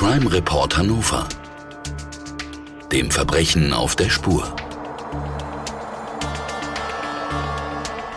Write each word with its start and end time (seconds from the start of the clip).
Crime 0.00 0.32
Report 0.32 0.78
Hannover. 0.78 1.28
Dem 2.90 3.10
Verbrechen 3.10 3.74
auf 3.74 3.96
der 3.96 4.08
Spur. 4.08 4.56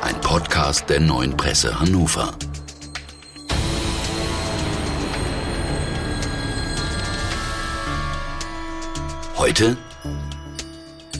Ein 0.01 0.15
Podcast 0.21 0.89
der 0.89 1.01
neuen 1.01 1.35
Presse 1.35 1.77
Hannover. 1.77 2.31
Heute 9.36 9.75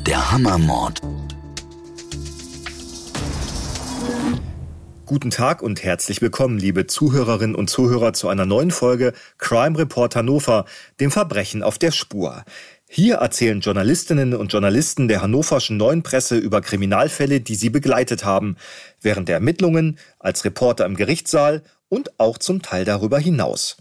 der 0.08 0.32
Hammermord. 0.32 1.02
Guten 5.06 5.32
Tag 5.32 5.62
und 5.62 5.84
herzlich 5.84 6.22
willkommen, 6.22 6.58
liebe 6.58 6.88
Zuhörerinnen 6.88 7.56
und 7.58 7.70
Zuhörer, 7.70 8.14
zu 8.14 8.30
einer 8.30 8.46
neuen 8.46 8.72
Folge 8.72 9.12
Crime 9.38 9.78
Report 9.78 10.16
Hannover, 10.16 10.64
dem 11.02 11.12
Verbrechen 11.12 11.62
auf 11.62 11.78
der 11.78 11.92
Spur. 11.92 12.46
Hier 12.88 13.16
erzählen 13.16 13.60
Journalistinnen 13.60 14.34
und 14.34 14.54
Journalisten 14.54 15.10
der 15.10 15.22
hannoverschen 15.22 15.76
Neuen 15.76 16.04
Presse 16.04 16.38
über 16.38 16.62
Kriminalfälle, 16.62 17.42
die 17.42 17.56
sie 17.56 17.70
begleitet 17.70 18.24
haben, 18.24 18.56
während 19.02 19.28
der 19.28 19.36
Ermittlungen, 19.36 20.00
als 20.20 20.46
Reporter 20.46 20.86
im 20.86 20.96
Gerichtssaal 20.96 21.64
und 21.90 22.18
auch 22.18 22.38
zum 22.38 22.62
Teil 22.62 22.86
darüber 22.86 23.20
hinaus. 23.20 23.76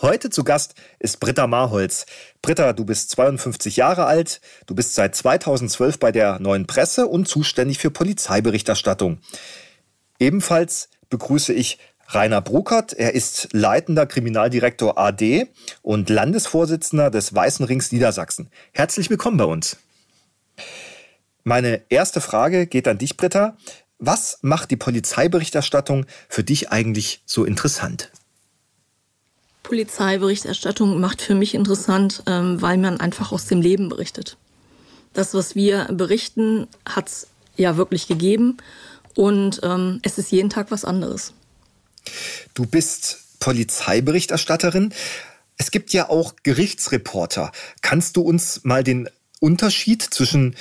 Heute 0.00 0.30
zu 0.30 0.44
Gast 0.44 0.74
ist 1.00 1.18
Britta 1.18 1.48
Marholz. 1.48 2.06
Britta, 2.40 2.72
du 2.72 2.84
bist 2.84 3.10
52 3.10 3.78
Jahre 3.78 4.06
alt, 4.06 4.40
du 4.66 4.76
bist 4.76 4.94
seit 4.94 5.16
2012 5.16 5.98
bei 5.98 6.12
der 6.12 6.38
Neuen 6.38 6.68
Presse 6.68 7.08
und 7.08 7.26
zuständig 7.26 7.78
für 7.78 7.90
Polizeiberichterstattung. 7.90 9.18
Ebenfalls 10.18 10.88
begrüße 11.10 11.52
ich 11.52 11.78
Rainer 12.08 12.40
Bruckert. 12.40 12.92
Er 12.92 13.14
ist 13.14 13.48
leitender 13.52 14.06
Kriminaldirektor 14.06 14.98
AD 14.98 15.46
und 15.82 16.10
Landesvorsitzender 16.10 17.10
des 17.10 17.34
Weißen 17.34 17.64
Rings 17.66 17.92
Niedersachsen. 17.92 18.50
Herzlich 18.72 19.10
willkommen 19.10 19.36
bei 19.36 19.44
uns. 19.44 19.76
Meine 21.44 21.82
erste 21.88 22.20
Frage 22.20 22.66
geht 22.66 22.88
an 22.88 22.98
dich, 22.98 23.16
Britta. 23.16 23.56
Was 23.98 24.38
macht 24.42 24.70
die 24.70 24.76
Polizeiberichterstattung 24.76 26.06
für 26.28 26.44
dich 26.44 26.70
eigentlich 26.70 27.22
so 27.26 27.44
interessant? 27.44 28.10
Polizeiberichterstattung 29.62 30.98
macht 31.00 31.20
für 31.20 31.34
mich 31.34 31.54
interessant, 31.54 32.22
ähm, 32.26 32.60
weil 32.62 32.78
man 32.78 33.00
einfach 33.00 33.32
aus 33.32 33.46
dem 33.46 33.60
Leben 33.60 33.88
berichtet. 33.88 34.36
Das, 35.12 35.34
was 35.34 35.54
wir 35.54 35.84
berichten, 35.92 36.68
hat 36.88 37.08
es 37.08 37.26
ja 37.56 37.76
wirklich 37.76 38.06
gegeben. 38.06 38.56
Und 39.14 39.60
ähm, 39.62 40.00
es 40.02 40.18
ist 40.18 40.30
jeden 40.30 40.50
Tag 40.50 40.70
was 40.70 40.84
anderes. 40.84 41.32
Du 42.54 42.66
bist 42.66 43.18
Polizeiberichterstatterin. 43.40 44.92
Es 45.56 45.70
gibt 45.70 45.92
ja 45.92 46.08
auch 46.08 46.34
Gerichtsreporter. 46.42 47.52
Kannst 47.82 48.16
du 48.16 48.22
uns 48.22 48.64
mal 48.64 48.84
den 48.84 49.08
Unterschied 49.40 50.02
zwischen 50.02 50.56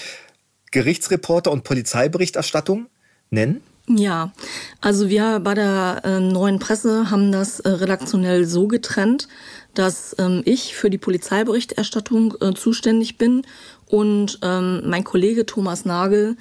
Gerichtsreporter 0.72 1.52
und 1.52 1.64
Polizeiberichterstattung 1.64 2.88
nennen? 3.30 3.62
Ja, 3.90 4.34
also 4.82 5.08
wir 5.08 5.40
bei 5.40 5.54
der 5.54 6.02
äh, 6.04 6.20
neuen 6.20 6.60
Presse 6.60 7.10
haben 7.10 7.32
das 7.32 7.62
äh, 7.62 7.70
redaktionell 7.70 8.44
so 8.46 8.68
getrennt, 8.68 9.30
dass 9.76 10.14
ähm, 10.20 10.42
ich 10.44 10.76
für 10.76 10.90
die 10.90 10.98
Polizeiberichterstattung 10.98 12.36
äh, 12.42 12.54
zuständig 12.54 13.18
bin 13.18 13.44
und 13.86 14.40
ähm, 14.42 14.82
mein 14.90 15.06
Kollege 15.06 15.46
Thomas 15.46 15.86
Nagel 15.86 16.36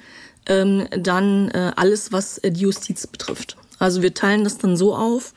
ähm, 0.47 0.87
dann 0.91 1.49
äh, 1.49 1.71
alles, 1.75 2.11
was 2.11 2.37
äh, 2.39 2.51
die 2.51 2.61
Justiz 2.61 3.07
betrifft. 3.07 3.57
Also 3.79 4.01
wir 4.01 4.13
teilen 4.13 4.43
das 4.43 4.57
dann 4.57 4.75
so 4.75 4.95
auf. 4.95 5.33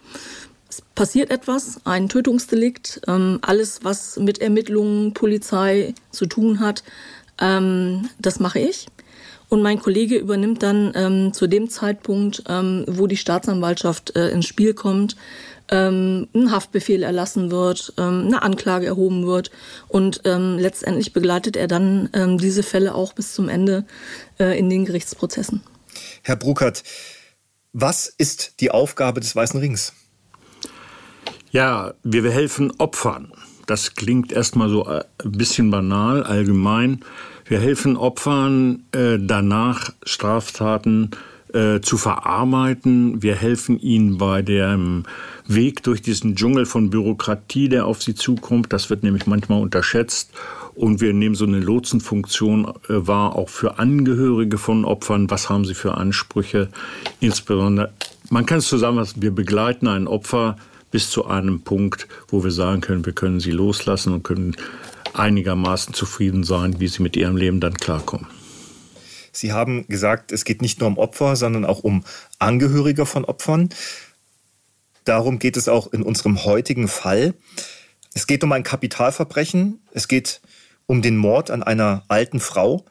Es 0.68 0.82
passiert 0.94 1.30
etwas, 1.30 1.80
ein 1.84 2.08
Tötungsdelikt, 2.08 3.02
ähm, 3.08 3.38
alles, 3.42 3.80
was 3.82 4.18
mit 4.18 4.40
Ermittlungen, 4.40 5.14
Polizei 5.14 5.94
zu 6.10 6.26
tun 6.26 6.60
hat, 6.60 6.84
ähm, 7.40 8.08
das 8.18 8.38
mache 8.38 8.60
ich. 8.60 8.86
Und 9.48 9.62
mein 9.62 9.80
Kollege 9.80 10.16
übernimmt 10.16 10.62
dann 10.62 10.92
ähm, 10.94 11.32
zu 11.32 11.48
dem 11.48 11.68
Zeitpunkt, 11.68 12.44
ähm, 12.48 12.84
wo 12.86 13.08
die 13.08 13.16
Staatsanwaltschaft 13.16 14.14
äh, 14.14 14.30
ins 14.30 14.46
Spiel 14.46 14.74
kommt, 14.74 15.16
ähm, 15.70 16.28
ein 16.34 16.50
Haftbefehl 16.50 17.02
erlassen 17.02 17.50
wird, 17.50 17.92
ähm, 17.98 18.24
eine 18.26 18.42
Anklage 18.42 18.86
erhoben 18.86 19.26
wird 19.26 19.50
und 19.88 20.22
ähm, 20.24 20.58
letztendlich 20.58 21.12
begleitet 21.12 21.56
er 21.56 21.68
dann 21.68 22.10
ähm, 22.12 22.38
diese 22.38 22.62
Fälle 22.62 22.94
auch 22.94 23.12
bis 23.12 23.34
zum 23.34 23.48
Ende 23.48 23.84
äh, 24.38 24.58
in 24.58 24.68
den 24.68 24.84
Gerichtsprozessen. 24.84 25.62
Herr 26.22 26.36
Bruckert, 26.36 26.82
was 27.72 28.08
ist 28.08 28.60
die 28.60 28.70
Aufgabe 28.70 29.20
des 29.20 29.34
Weißen 29.34 29.60
Rings? 29.60 29.92
Ja, 31.52 31.94
wir 32.02 32.30
helfen 32.30 32.72
Opfern. 32.78 33.32
Das 33.66 33.94
klingt 33.94 34.32
erstmal 34.32 34.68
so 34.68 34.86
äh, 34.86 35.04
ein 35.24 35.32
bisschen 35.32 35.70
banal, 35.70 36.24
allgemein. 36.24 37.04
Wir 37.44 37.60
helfen 37.60 37.96
Opfern 37.96 38.84
äh, 38.92 39.18
danach 39.20 39.92
Straftaten 40.04 41.10
äh, 41.12 41.29
zu 41.82 41.96
verarbeiten. 41.96 43.22
Wir 43.22 43.34
helfen 43.34 43.78
ihnen 43.80 44.18
bei 44.18 44.42
dem 44.42 45.04
Weg 45.46 45.82
durch 45.82 46.00
diesen 46.02 46.36
Dschungel 46.36 46.66
von 46.66 46.90
Bürokratie, 46.90 47.68
der 47.68 47.86
auf 47.86 48.02
sie 48.02 48.14
zukommt. 48.14 48.72
Das 48.72 48.90
wird 48.90 49.02
nämlich 49.02 49.26
manchmal 49.26 49.60
unterschätzt. 49.60 50.32
Und 50.74 51.00
wir 51.00 51.12
nehmen 51.12 51.34
so 51.34 51.44
eine 51.44 51.60
Lotsenfunktion 51.60 52.66
äh, 52.66 52.72
wahr, 52.88 53.36
auch 53.36 53.48
für 53.48 53.78
Angehörige 53.78 54.58
von 54.58 54.84
Opfern. 54.84 55.30
Was 55.30 55.48
haben 55.48 55.64
sie 55.64 55.74
für 55.74 55.96
Ansprüche? 55.96 56.68
Insbesondere, 57.18 57.92
man 58.30 58.46
kann 58.46 58.58
es 58.58 58.68
zusammenfassen, 58.68 59.22
wir 59.22 59.32
begleiten 59.32 59.88
ein 59.88 60.06
Opfer 60.06 60.56
bis 60.90 61.10
zu 61.10 61.26
einem 61.26 61.62
Punkt, 61.62 62.08
wo 62.28 62.42
wir 62.44 62.50
sagen 62.50 62.80
können, 62.80 63.04
wir 63.04 63.12
können 63.12 63.40
sie 63.40 63.50
loslassen 63.50 64.12
und 64.12 64.22
können 64.22 64.56
einigermaßen 65.12 65.94
zufrieden 65.94 66.44
sein, 66.44 66.80
wie 66.80 66.88
sie 66.88 67.02
mit 67.02 67.16
ihrem 67.16 67.36
Leben 67.36 67.60
dann 67.60 67.74
klarkommen. 67.74 68.26
Sie 69.32 69.52
haben 69.52 69.86
gesagt, 69.88 70.32
es 70.32 70.44
geht 70.44 70.62
nicht 70.62 70.80
nur 70.80 70.88
um 70.88 70.98
Opfer, 70.98 71.36
sondern 71.36 71.64
auch 71.64 71.80
um 71.80 72.04
Angehörige 72.38 73.06
von 73.06 73.24
Opfern. 73.24 73.68
Darum 75.04 75.38
geht 75.38 75.56
es 75.56 75.68
auch 75.68 75.92
in 75.92 76.02
unserem 76.02 76.44
heutigen 76.44 76.88
Fall. 76.88 77.34
Es 78.14 78.26
geht 78.26 78.44
um 78.44 78.52
ein 78.52 78.62
Kapitalverbrechen. 78.62 79.80
Es 79.92 80.08
geht 80.08 80.40
um 80.86 81.02
den 81.02 81.16
Mord 81.16 81.50
an 81.50 81.62
einer 81.62 82.04
alten 82.08 82.40
Frau. 82.40 82.84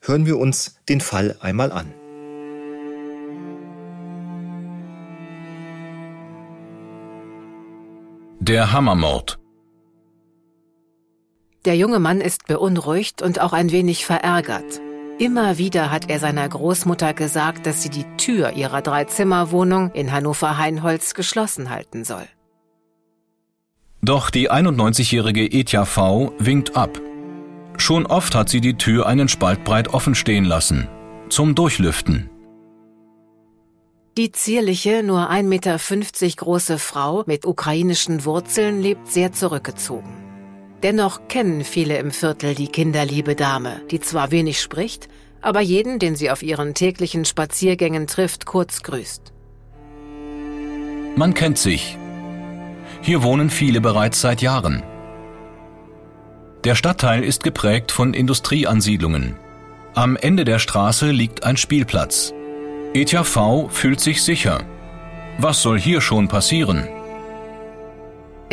Hören 0.00 0.26
wir 0.26 0.38
uns 0.38 0.76
den 0.88 1.00
Fall 1.00 1.36
einmal 1.40 1.72
an. 1.72 1.94
Der 8.40 8.72
Hammermord. 8.72 9.38
Der 11.64 11.76
junge 11.76 11.98
Mann 11.98 12.20
ist 12.20 12.46
beunruhigt 12.46 13.22
und 13.22 13.40
auch 13.40 13.54
ein 13.54 13.72
wenig 13.72 14.04
verärgert. 14.04 14.82
Immer 15.18 15.58
wieder 15.58 15.92
hat 15.92 16.10
er 16.10 16.18
seiner 16.18 16.48
Großmutter 16.48 17.14
gesagt, 17.14 17.66
dass 17.66 17.82
sie 17.82 17.88
die 17.88 18.04
Tür 18.16 18.52
ihrer 18.52 18.82
Dreizimmerwohnung 18.82 19.92
in 19.92 20.10
Hannover-Heinholz 20.10 21.14
geschlossen 21.14 21.70
halten 21.70 22.04
soll. 22.04 22.26
Doch 24.02 24.30
die 24.30 24.50
91-jährige 24.50 25.44
Etja 25.44 25.84
V 25.84 26.32
winkt 26.38 26.76
ab. 26.76 27.00
Schon 27.76 28.06
oft 28.06 28.34
hat 28.34 28.48
sie 28.48 28.60
die 28.60 28.74
Tür 28.74 29.06
einen 29.06 29.28
Spalt 29.28 29.64
breit 29.64 29.94
offen 29.94 30.16
stehen 30.16 30.44
lassen. 30.44 30.88
Zum 31.28 31.54
Durchlüften. 31.54 32.28
Die 34.16 34.30
zierliche, 34.32 35.02
nur 35.02 35.30
1,50 35.30 35.42
Meter 35.44 36.36
große 36.36 36.78
Frau 36.78 37.24
mit 37.26 37.46
ukrainischen 37.46 38.24
Wurzeln 38.24 38.80
lebt 38.80 39.10
sehr 39.10 39.32
zurückgezogen. 39.32 40.33
Dennoch 40.84 41.28
kennen 41.28 41.64
viele 41.64 41.96
im 41.96 42.10
Viertel 42.10 42.54
die 42.54 42.68
kinderliebe 42.68 43.34
Dame, 43.34 43.80
die 43.90 44.00
zwar 44.00 44.30
wenig 44.30 44.60
spricht, 44.60 45.08
aber 45.40 45.60
jeden, 45.60 45.98
den 45.98 46.14
sie 46.14 46.30
auf 46.30 46.42
ihren 46.42 46.74
täglichen 46.74 47.24
Spaziergängen 47.24 48.06
trifft, 48.06 48.44
kurz 48.44 48.82
grüßt. 48.82 49.32
Man 51.16 51.32
kennt 51.32 51.56
sich. 51.56 51.96
Hier 53.00 53.22
wohnen 53.22 53.48
viele 53.48 53.80
bereits 53.80 54.20
seit 54.20 54.42
Jahren. 54.42 54.82
Der 56.64 56.74
Stadtteil 56.74 57.24
ist 57.24 57.42
geprägt 57.42 57.90
von 57.90 58.12
Industrieansiedlungen. 58.12 59.36
Am 59.94 60.16
Ende 60.16 60.44
der 60.44 60.58
Straße 60.58 61.10
liegt 61.10 61.44
ein 61.44 61.56
Spielplatz. 61.56 62.34
Etja 62.92 63.24
V 63.24 63.68
fühlt 63.70 64.00
sich 64.00 64.22
sicher. 64.22 64.60
Was 65.38 65.62
soll 65.62 65.80
hier 65.80 66.02
schon 66.02 66.28
passieren? 66.28 66.86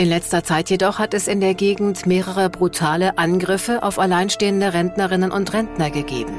In 0.01 0.09
letzter 0.09 0.43
Zeit 0.43 0.71
jedoch 0.71 0.97
hat 0.97 1.13
es 1.13 1.27
in 1.27 1.41
der 1.41 1.53
Gegend 1.53 2.07
mehrere 2.07 2.49
brutale 2.49 3.19
Angriffe 3.19 3.83
auf 3.83 3.99
alleinstehende 3.99 4.73
Rentnerinnen 4.73 5.29
und 5.29 5.53
Rentner 5.53 5.91
gegeben. 5.91 6.33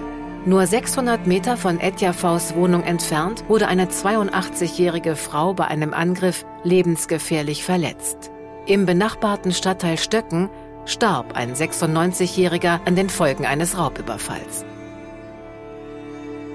Nur 0.44 0.66
600 0.66 1.28
Meter 1.28 1.56
von 1.56 1.78
Etja 1.78 2.12
Vs 2.12 2.56
Wohnung 2.56 2.82
entfernt 2.82 3.44
wurde 3.46 3.68
eine 3.68 3.84
82-jährige 3.84 5.14
Frau 5.14 5.54
bei 5.54 5.68
einem 5.68 5.94
Angriff 5.94 6.44
lebensgefährlich 6.64 7.62
verletzt. 7.62 8.32
Im 8.66 8.84
benachbarten 8.84 9.52
Stadtteil 9.52 9.96
Stöcken 9.96 10.50
starb 10.84 11.36
ein 11.36 11.54
96-Jähriger 11.54 12.80
an 12.84 12.96
den 12.96 13.10
Folgen 13.10 13.46
eines 13.46 13.78
Raubüberfalls. 13.78 14.64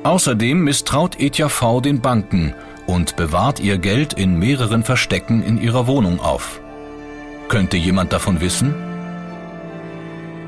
Außerdem 0.03 0.61
misstraut 0.61 1.17
Etja 1.21 1.47
V 1.47 1.79
den 1.79 2.01
Banken 2.01 2.53
und 2.85 3.15
bewahrt 3.15 3.61
ihr 3.61 3.77
Geld 3.77 4.11
in 4.11 4.37
mehreren 4.37 4.83
Verstecken 4.83 5.41
in 5.41 5.57
ihrer 5.57 5.87
Wohnung 5.87 6.19
auf. 6.19 6.59
Könnte 7.47 7.77
jemand 7.77 8.11
davon 8.11 8.41
wissen? 8.41 8.75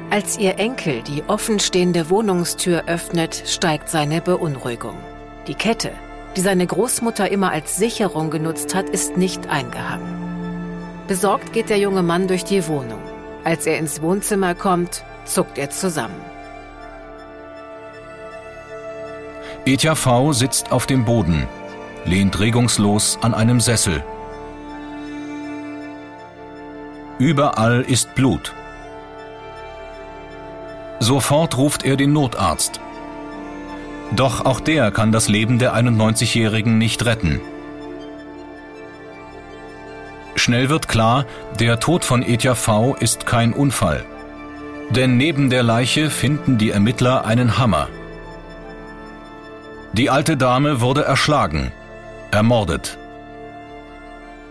Als 0.09 0.37
ihr 0.37 0.59
Enkel 0.59 1.01
die 1.03 1.23
offenstehende 1.27 2.09
Wohnungstür 2.09 2.83
öffnet, 2.87 3.43
steigt 3.45 3.89
seine 3.89 4.21
Beunruhigung. 4.21 4.97
Die 5.47 5.53
Kette, 5.53 5.91
die 6.35 6.41
seine 6.41 6.67
Großmutter 6.67 7.31
immer 7.31 7.51
als 7.51 7.77
Sicherung 7.77 8.29
genutzt 8.31 8.75
hat, 8.75 8.89
ist 8.89 9.17
nicht 9.17 9.47
eingehangen. 9.47 10.19
Besorgt 11.07 11.53
geht 11.53 11.69
der 11.69 11.79
junge 11.79 12.03
Mann 12.03 12.27
durch 12.27 12.43
die 12.43 12.67
Wohnung. 12.67 13.01
Als 13.43 13.65
er 13.65 13.77
ins 13.77 14.01
Wohnzimmer 14.01 14.53
kommt, 14.53 15.03
zuckt 15.25 15.57
er 15.57 15.69
zusammen. 15.69 16.21
Etja 19.65 19.95
V. 19.95 20.33
sitzt 20.33 20.71
auf 20.71 20.85
dem 20.85 21.05
Boden, 21.05 21.47
lehnt 22.03 22.39
regungslos 22.39 23.19
an 23.21 23.33
einem 23.33 23.61
Sessel. 23.61 24.03
Überall 27.19 27.81
ist 27.81 28.15
Blut. 28.15 28.53
Sofort 31.01 31.57
ruft 31.57 31.83
er 31.83 31.97
den 31.97 32.13
Notarzt. 32.13 32.79
Doch 34.15 34.45
auch 34.45 34.61
der 34.61 34.89
kann 34.91 35.11
das 35.11 35.27
Leben 35.27 35.59
der 35.59 35.75
91-Jährigen 35.75 36.77
nicht 36.77 37.03
retten. 37.03 37.41
Schnell 40.35 40.69
wird 40.69 40.87
klar, 40.87 41.25
der 41.59 41.81
Tod 41.81 42.05
von 42.05 42.23
Etja 42.23 42.55
V. 42.55 42.95
ist 42.95 43.25
kein 43.25 43.51
Unfall. 43.51 44.05
Denn 44.89 45.17
neben 45.17 45.49
der 45.49 45.63
Leiche 45.63 46.09
finden 46.09 46.57
die 46.57 46.71
Ermittler 46.71 47.25
einen 47.25 47.57
Hammer. 47.57 47.89
Die 49.91 50.09
alte 50.09 50.37
Dame 50.37 50.79
wurde 50.79 51.03
erschlagen, 51.03 51.73
ermordet. 52.31 52.98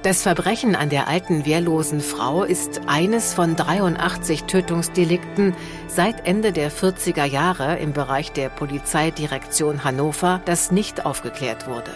Das 0.08 0.22
Verbrechen 0.22 0.75
an 0.75 0.88
der 0.88 1.06
alten 1.06 1.44
wehrlosen 1.44 2.00
Frau 2.00 2.43
ist 2.43 2.81
eines 2.87 3.34
von 3.34 3.56
83 3.56 4.44
Tötungsdelikten 4.44 5.55
seit 5.87 6.26
Ende 6.26 6.52
der 6.52 6.72
40er 6.72 7.26
Jahre 7.26 7.76
im 7.76 7.93
Bereich 7.93 8.32
der 8.32 8.49
Polizeidirektion 8.49 9.84
Hannover, 9.84 10.40
das 10.46 10.70
nicht 10.70 11.05
aufgeklärt 11.05 11.66
wurde. 11.66 11.90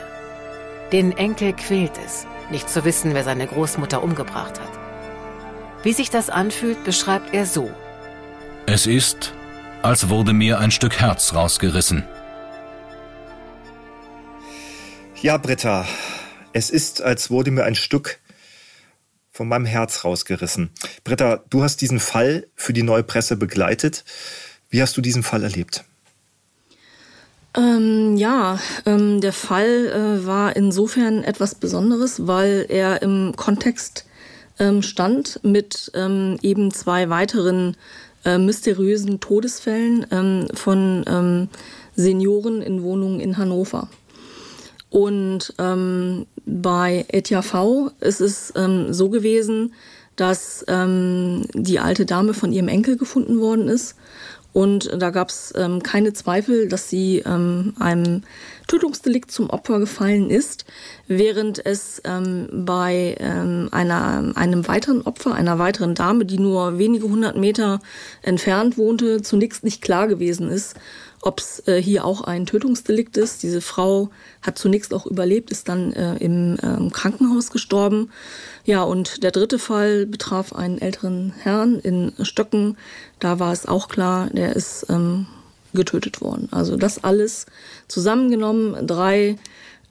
Den 0.93 1.17
Enkel 1.17 1.55
quält 1.55 1.93
es, 2.05 2.27
nicht 2.51 2.69
zu 2.69 2.85
wissen, 2.85 3.15
wer 3.15 3.25
seine 3.25 3.47
Großmutter 3.47 4.03
umgebracht 4.03 4.61
hat. 4.61 4.79
Wie 5.83 5.95
sich 5.95 6.11
das 6.11 6.29
anfühlt, 6.29 6.85
beschreibt 6.85 7.33
er 7.33 7.47
so. 7.47 7.71
Es 8.67 8.87
ist, 8.87 9.33
als 9.81 10.11
wurde 10.11 10.35
mir 10.35 10.59
ein 10.59 10.71
Stück 10.71 11.01
Herz 11.01 11.33
rausgerissen. 11.33 12.05
Ja, 15.23 15.39
Britta, 15.39 15.87
es 16.53 16.71
ist, 16.71 17.03
als 17.03 17.31
wurde 17.31 17.51
mir 17.51 17.65
ein 17.65 17.75
Stück 17.75 18.19
von 19.31 19.49
meinem 19.49 19.65
Herz 19.65 20.05
rausgerissen. 20.05 20.71
Britta, 21.05 21.43
du 21.49 21.63
hast 21.63 21.81
diesen 21.81 22.01
Fall 22.01 22.47
für 22.55 22.73
die 22.73 22.83
neue 22.83 23.03
Presse 23.03 23.37
begleitet. 23.37 24.05
Wie 24.69 24.83
hast 24.83 24.97
du 24.97 25.01
diesen 25.01 25.23
Fall 25.23 25.43
erlebt? 25.43 25.85
Ähm, 27.55 28.17
ja, 28.17 28.59
ähm, 28.87 29.21
der 29.21 29.33
Fall 29.33 29.87
äh, 29.89 30.27
war 30.27 30.57
insofern 30.57 31.23
etwas 31.23 31.55
Besonderes, 31.55 32.27
weil 32.27 32.67
er 32.69 33.03
im 33.03 33.35
Kontext 33.37 34.07
ähm, 34.59 34.83
stand 34.83 35.41
mit 35.43 35.91
ähm, 35.95 36.39
eben 36.43 36.71
zwei 36.71 37.11
weiteren 37.11 37.77
äh, 38.25 38.39
mysteriösen 38.39 39.21
Todesfällen 39.21 40.07
ähm, 40.11 40.49
von 40.55 41.05
ähm, 41.07 41.49
Senioren 41.95 42.63
in 42.63 42.83
Wohnungen 42.83 43.21
in 43.21 43.37
Hannover. 43.37 43.89
Und 44.93 45.55
ähm, 45.59 46.27
bei 46.45 47.07
ETHV 47.09 47.93
ist 48.01 48.21
es 48.21 48.53
ähm, 48.57 48.93
so 48.93 49.09
gewesen, 49.09 49.73
dass 50.17 50.67
ähm, 50.69 51.47
die 51.55 51.79
alte 51.79 52.05
Dame 52.05 52.35
von 52.35 52.53
ihrem 52.53 52.69
Enkel 52.69 52.99
gefunden 52.99 53.41
worden 53.41 53.69
ist. 53.69 53.97
Und 54.53 54.91
da 54.95 55.09
gab 55.09 55.31
es 55.31 55.55
ähm, 55.57 55.83
keine 55.83 56.13
Zweifel, 56.13 56.69
dass 56.69 56.91
sie 56.91 57.23
ähm, 57.25 57.73
einem 57.79 58.23
Tötungsdelikt 58.69 59.31
zum 59.31 59.49
Opfer 59.49 59.79
gefallen 59.79 60.29
ist, 60.29 60.67
während 61.09 61.65
es 61.65 62.03
ähm, 62.05 62.49
bei 62.53 63.17
ähm, 63.19 63.71
einer, 63.73 64.33
einem 64.35 64.69
weiteren 64.69 65.01
Opfer, 65.03 65.33
einer 65.35 65.59
weiteren 65.59 65.95
Dame, 65.95 66.27
die 66.27 66.39
nur 66.39 66.77
wenige 66.77 67.09
hundert 67.09 67.39
Meter 67.39 67.81
entfernt 68.21 68.77
wohnte, 68.77 69.23
zunächst 69.23 69.65
nicht 69.65 69.81
klar 69.81 70.07
gewesen 70.07 70.51
ist, 70.51 70.77
ob 71.23 71.39
es 71.41 71.67
äh, 71.67 71.81
hier 71.81 72.05
auch 72.05 72.21
ein 72.21 72.47
Tötungsdelikt 72.47 73.17
ist. 73.17 73.43
Diese 73.43 73.61
Frau 73.61 74.11
hat 74.43 74.59
zunächst 74.59 74.93
auch 74.93 75.07
überlebt, 75.07 75.51
ist 75.51 75.69
dann 75.69 75.93
äh, 75.93 76.17
im 76.17 76.59
äh, 76.59 76.91
Krankenhaus 76.91 77.51
gestorben. 77.51 78.11
Ja, 78.65 78.83
und 78.83 79.23
der 79.23 79.31
dritte 79.31 79.59
Fall 79.59 80.05
betraf 80.05 80.53
einen 80.53 80.79
älteren 80.79 81.33
Herrn 81.39 81.79
in 81.79 82.13
Stöcken. 82.23 82.77
Da 83.21 83.39
war 83.39 83.53
es 83.53 83.67
auch 83.67 83.89
klar, 83.89 84.31
der 84.33 84.55
ist 84.57 84.87
ähm, 84.91 85.27
getötet 85.73 86.21
worden. 86.21 86.49
Also 86.51 86.77
das 86.77 87.03
alles 87.05 87.47
zusammengenommen, 87.87 88.87
drei 88.87 89.39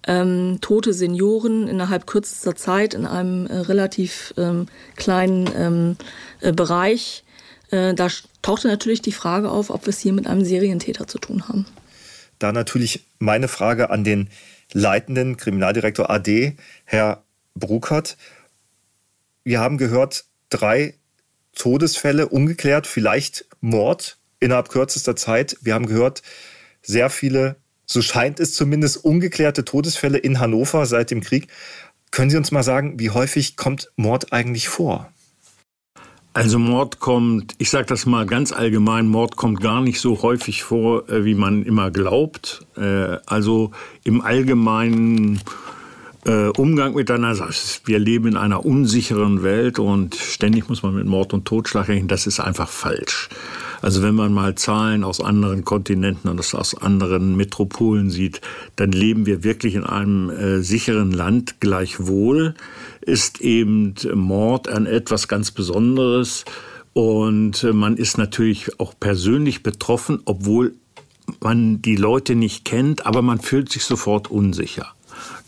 ähm, 0.08 0.58
tote 0.62 0.94
Senioren 0.94 1.68
innerhalb 1.68 2.08
kürzester 2.08 2.56
Zeit 2.56 2.94
in 2.94 3.06
einem 3.06 3.48
äh, 3.48 3.58
relativ 3.58 4.34
ähm, 4.38 4.68
kleinen 4.96 5.50
ähm, 5.56 5.98
äh, 6.42 6.52
Bereich. 6.52 7.24
Äh, 7.72 7.94
da 7.94 8.10
tauchte 8.42 8.68
natürlich 8.68 9.02
die 9.02 9.12
Frage 9.12 9.50
auf, 9.50 9.70
ob 9.70 9.86
wir 9.86 9.90
es 9.90 10.00
hier 10.00 10.14
mit 10.14 10.28
einem 10.28 10.46
Serientäter 10.46 11.08
zu 11.08 11.18
tun 11.18 11.48
haben. 11.48 11.66
Da 12.40 12.52
natürlich 12.52 13.06
meine 13.20 13.48
Frage 13.48 13.90
an 13.90 14.04
den 14.04 14.30
leitenden 14.74 15.38
Kriminaldirektor 15.38 16.10
AD, 16.10 16.56
Herr 16.86 17.24
Bruckert. 17.56 18.18
Wir 19.44 19.60
haben 19.60 19.78
gehört, 19.78 20.26
drei 20.50 20.96
Todesfälle 21.56 22.28
ungeklärt, 22.28 22.88
vielleicht 22.88 23.46
Mord 23.60 24.18
innerhalb 24.40 24.70
kürzester 24.70 25.16
Zeit. 25.16 25.58
Wir 25.62 25.74
haben 25.74 25.86
gehört, 25.86 26.22
sehr 26.82 27.10
viele, 27.10 27.58
so 27.86 28.02
scheint 28.02 28.40
es 28.40 28.54
zumindest, 28.54 29.04
ungeklärte 29.04 29.66
Todesfälle 29.66 30.18
in 30.18 30.40
Hannover 30.40 30.86
seit 30.86 31.12
dem 31.12 31.22
Krieg. 31.22 31.48
Können 32.10 32.30
Sie 32.30 32.38
uns 32.38 32.52
mal 32.52 32.64
sagen, 32.64 33.00
wie 33.00 33.10
häufig 33.10 33.56
kommt 33.56 33.92
Mord 33.96 34.34
eigentlich 34.34 34.68
vor? 34.68 35.12
Also 36.34 36.60
Mord 36.60 37.00
kommt, 37.00 37.56
ich 37.58 37.70
sage 37.70 37.88
das 37.88 38.06
mal 38.06 38.26
ganz 38.26 38.54
allgemein, 38.54 39.08
Mord 39.08 39.36
kommt 39.36 39.60
gar 39.60 39.82
nicht 39.82 40.00
so 40.00 40.22
häufig 40.22 40.64
vor, 40.64 41.10
äh, 41.10 41.26
wie 41.26 41.36
man 41.36 41.64
immer 41.64 41.92
glaubt. 41.92 42.66
Äh, 42.78 43.18
also 43.26 43.72
im 44.06 44.22
allgemeinen 44.22 45.42
äh, 46.26 46.48
Umgang 46.48 46.94
miteinander, 46.94 47.50
wir 47.84 48.00
leben 48.00 48.28
in 48.28 48.38
einer 48.38 48.66
unsicheren 48.66 49.44
Welt 49.44 49.78
und 49.78 50.16
ständig 50.16 50.70
muss 50.70 50.84
man 50.84 50.96
mit 50.96 51.06
Mord 51.06 51.34
und 51.34 51.46
Totschlag 51.46 51.90
rechnen, 51.90 52.08
das 52.08 52.28
ist 52.28 52.40
einfach 52.40 52.70
falsch. 52.70 53.28
Also 53.82 54.04
wenn 54.04 54.16
man 54.16 54.32
mal 54.32 54.56
Zahlen 54.56 55.04
aus 55.04 55.20
anderen 55.20 55.66
Kontinenten 55.66 56.30
und 56.30 56.40
aus 56.40 56.76
anderen 56.76 57.36
Metropolen 57.36 58.10
sieht, 58.10 58.42
dann 58.76 58.92
leben 58.92 59.26
wir 59.26 59.44
wirklich 59.44 59.76
in 59.76 59.84
einem 59.84 60.30
äh, 60.30 60.62
sicheren 60.62 61.12
Land. 61.12 61.60
Gleichwohl 61.60 62.54
ist 63.02 63.42
eben 63.42 63.96
Mord 64.14 64.68
ein 64.70 64.86
etwas 64.86 65.28
ganz 65.28 65.52
Besonderes 65.52 66.46
und 66.94 67.64
äh, 67.64 67.74
man 67.74 67.98
ist 67.98 68.18
natürlich 68.18 68.80
auch 68.80 68.94
persönlich 69.00 69.64
betroffen, 69.64 70.22
obwohl 70.26 70.76
man 71.40 71.82
die 71.82 71.96
Leute 71.96 72.36
nicht 72.36 72.66
kennt, 72.66 73.06
aber 73.06 73.22
man 73.22 73.40
fühlt 73.40 73.72
sich 73.72 73.86
sofort 73.86 74.30
unsicher. 74.30 74.94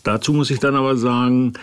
Dazu 0.02 0.32
muss 0.32 0.50
ich 0.50 0.58
dann 0.58 0.76
aber 0.76 0.96
sagen, 0.96 1.54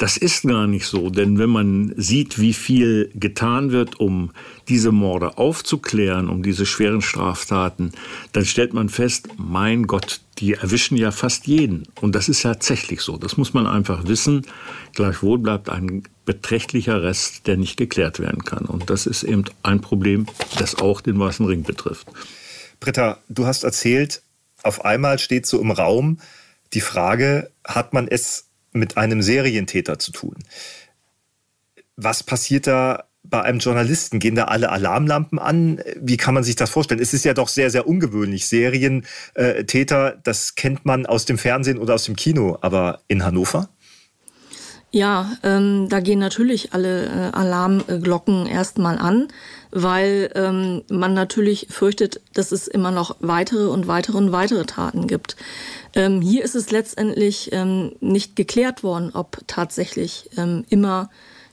das 0.00 0.16
ist 0.16 0.44
gar 0.44 0.66
nicht 0.66 0.86
so, 0.86 1.10
denn 1.10 1.38
wenn 1.38 1.50
man 1.50 1.92
sieht, 1.94 2.38
wie 2.38 2.54
viel 2.54 3.10
getan 3.14 3.70
wird, 3.70 4.00
um 4.00 4.30
diese 4.66 4.92
Morde 4.92 5.36
aufzuklären, 5.36 6.30
um 6.30 6.42
diese 6.42 6.64
schweren 6.64 7.02
Straftaten, 7.02 7.92
dann 8.32 8.46
stellt 8.46 8.72
man 8.72 8.88
fest, 8.88 9.28
mein 9.36 9.86
Gott, 9.86 10.22
die 10.38 10.54
erwischen 10.54 10.96
ja 10.96 11.10
fast 11.10 11.46
jeden. 11.46 11.86
Und 12.00 12.14
das 12.14 12.30
ist 12.30 12.40
tatsächlich 12.40 13.02
so. 13.02 13.18
Das 13.18 13.36
muss 13.36 13.52
man 13.52 13.66
einfach 13.66 14.08
wissen. 14.08 14.46
Gleichwohl 14.94 15.38
bleibt 15.38 15.68
ein 15.68 16.04
beträchtlicher 16.24 17.02
Rest, 17.02 17.46
der 17.46 17.58
nicht 17.58 17.76
geklärt 17.76 18.20
werden 18.20 18.42
kann. 18.42 18.64
Und 18.64 18.88
das 18.88 19.04
ist 19.06 19.22
eben 19.22 19.44
ein 19.62 19.82
Problem, 19.82 20.24
das 20.58 20.76
auch 20.76 21.02
den 21.02 21.18
Weißen 21.18 21.44
Ring 21.44 21.62
betrifft. 21.62 22.08
Britta, 22.80 23.18
du 23.28 23.44
hast 23.44 23.64
erzählt, 23.64 24.22
auf 24.62 24.82
einmal 24.82 25.18
steht 25.18 25.44
so 25.44 25.60
im 25.60 25.70
Raum 25.70 26.20
die 26.72 26.80
Frage, 26.80 27.50
hat 27.66 27.92
man 27.92 28.08
es 28.08 28.49
mit 28.72 28.96
einem 28.96 29.22
Serientäter 29.22 29.98
zu 29.98 30.12
tun. 30.12 30.36
Was 31.96 32.22
passiert 32.22 32.66
da 32.66 33.04
bei 33.22 33.42
einem 33.42 33.58
Journalisten? 33.58 34.18
Gehen 34.18 34.34
da 34.34 34.44
alle 34.44 34.70
Alarmlampen 34.70 35.38
an? 35.38 35.80
Wie 36.00 36.16
kann 36.16 36.34
man 36.34 36.44
sich 36.44 36.56
das 36.56 36.70
vorstellen? 36.70 37.00
Es 37.00 37.12
ist 37.12 37.24
ja 37.24 37.34
doch 37.34 37.48
sehr, 37.48 37.70
sehr 37.70 37.86
ungewöhnlich. 37.86 38.46
Serientäter, 38.46 40.18
das 40.22 40.54
kennt 40.54 40.84
man 40.84 41.06
aus 41.06 41.24
dem 41.24 41.38
Fernsehen 41.38 41.78
oder 41.78 41.94
aus 41.94 42.04
dem 42.04 42.16
Kino, 42.16 42.58
aber 42.60 43.00
in 43.08 43.24
Hannover? 43.24 43.68
Ja, 44.92 45.36
ähm, 45.44 45.88
da 45.88 46.00
gehen 46.00 46.18
natürlich 46.18 46.72
alle 46.72 47.06
äh, 47.06 47.36
Alarmglocken 47.36 48.46
erstmal 48.46 48.98
an, 48.98 49.28
weil 49.70 50.30
ähm, 50.34 50.82
man 50.90 51.14
natürlich 51.14 51.68
fürchtet, 51.70 52.20
dass 52.34 52.52
es 52.52 52.68
immer 52.68 52.90
noch 52.90 53.16
weitere 53.20 53.68
und 53.68 53.86
weitere 53.86 54.16
und 54.16 54.32
weitere 54.32 54.64
Taten 54.64 55.06
gibt. 55.06 55.36
Ähm, 55.94 56.20
hier 56.20 56.44
ist 56.44 56.54
es 56.54 56.70
letztendlich 56.70 57.50
ähm, 57.52 57.92
nicht 58.00 58.36
geklärt 58.36 58.82
worden, 58.82 59.10
ob 59.14 59.38
tatsächlich 59.46 60.30
ähm, 60.36 60.64
immer 60.68 61.10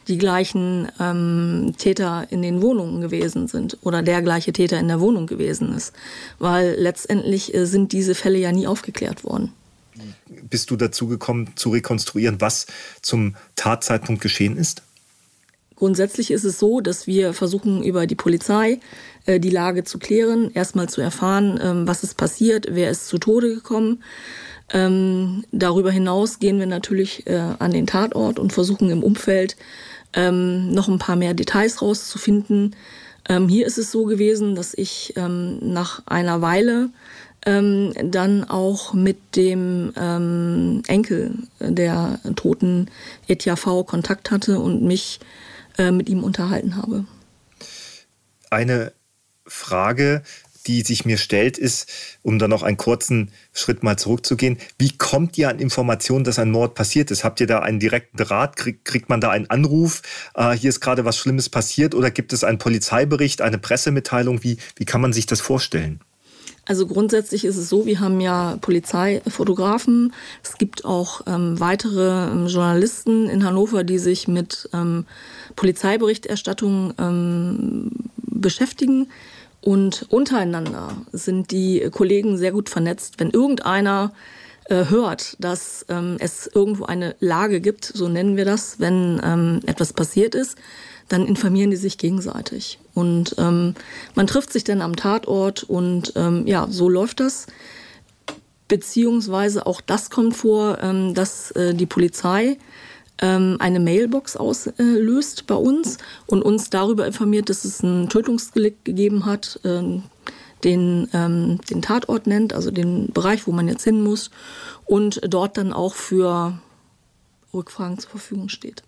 die 0.07 0.17
gleichen 0.17 0.88
ähm, 1.00 1.74
Täter 1.77 2.27
in 2.29 2.41
den 2.41 2.62
Wohnungen 2.62 3.01
gewesen 3.01 3.47
sind 3.47 3.77
oder 3.81 4.01
der 4.01 4.21
gleiche 4.21 4.53
Täter 4.53 4.79
in 4.79 4.88
der 4.88 5.01
Wohnung 5.01 5.27
gewesen 5.27 5.74
ist. 5.75 5.93
Weil 6.39 6.75
letztendlich 6.77 7.53
äh, 7.53 7.65
sind 7.65 7.91
diese 7.91 8.15
Fälle 8.15 8.38
ja 8.38 8.51
nie 8.51 8.67
aufgeklärt 8.67 9.24
worden. 9.24 9.51
Bist 10.27 10.69
du 10.69 10.75
dazu 10.75 11.07
gekommen, 11.07 11.51
zu 11.55 11.71
rekonstruieren, 11.71 12.39
was 12.39 12.67
zum 13.01 13.36
Tatzeitpunkt 13.55 14.21
geschehen 14.21 14.55
ist? 14.55 14.83
Grundsätzlich 15.77 16.31
ist 16.31 16.43
es 16.43 16.57
so, 16.57 16.81
dass 16.81 17.05
wir 17.05 17.34
versuchen, 17.34 17.84
über 17.84 18.07
die 18.07 18.15
Polizei 18.15 18.79
äh, 19.27 19.39
die 19.39 19.51
Lage 19.51 19.84
zu 19.84 20.00
klären, 20.00 20.50
erstmal 20.53 20.89
zu 20.89 21.01
erfahren, 21.01 21.60
ähm, 21.62 21.88
was 21.88 22.03
ist 22.03 22.17
passiert, 22.17 22.65
wer 22.72 22.89
ist 22.89 23.07
zu 23.07 23.19
Tode 23.19 23.53
gekommen. 23.53 24.01
Ähm, 24.74 25.46
darüber 25.51 25.91
hinaus 25.91 26.39
gehen 26.39 26.57
wir 26.57 26.65
natürlich 26.65 27.27
äh, 27.27 27.38
an 27.60 27.72
den 27.72 27.86
Tatort 27.86 28.39
und 28.39 28.53
versuchen 28.53 28.89
im 28.89 29.03
Umfeld 29.03 29.55
ähm, 30.13 30.72
noch 30.72 30.88
ein 30.88 30.98
paar 30.98 31.15
mehr 31.15 31.36
Details 31.36 31.81
rauszufinden. 31.81 32.75
Ähm, 33.29 33.48
hier 33.48 33.67
ist 33.67 33.77
es 33.77 33.91
so 33.91 34.05
gewesen, 34.05 34.55
dass 34.55 34.74
ich 34.74 35.13
ähm, 35.15 35.60
nach 35.62 36.01
einer 36.07 36.41
Weile 36.41 36.89
ähm, 37.46 37.93
dann 38.03 38.43
auch 38.46 38.93
mit 38.93 39.36
dem 39.36 39.93
ähm, 39.96 40.81
Enkel 40.88 41.36
der 41.60 42.19
toten 42.36 42.88
Etja 43.27 43.55
V 43.55 43.84
Kontakt 43.84 44.31
hatte 44.31 44.60
und 44.60 44.81
mich 44.81 45.19
äh, 45.77 45.91
mit 45.91 46.10
ihm 46.10 46.24
unterhalten 46.24 46.75
habe. 46.75 47.05
Eine 48.50 48.93
Frage, 49.46 50.24
die 50.67 50.81
sich 50.81 51.05
mir 51.05 51.17
stellt, 51.17 51.57
ist, 51.57 51.89
um 52.22 52.39
dann 52.39 52.50
noch 52.50 52.63
einen 52.63 52.77
kurzen 52.77 53.31
Schritt 53.53 53.84
mal 53.84 53.98
zurückzugehen, 53.98 54.57
wie 54.77 54.96
kommt 54.96 55.38
ihr 55.38 55.50
an 55.50 55.60
Informationen, 55.60 56.25
dass 56.25 56.39
ein 56.39 56.51
Mord 56.51 56.75
passiert 56.75 57.10
ist? 57.10 57.24
Habt 57.24 57.39
ihr 57.39 57.48
da 57.48 57.60
einen 57.60 57.79
direkten 57.79 58.17
Draht? 58.17 58.57
Krieg, 58.57 58.84
kriegt 58.84 59.10
man 59.10 59.22
da 59.22 59.29
einen 59.29 59.50
Anruf? 59.50 60.01
Äh, 60.36 60.51
hier 60.51 60.69
ist 60.69 60.81
gerade 60.81 61.05
was 61.05 61.17
Schlimmes 61.17 61.50
passiert 61.50 61.96
oder 61.96 62.12
gibt 62.12 62.34
es 62.34 62.43
einen 62.43 62.57
Polizeibericht, 62.57 63.41
eine 63.41 63.57
Pressemitteilung? 63.57 64.43
Wie, 64.43 64.57
wie 64.75 64.86
kann 64.86 65.01
man 65.01 65.13
sich 65.13 65.25
das 65.25 65.41
vorstellen? 65.41 66.01
Also 66.65 66.86
grundsätzlich 66.86 67.46
ist 67.46 67.55
es 67.55 67.69
so, 67.69 67.86
wir 67.86 68.01
haben 68.01 68.19
ja 68.19 68.57
Polizeifotografen. 68.60 70.13
Es 70.43 70.57
gibt 70.57 70.84
auch 70.84 71.22
ähm, 71.25 71.57
weitere 71.62 72.29
ähm, 72.29 72.48
Journalisten 72.48 73.29
in 73.29 73.46
Hannover, 73.46 73.86
die 73.86 74.00
sich 74.00 74.27
mit 74.27 74.69
ähm, 74.74 75.05
Polizeiberichterstattung 75.58 76.94
ähm, 76.98 77.92
beschäftigen. 78.16 79.10
Und 79.60 80.06
untereinander 80.10 80.96
sind 81.12 81.52
die 81.52 81.90
Kollegen 81.92 82.38
sehr 82.38 82.54
gut 82.54 82.70
vernetzt. 82.70 83.16
Wenn 83.18 83.32
irgendeiner 83.32 84.14
äh, 84.70 84.86
hört, 84.86 85.36
dass 85.40 85.86
ähm, 85.90 86.16
es 86.20 86.50
irgendwo 86.54 86.86
eine 86.86 87.16
Lage 87.20 87.60
gibt, 87.60 87.84
so 87.84 88.08
nennen 88.08 88.38
wir 88.38 88.46
das, 88.46 88.80
wenn 88.80 89.20
ähm, 89.24 89.60
etwas 89.66 89.92
passiert 89.92 90.36
ist, 90.36 90.58
dann 91.10 91.26
informieren 91.26 91.72
die 91.72 91.78
sich 91.78 91.98
gegenseitig. 91.98 92.80
Und 92.94 93.36
ähm, 93.38 93.76
man 94.16 94.28
trifft 94.28 94.54
sich 94.54 94.64
dann 94.64 94.82
am 94.82 94.96
Tatort 94.96 95.64
und 95.64 96.14
ähm, 96.16 96.46
ja, 96.48 96.68
so 96.70 96.88
läuft 96.88 97.20
das. 97.20 97.48
Beziehungsweise 98.68 99.66
auch 99.66 99.82
das 99.82 100.10
kommt 100.10 100.36
vor, 100.36 100.80
ähm, 100.82 101.14
dass 101.14 101.52
äh, 101.52 101.74
die 101.74 101.86
Polizei 101.86 102.58
ähm, 103.21 103.57
eine 103.59 103.79
Mailbox 103.79 104.36
auslöst 104.36 105.47
bei 105.47 105.55
uns 105.55 105.97
und 106.25 106.41
uns 106.43 106.69
darüber 106.69 107.07
informiert, 107.07 107.50
dass 107.50 107.65
es 107.65 107.81
ein 107.81 108.09
Tötungsdelikt 108.09 108.86
gegeben 108.86 109.25
hat, 109.25 109.59
ähm, 109.63 110.03
den, 110.63 111.07
ähm, 111.13 111.59
den 111.69 111.81
Tatort 111.81 112.27
nennt, 112.27 112.53
also 112.53 112.71
den 112.71 113.12
Bereich, 113.13 113.47
wo 113.47 113.51
man 113.51 113.67
jetzt 113.67 113.83
hin 113.83 114.01
muss 114.01 114.31
und 114.86 115.21
dort 115.24 115.57
dann 115.57 115.74
auch 115.74 115.95
für 115.95 116.59
Rückfragen 117.53 118.00
zur 118.00 118.12
Verfügung 118.12 118.50
steht. 118.50 118.83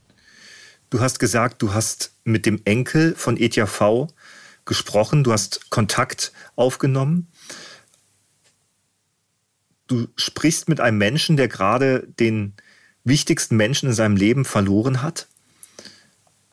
Du 0.89 1.00
hast 1.00 1.19
gesagt, 1.19 1.62
du 1.62 1.74
hast 1.74 2.13
mit 2.24 2.45
dem 2.45 2.62
Enkel 2.65 3.13
von 3.15 3.38
Etja 3.38 3.67
V 3.67 4.07
gesprochen, 4.65 5.24
du 5.24 5.31
hast 5.31 5.69
Kontakt 5.69 6.31
aufgenommen. 6.55 7.27
Du 9.88 10.07
sprichst 10.15 10.69
mit 10.69 10.79
einem 10.79 10.98
Menschen, 10.98 11.38
der 11.38 11.48
gerade 11.48 12.07
den 12.19 12.53
wichtigsten 13.10 13.56
Menschen 13.56 13.89
in 13.89 13.96
seinem 13.96 14.16
Leben 14.16 14.46
verloren 14.46 15.01
hat. 15.01 15.28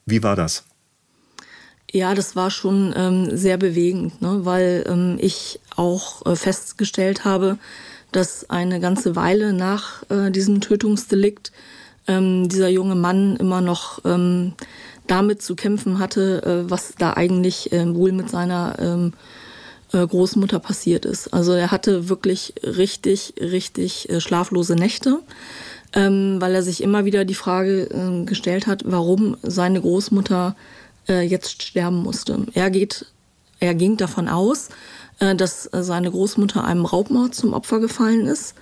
Wie 0.06 0.22
war 0.22 0.36
das? 0.36 0.64
Ja, 1.90 2.14
das 2.14 2.36
war 2.36 2.50
schon 2.50 2.92
ähm, 2.96 3.36
sehr 3.36 3.58
bewegend, 3.58 4.20
ne? 4.20 4.40
weil 4.44 4.84
ähm, 4.88 5.16
ich 5.20 5.60
auch 5.76 6.26
äh, 6.26 6.36
festgestellt 6.36 7.24
habe, 7.24 7.58
dass 8.12 8.50
eine 8.50 8.80
ganze 8.80 9.16
Weile 9.16 9.52
nach 9.52 10.02
äh, 10.10 10.30
diesem 10.30 10.60
Tötungsdelikt 10.60 11.52
ähm, 12.08 12.48
dieser 12.48 12.68
junge 12.68 12.94
Mann 12.94 13.36
immer 13.36 13.60
noch 13.60 14.04
ähm, 14.04 14.54
damit 15.06 15.42
zu 15.42 15.54
kämpfen 15.54 15.98
hatte, 15.98 16.42
äh, 16.42 16.70
was 16.70 16.94
da 16.98 17.12
eigentlich 17.12 17.72
äh, 17.72 17.94
wohl 17.94 18.12
mit 18.12 18.30
seiner 18.30 18.76
ähm, 18.78 19.12
äh, 19.92 20.06
Großmutter 20.06 20.58
passiert 20.58 21.04
ist. 21.04 21.32
Also 21.32 21.52
er 21.52 21.70
hatte 21.70 22.08
wirklich 22.08 22.54
richtig, 22.62 23.34
richtig 23.40 24.08
äh, 24.08 24.20
schlaflose 24.20 24.74
Nächte 24.74 25.20
ähm, 25.96 26.36
weil 26.40 26.54
er 26.54 26.62
sich 26.62 26.82
immer 26.82 27.04
wieder 27.04 27.24
die 27.24 27.34
Frage 27.34 27.88
äh, 27.90 28.24
gestellt 28.24 28.66
hat, 28.66 28.82
warum 28.84 29.36
seine 29.42 29.80
Großmutter 29.80 30.54
äh, 31.08 31.22
jetzt 31.22 31.62
sterben 31.62 32.02
musste. 32.02 32.46
Er 32.52 32.70
geht, 32.70 33.06
er 33.58 33.74
ging 33.74 33.96
davon 33.96 34.28
aus, 34.28 34.68
äh, 35.18 35.34
dass 35.34 35.68
seine 35.72 36.10
Großmutter 36.10 36.64
einem 36.64 36.84
Raubmord 36.84 37.34
zum 37.34 37.54
Opfer 37.54 37.80
gefallen 37.80 38.26
ist, 38.26 38.54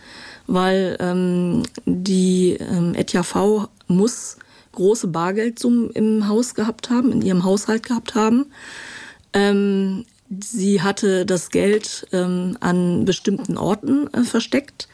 weil 0.47 0.97
ähm, 1.00 1.64
die 1.85 2.53
ähm, 2.53 2.95
Etja 2.95 3.25
V 3.25 3.69
muss 3.88 4.37
große 4.73 5.09
Bargeldsummen 5.09 5.91
im 5.91 6.29
Haus 6.29 6.55
gehabt 6.55 6.91
haben, 6.91 7.12
in 7.12 7.23
ihrem 7.23 7.45
Haushalt 7.45 7.85
gehabt 7.85 8.14
haben. 8.14 8.47
Ähm, 9.33 10.05
sie 10.43 10.83
hatte 10.83 11.26
das 11.26 11.50
Geld 11.50 12.07
ähm, 12.12 12.57
an 12.61 13.05
bestimmten 13.05 13.57
Orten 13.57 14.12
äh, 14.12 14.23
versteckt. 14.23 14.88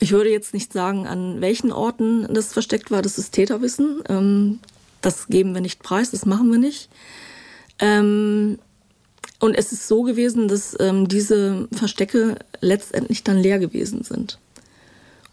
Ich 0.00 0.12
würde 0.12 0.30
jetzt 0.30 0.54
nicht 0.54 0.72
sagen, 0.72 1.06
an 1.06 1.40
welchen 1.40 1.72
Orten 1.72 2.26
das 2.32 2.52
versteckt 2.52 2.90
war. 2.90 3.02
Das 3.02 3.18
ist 3.18 3.32
Täterwissen. 3.32 4.02
Ähm, 4.08 4.58
das 5.02 5.28
geben 5.28 5.54
wir 5.54 5.60
nicht 5.60 5.82
preis, 5.82 6.10
das 6.10 6.26
machen 6.26 6.50
wir 6.50 6.58
nicht. 6.58 6.88
Ähm, 7.78 8.58
und 9.38 9.54
es 9.54 9.72
ist 9.72 9.88
so 9.88 10.02
gewesen, 10.02 10.48
dass 10.48 10.76
ähm, 10.80 11.08
diese 11.08 11.68
Verstecke 11.72 12.36
letztendlich 12.60 13.24
dann 13.24 13.38
leer 13.38 13.58
gewesen 13.58 14.02
sind. 14.02 14.38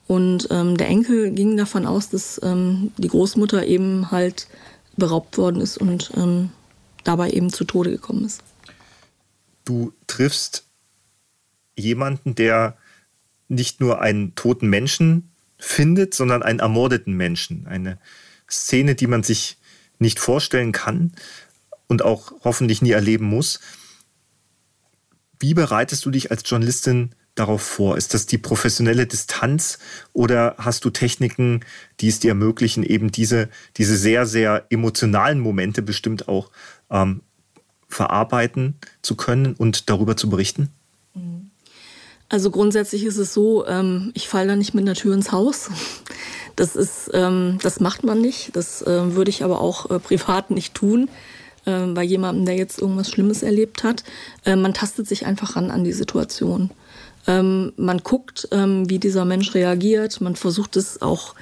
Und 0.07 0.47
ähm, 0.51 0.77
der 0.77 0.87
Enkel 0.87 1.31
ging 1.31 1.57
davon 1.57 1.85
aus, 1.85 2.09
dass 2.09 2.39
ähm, 2.43 2.91
die 2.97 3.09
Großmutter 3.09 3.65
eben 3.65 4.11
halt 4.11 4.47
beraubt 4.95 5.37
worden 5.37 5.61
ist 5.61 5.77
und 5.77 6.11
ähm, 6.15 6.49
dabei 7.03 7.31
eben 7.31 7.51
zu 7.51 7.65
Tode 7.65 7.91
gekommen 7.91 8.25
ist. 8.25 8.41
Du 9.65 9.91
triffst 10.07 10.63
jemanden, 11.75 12.35
der 12.35 12.77
nicht 13.47 13.79
nur 13.79 14.01
einen 14.01 14.35
toten 14.35 14.67
Menschen 14.67 15.31
findet, 15.57 16.13
sondern 16.13 16.43
einen 16.43 16.59
ermordeten 16.59 17.13
Menschen. 17.13 17.67
Eine 17.67 17.97
Szene, 18.49 18.95
die 18.95 19.07
man 19.07 19.23
sich 19.23 19.57
nicht 19.99 20.19
vorstellen 20.19 20.71
kann 20.71 21.13
und 21.87 22.03
auch 22.03 22.33
hoffentlich 22.43 22.81
nie 22.81 22.91
erleben 22.91 23.25
muss. 23.25 23.59
Wie 25.39 25.53
bereitest 25.53 26.05
du 26.05 26.11
dich 26.11 26.31
als 26.31 26.43
Journalistin 26.45 27.11
darauf 27.35 27.61
vor? 27.61 27.97
Ist 27.97 28.13
das 28.13 28.25
die 28.25 28.37
professionelle 28.37 29.07
Distanz 29.07 29.79
oder 30.13 30.55
hast 30.57 30.85
du 30.85 30.89
Techniken, 30.89 31.61
die 31.99 32.07
es 32.07 32.19
dir 32.19 32.29
ermöglichen, 32.29 32.83
eben 32.83 33.11
diese, 33.11 33.49
diese 33.77 33.97
sehr, 33.97 34.25
sehr 34.25 34.65
emotionalen 34.69 35.39
Momente 35.39 35.81
bestimmt 35.81 36.27
auch 36.27 36.51
ähm, 36.89 37.21
verarbeiten 37.87 38.75
zu 39.01 39.15
können 39.15 39.53
und 39.53 39.89
darüber 39.89 40.17
zu 40.17 40.29
berichten? 40.29 40.69
Mhm. 41.13 41.46
Also 42.29 42.51
grundsätzlich 42.51 43.05
ist 43.05 43.17
es 43.17 43.33
so, 43.33 43.65
ähm, 43.67 44.11
ich 44.13 44.27
falle 44.27 44.49
da 44.49 44.55
nicht 44.55 44.73
mit 44.73 44.83
einer 44.83 44.95
Tür 44.95 45.13
ins 45.13 45.31
Haus. 45.31 45.69
Das 46.57 46.75
ist, 46.75 47.11
ähm, 47.13 47.59
das 47.61 47.79
macht 47.79 48.03
man 48.03 48.19
nicht. 48.19 48.55
Das 48.55 48.81
äh, 48.81 49.15
würde 49.15 49.29
ich 49.29 49.43
aber 49.43 49.61
auch 49.61 49.91
äh, 49.91 49.99
privat 49.99 50.49
nicht 50.49 50.73
tun 50.73 51.07
äh, 51.65 51.85
bei 51.85 52.01
jemandem, 52.01 52.45
der 52.45 52.55
jetzt 52.55 52.81
irgendwas 52.81 53.11
Schlimmes 53.11 53.43
erlebt 53.43 53.83
hat. 53.83 54.03
Äh, 54.43 54.55
man 54.55 54.73
tastet 54.73 55.07
sich 55.07 55.27
einfach 55.27 55.55
ran 55.55 55.69
an 55.69 55.83
die 55.83 55.93
Situation. 55.93 56.71
Ähm, 57.27 57.73
man 57.77 57.99
guckt, 57.99 58.47
ähm, 58.51 58.89
wie 58.89 58.97
dieser 58.97 59.23
Mensch 59.23 59.53
reagiert. 59.53 60.19
Man 60.19 60.35
versucht 60.35 60.77
es 60.77 61.01
auch 61.01 61.35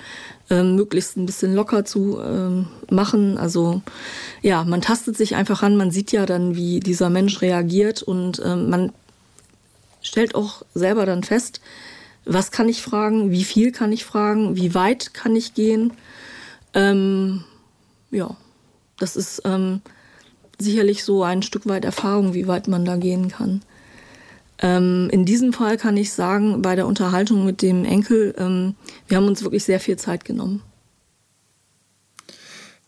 ähm, 0.50 0.76
möglichst 0.76 1.16
ein 1.16 1.26
bisschen 1.26 1.56
locker 1.56 1.86
zu 1.86 2.20
ähm, 2.20 2.68
machen. 2.90 3.38
Also 3.38 3.82
ja, 4.42 4.64
man 4.66 4.82
tastet 4.82 5.16
sich 5.16 5.36
einfach 5.36 5.64
ran. 5.64 5.78
Man 5.78 5.92
sieht 5.92 6.12
ja 6.12 6.26
dann, 6.26 6.56
wie 6.56 6.80
dieser 6.82 7.10
Mensch 7.10 7.42
reagiert 7.42 8.04
und 8.04 8.42
ähm, 8.44 8.70
man 8.70 8.92
stellt 10.06 10.36
auch 10.36 10.64
selber 10.74 11.06
dann 11.06 11.24
fest, 11.24 11.62
was 12.26 12.52
kann 12.52 12.70
ich 12.70 12.82
fragen, 12.82 13.32
wie 13.32 13.44
viel 13.44 13.72
kann 13.72 13.92
ich 13.92 14.06
fragen, 14.06 14.56
wie 14.56 14.74
weit 14.74 15.14
kann 15.14 15.36
ich 15.36 15.54
gehen. 15.54 15.94
Ähm, 16.74 17.44
ja, 18.12 18.36
das 18.98 19.16
ist 19.16 19.42
ähm, 19.46 19.82
sicherlich 20.60 21.04
so 21.04 21.24
ein 21.24 21.44
Stück 21.44 21.68
weit 21.68 21.86
Erfahrung, 21.86 22.34
wie 22.34 22.48
weit 22.48 22.68
man 22.68 22.86
da 22.86 22.98
gehen 22.98 23.30
kann. 23.30 23.62
Ähm, 24.60 25.10
in 25.12 25.26
diesem 25.26 25.54
Fall 25.54 25.78
kann 25.78 25.98
ich 25.98 26.14
sagen, 26.14 26.62
bei 26.62 26.76
der 26.76 26.88
Unterhaltung 26.88 27.46
mit 27.46 27.62
dem 27.62 27.84
Enkel, 27.84 28.34
ähm, 28.38 28.76
wir 29.08 29.18
haben 29.18 29.28
uns 29.28 29.44
wirklich 29.44 29.66
sehr 29.66 29.80
viel 29.80 29.98
Zeit 29.98 30.26
genommen. 30.26 30.62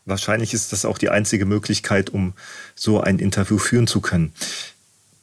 Wahrscheinlich 0.05 0.53
ist 0.53 0.71
das 0.71 0.85
auch 0.85 0.97
die 0.97 1.09
einzige 1.09 1.45
Möglichkeit, 1.45 2.09
um 2.09 2.33
so 2.75 3.01
ein 3.01 3.19
Interview 3.19 3.57
führen 3.57 3.87
zu 3.87 3.99
können. 3.99 4.31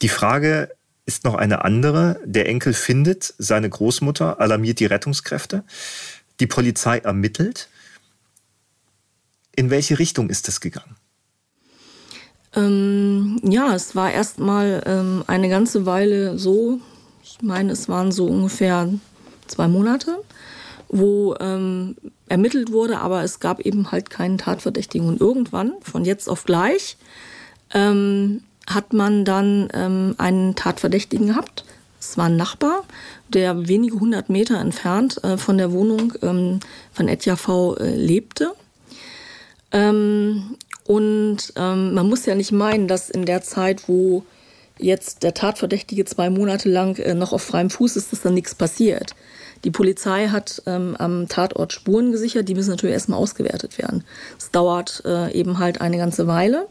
Die 0.02 0.10
Frage 0.10 0.68
ist 1.06 1.24
noch 1.24 1.34
eine 1.34 1.64
andere. 1.64 2.20
Der 2.24 2.46
Enkel 2.46 2.72
findet 2.72 3.34
seine 3.38 3.68
Großmutter, 3.68 4.40
alarmiert 4.40 4.80
die 4.80 4.86
Rettungskräfte. 4.86 5.64
Die 6.40 6.46
Polizei 6.46 6.98
ermittelt. 6.98 7.68
In 9.54 9.70
welche 9.70 9.98
Richtung 9.98 10.30
ist 10.30 10.48
es 10.48 10.60
gegangen? 10.60 10.96
Ähm, 12.56 13.40
ja, 13.42 13.74
es 13.74 13.94
war 13.94 14.12
erstmal 14.12 14.82
ähm, 14.86 15.24
eine 15.26 15.48
ganze 15.48 15.86
Weile 15.86 16.38
so, 16.38 16.80
ich 17.22 17.42
meine, 17.42 17.72
es 17.72 17.88
waren 17.88 18.12
so 18.12 18.26
ungefähr 18.26 18.88
zwei 19.46 19.68
Monate, 19.68 20.18
wo 20.88 21.34
ähm, 21.40 21.96
ermittelt 22.28 22.72
wurde, 22.72 22.98
aber 22.98 23.22
es 23.22 23.40
gab 23.40 23.60
eben 23.60 23.92
halt 23.92 24.10
keinen 24.10 24.38
Tatverdächtigen. 24.38 25.08
Und 25.08 25.20
irgendwann, 25.20 25.74
von 25.82 26.04
jetzt 26.04 26.28
auf 26.28 26.44
gleich, 26.44 26.96
ähm, 27.72 28.42
hat 28.66 28.92
man 28.92 29.24
dann 29.24 29.68
ähm, 29.74 30.14
einen 30.18 30.54
Tatverdächtigen 30.54 31.28
gehabt. 31.28 31.64
Es 32.00 32.18
war 32.18 32.26
ein 32.26 32.36
Nachbar, 32.36 32.82
der 33.28 33.66
wenige 33.68 33.98
hundert 33.98 34.28
Meter 34.28 34.58
entfernt 34.58 35.22
äh, 35.24 35.36
von 35.38 35.58
der 35.58 35.72
Wohnung 35.72 36.12
ähm, 36.22 36.60
von 36.92 37.08
Etja 37.08 37.36
V 37.36 37.76
äh, 37.76 37.94
lebte. 37.94 38.52
Ähm, 39.72 40.56
und 40.86 41.52
ähm, 41.56 41.94
man 41.94 42.08
muss 42.08 42.26
ja 42.26 42.34
nicht 42.34 42.52
meinen, 42.52 42.88
dass 42.88 43.08
in 43.08 43.24
der 43.24 43.42
Zeit, 43.42 43.88
wo 43.88 44.24
jetzt 44.78 45.22
der 45.22 45.34
Tatverdächtige 45.34 46.04
zwei 46.04 46.30
Monate 46.30 46.68
lang 46.68 46.98
äh, 46.98 47.14
noch 47.14 47.32
auf 47.32 47.42
freiem 47.42 47.70
Fuß 47.70 47.96
ist, 47.96 48.12
dass 48.12 48.22
da 48.22 48.30
nichts 48.30 48.54
passiert. 48.54 49.14
Die 49.64 49.70
Polizei 49.70 50.28
hat 50.28 50.62
ähm, 50.66 50.94
am 50.98 51.26
Tatort 51.28 51.72
Spuren 51.72 52.12
gesichert, 52.12 52.48
die 52.48 52.54
müssen 52.54 52.70
natürlich 52.70 52.92
erstmal 52.92 53.18
ausgewertet 53.18 53.78
werden. 53.78 54.04
Es 54.38 54.50
dauert 54.50 55.02
äh, 55.06 55.32
eben 55.32 55.58
halt 55.58 55.80
eine 55.80 55.96
ganze 55.96 56.26
Weile. 56.26 56.66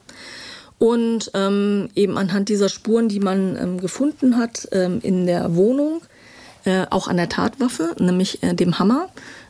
Und 0.83 1.31
ähm, 1.33 1.87
eben 1.95 2.17
anhand 2.17 2.49
dieser 2.49 2.67
Spuren, 2.67 3.07
die 3.07 3.21
man 3.21 3.55
ähm, 3.55 3.79
gefunden 3.79 4.35
hat 4.35 4.67
ähm, 4.73 4.99
in 5.01 5.25
der 5.25 5.55
Wohnung, 5.55 6.01
äh, 6.65 6.85
auch 6.89 7.07
an 7.07 7.15
der 7.15 7.29
Tatwaffe, 7.29 7.95
nämlich 7.99 8.43
äh, 8.43 8.53
dem 8.53 8.79
Hammer, 8.79 9.07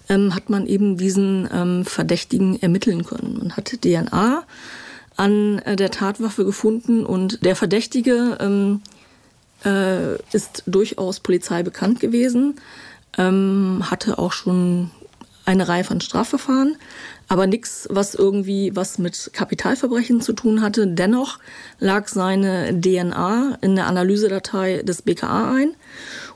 ähm, 0.09 0.35
hat 0.35 0.51
man 0.51 0.67
eben 0.67 0.95
diesen 0.95 1.49
ähm, 1.51 1.85
Verdächtigen 1.85 2.61
ermitteln 2.61 3.03
können. 3.03 3.39
Man 3.39 3.57
hat 3.57 3.81
DNA 3.81 4.43
an 5.17 5.57
äh, 5.65 5.75
der 5.75 5.89
Tatwaffe 5.89 6.45
gefunden 6.45 7.03
und 7.03 7.43
der 7.43 7.55
Verdächtige 7.55 8.37
ähm, 8.39 8.81
äh, 9.65 10.17
ist 10.33 10.61
durchaus 10.67 11.19
Polizei 11.19 11.63
bekannt 11.63 11.99
gewesen, 11.99 12.57
hatte 13.15 14.17
auch 14.17 14.31
schon 14.31 14.89
eine 15.45 15.67
Reihe 15.67 15.83
von 15.83 16.01
Strafverfahren, 16.01 16.77
aber 17.33 17.47
nichts, 17.47 17.87
was 17.89 18.13
irgendwie 18.13 18.75
was 18.75 18.99
mit 18.99 19.31
Kapitalverbrechen 19.33 20.21
zu 20.21 20.33
tun 20.33 20.61
hatte. 20.61 20.85
Dennoch 20.85 21.39
lag 21.79 22.07
seine 22.07 22.79
DNA 22.79 23.57
in 23.61 23.75
der 23.75 23.87
Analysedatei 23.87 24.83
des 24.83 25.01
BKA 25.01 25.51
ein 25.51 25.73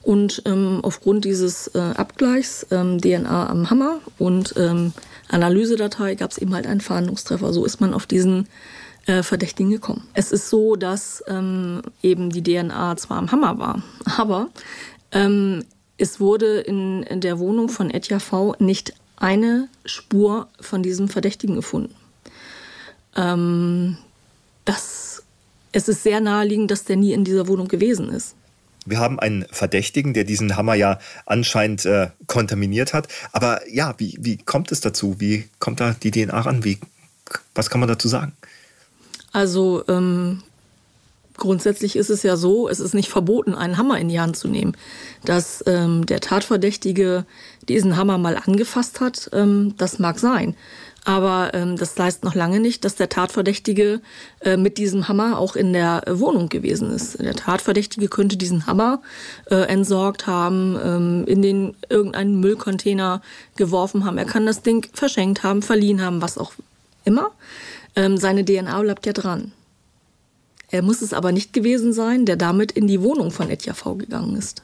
und 0.02 0.42
ähm, 0.46 0.80
aufgrund 0.82 1.24
dieses 1.24 1.68
äh, 1.76 1.78
Abgleichs 1.78 2.66
ähm, 2.72 3.00
DNA 3.00 3.48
am 3.48 3.70
Hammer 3.70 4.00
und 4.18 4.56
ähm, 4.58 4.92
Analysedatei 5.30 6.16
gab 6.16 6.32
es 6.32 6.40
eben 6.40 6.56
halt 6.56 6.66
einen 6.66 6.82
Fahndungstreffer. 6.82 7.54
So 7.54 7.64
ist 7.64 7.80
man 7.80 7.94
auf 7.94 8.08
diesen 8.08 8.48
äh, 9.06 9.22
Verdächtigen 9.22 9.70
gekommen. 9.70 10.02
Es 10.16 10.32
ist 10.32 10.50
so, 10.50 10.76
dass 10.76 11.24
ähm, 11.28 11.84
eben 12.02 12.32
die 12.32 12.42
DNA 12.42 12.98
zwar 12.98 13.20
am 13.20 13.32
Hammer 13.32 13.60
war, 13.60 13.84
aber 14.18 14.48
ähm, 15.12 15.64
es 16.00 16.20
wurde 16.20 16.60
in, 16.60 17.06
der 17.22 17.38
Wohnung 17.38 17.70
von 17.70 17.92
Etja 17.92 18.18
V 18.18 18.56
nicht 18.58 18.96
eine 19.18 19.68
Spur 19.86 20.48
von 20.62 20.84
diesem 20.84 21.10
Verdächtigen 21.10 21.56
gefunden. 21.56 21.94
Ähm, 23.16 23.98
das, 24.64 25.24
es 25.72 25.90
ist 25.90 26.04
sehr 26.04 26.22
naheliegend, 26.22 26.72
dass 26.72 26.86
der 26.86 26.96
nie 26.96 27.14
in 27.14 27.26
dieser 27.26 27.48
Wohnung 27.48 27.68
gewesen 27.68 28.10
ist. 28.10 28.36
Wir 28.86 29.00
haben 29.00 29.20
einen 29.20 29.46
Verdächtigen, 29.52 30.14
der 30.14 30.24
diesen 30.24 30.56
Hammer 30.56 30.76
ja 30.76 31.00
anscheinend 31.26 31.86
äh, 31.86 32.10
kontaminiert 32.28 32.94
hat. 32.94 33.10
Aber 33.34 33.60
ja, 33.70 33.96
wie, 33.98 34.18
wie 34.22 34.38
kommt 34.38 34.72
es 34.72 34.80
dazu? 34.80 35.20
Wie 35.20 35.50
kommt 35.60 35.82
da 35.82 35.94
die 36.02 36.12
DNA 36.12 36.40
ran? 36.40 36.64
Wie, 36.64 36.80
was 37.54 37.70
kann 37.70 37.82
man 37.82 37.90
dazu 37.90 38.08
sagen? 38.08 38.32
Also 39.34 39.84
ähm, 39.90 40.42
grundsätzlich 41.36 41.98
ist 41.98 42.10
es 42.10 42.24
ja 42.24 42.38
so, 42.38 42.70
es 42.70 42.80
ist 42.80 42.94
nicht 42.94 43.10
verboten, 43.10 43.56
einen 43.56 43.78
Hammer 43.78 44.00
in 44.00 44.08
die 44.08 44.22
Hand 44.22 44.38
zu 44.38 44.48
nehmen. 44.48 44.78
Dass 45.26 45.64
ähm, 45.68 46.06
der 46.06 46.22
Tatverdächtige 46.22 47.26
diesen 47.70 47.98
Hammer 47.98 48.18
mal 48.18 48.38
angefasst 48.38 49.00
hat, 49.02 49.30
ähm, 49.34 49.74
das 49.78 50.00
mag 50.00 50.20
sein. 50.20 50.56
Aber 51.08 51.54
ähm, 51.54 51.78
das 51.78 51.98
heißt 51.98 52.26
noch 52.26 52.36
lange 52.36 52.60
nicht, 52.60 52.84
dass 52.84 52.96
der 52.96 53.08
Tatverdächtige 53.08 54.02
äh, 54.42 54.58
mit 54.58 54.78
diesem 54.78 55.08
Hammer 55.08 55.40
auch 55.40 55.56
in 55.56 55.72
der 55.72 56.04
Wohnung 56.06 56.50
gewesen 56.50 56.92
ist. 56.92 57.22
Der 57.22 57.34
Tatverdächtige 57.34 58.10
könnte 58.10 58.36
diesen 58.36 58.68
Hammer 58.68 59.02
äh, 59.50 59.56
entsorgt 59.68 60.28
haben, 60.28 60.78
ähm, 60.84 61.24
in 61.26 61.42
den 61.42 61.76
irgendeinen 61.88 62.42
Müllcontainer 62.42 63.22
geworfen 63.56 64.04
haben. 64.04 64.18
Er 64.18 64.26
kann 64.26 64.46
das 64.46 64.64
Ding 64.64 64.86
verschenkt 64.94 65.44
haben, 65.44 65.62
verliehen 65.62 66.02
haben, 66.02 66.22
was 66.22 66.38
auch 66.38 66.52
immer. 67.06 67.32
Ähm, 67.96 68.18
seine 68.18 68.44
DNA 68.44 68.82
bleibt 68.82 69.06
ja 69.06 69.14
dran. 69.14 69.54
Er 70.70 70.82
muss 70.82 71.02
es 71.02 71.14
aber 71.14 71.32
nicht 71.32 71.54
gewesen 71.54 71.94
sein, 71.94 72.26
der 72.26 72.36
damit 72.36 72.74
in 72.74 72.86
die 72.88 73.02
Wohnung 73.02 73.32
von 73.32 73.50
Etja 73.50 73.74
V 73.74 73.96
gegangen 73.96 74.36
ist. 74.36 74.62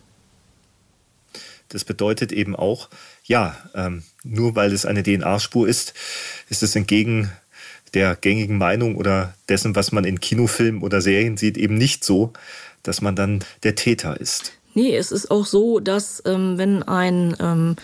Das 1.73 1.83
bedeutet 1.83 2.31
eben 2.31 2.55
auch, 2.55 2.89
ja, 3.25 3.57
ähm, 3.73 4.03
nur 4.23 4.55
weil 4.55 4.71
es 4.73 4.85
eine 4.85 5.03
DNA-Spur 5.03 5.67
ist, 5.67 5.93
ist 6.49 6.63
es 6.63 6.75
entgegen 6.75 7.31
der 7.93 8.15
gängigen 8.15 8.57
Meinung 8.57 8.95
oder 8.95 9.33
dessen, 9.49 9.75
was 9.75 9.91
man 9.91 10.03
in 10.03 10.19
Kinofilmen 10.19 10.81
oder 10.81 11.01
Serien 11.01 11.37
sieht, 11.37 11.57
eben 11.57 11.75
nicht 11.75 12.03
so, 12.03 12.33
dass 12.81 13.01
man 13.01 13.15
dann 13.15 13.43
der 13.63 13.75
Täter 13.75 14.19
ist. 14.19 14.53
Nee, 14.73 14.95
es 14.95 15.11
ist 15.11 15.29
auch 15.29 15.45
so, 15.45 15.79
dass 15.79 16.21
ähm, 16.25 16.57
wenn 16.57 16.83
ein 16.83 17.35
ähm, 17.39 17.75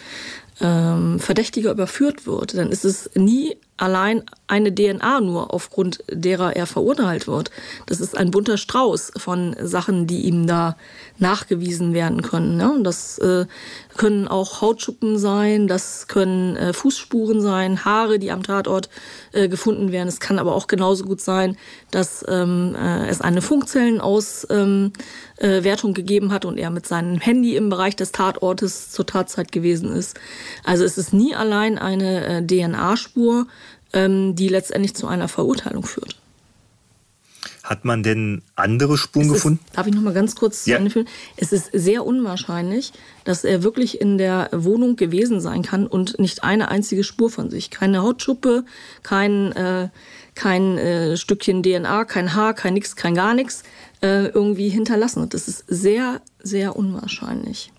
ähm, 0.62 1.20
Verdächtiger 1.20 1.72
überführt 1.72 2.26
wird, 2.26 2.58
dann 2.58 2.72
ist 2.72 2.86
es 2.86 3.10
nie 3.16 3.58
allein 3.80 4.24
eine 4.48 4.74
DNA 4.74 5.22
nur, 5.22 5.54
aufgrund 5.54 6.04
derer 6.10 6.56
er 6.56 6.66
verurteilt 6.66 7.28
wird. 7.28 7.52
Das 7.86 8.00
ist 8.00 8.18
ein 8.18 8.32
bunter 8.32 8.58
Strauß 8.58 9.12
von 9.18 9.56
Sachen, 9.62 10.08
die 10.08 10.22
ihm 10.22 10.48
da 10.48 10.76
nachgewiesen 11.20 11.94
werden 11.94 12.22
können. 12.22 12.58
Ne? 12.58 12.72
Und 12.72 12.84
das 12.84 13.20
äh, 13.20 13.46
können 13.98 14.28
auch 14.28 14.62
Hautschuppen 14.62 15.20
sein, 15.20 15.68
das 15.68 16.08
können 16.08 16.56
äh, 16.56 16.74
Fußspuren 16.74 17.42
sein, 17.42 17.86
Haare, 17.86 18.18
die 18.18 18.32
am 18.32 18.42
Tatort 18.44 18.90
äh, 19.34 19.50
gefunden 19.50 19.92
werden. 19.92 20.08
Es 20.08 20.20
kann 20.20 20.40
aber 20.40 20.56
auch 20.56 20.68
genauso 20.68 21.04
gut 21.04 21.22
sein, 21.22 21.58
dass 21.92 22.26
ähm, 22.28 22.76
äh, 22.76 23.08
es 23.08 23.22
eine 23.22 23.42
Funkzellenauswertung 23.42 24.92
ähm, 25.40 25.92
äh, 25.92 25.94
gegeben 25.94 26.32
hat 26.32 26.46
und 26.46 26.58
er 26.58 26.70
mit 26.70 26.88
seinem 26.88 27.20
Handy 27.20 27.56
im 27.56 27.70
Bereich 27.70 27.96
des 27.96 28.12
Tatortes 28.12 28.90
zur 28.92 29.06
Tatzeit 29.06 29.52
gewesen 29.52 29.92
ist. 29.92 30.20
Also 30.64 30.84
es 30.86 30.98
ist 30.98 31.14
nie 31.14 31.36
allein 31.36 31.78
eine 31.78 32.26
äh, 32.26 32.42
DNA-Spur, 32.46 33.48
die 33.94 34.50
letztendlich 34.50 34.96
zu 34.96 35.08
einer 35.08 35.28
Verurteilung 35.28 35.84
führt. 35.84 36.20
Hat 37.70 37.86
man 37.86 38.02
denn 38.02 38.42
andere 38.56 38.98
Spuren 38.98 39.28
ist, 39.28 39.34
gefunden? 39.34 39.60
Darf 39.74 39.86
ich 39.86 39.94
noch 39.94 40.02
mal 40.02 40.14
ganz 40.14 40.36
kurz 40.36 40.66
ja. 40.66 40.78
anführen? 40.78 41.08
Es 41.38 41.52
ist 41.52 41.70
sehr 41.72 42.04
unwahrscheinlich, 42.04 42.94
dass 43.26 43.44
er 43.44 43.62
wirklich 43.62 44.02
in 44.02 44.18
der 44.18 44.50
Wohnung 44.52 44.96
gewesen 44.96 45.40
sein 45.40 45.62
kann 45.62 45.86
und 45.86 46.18
nicht 46.18 46.44
eine 46.44 46.70
einzige 46.70 47.04
Spur 47.04 47.30
von 47.30 47.52
sich. 47.52 47.70
Keine 47.70 48.02
Hautschuppe, 48.02 48.66
kein, 49.04 49.52
äh, 49.52 49.90
kein 50.34 50.80
äh, 50.80 51.16
Stückchen 51.16 51.62
DNA, 51.62 52.06
kein 52.06 52.34
Haar, 52.34 52.56
kein 52.56 52.74
nix, 52.74 52.96
kein 52.96 53.14
gar 53.14 53.36
nichts 53.36 53.62
äh, 54.02 54.30
irgendwie 54.30 54.70
hinterlassen 54.70 55.22
hat. 55.22 55.36
Das 55.36 55.48
ist 55.48 55.64
sehr, 55.68 56.22
sehr 56.42 56.76
unwahrscheinlich. 56.76 57.72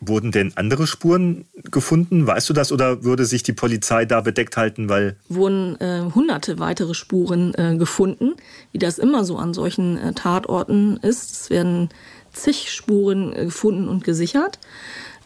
Wurden 0.00 0.32
denn 0.32 0.52
andere 0.56 0.86
Spuren 0.86 1.44
gefunden? 1.70 2.26
Weißt 2.26 2.48
du 2.48 2.54
das 2.54 2.72
oder 2.72 3.04
würde 3.04 3.26
sich 3.26 3.42
die 3.42 3.52
Polizei 3.52 4.06
da 4.06 4.22
bedeckt 4.22 4.56
halten, 4.56 4.88
weil 4.88 5.16
wurden 5.28 5.78
äh, 5.80 6.02
hunderte 6.14 6.58
weitere 6.58 6.94
Spuren 6.94 7.54
äh, 7.54 7.76
gefunden, 7.76 8.34
wie 8.72 8.78
das 8.78 8.98
immer 8.98 9.24
so 9.24 9.36
an 9.36 9.52
solchen 9.52 9.98
äh, 9.98 10.12
Tatorten 10.14 10.96
ist. 10.98 11.32
Es 11.32 11.50
werden 11.50 11.90
zig 12.32 12.70
Spuren 12.72 13.32
äh, 13.34 13.44
gefunden 13.44 13.88
und 13.88 14.04
gesichert. 14.04 14.58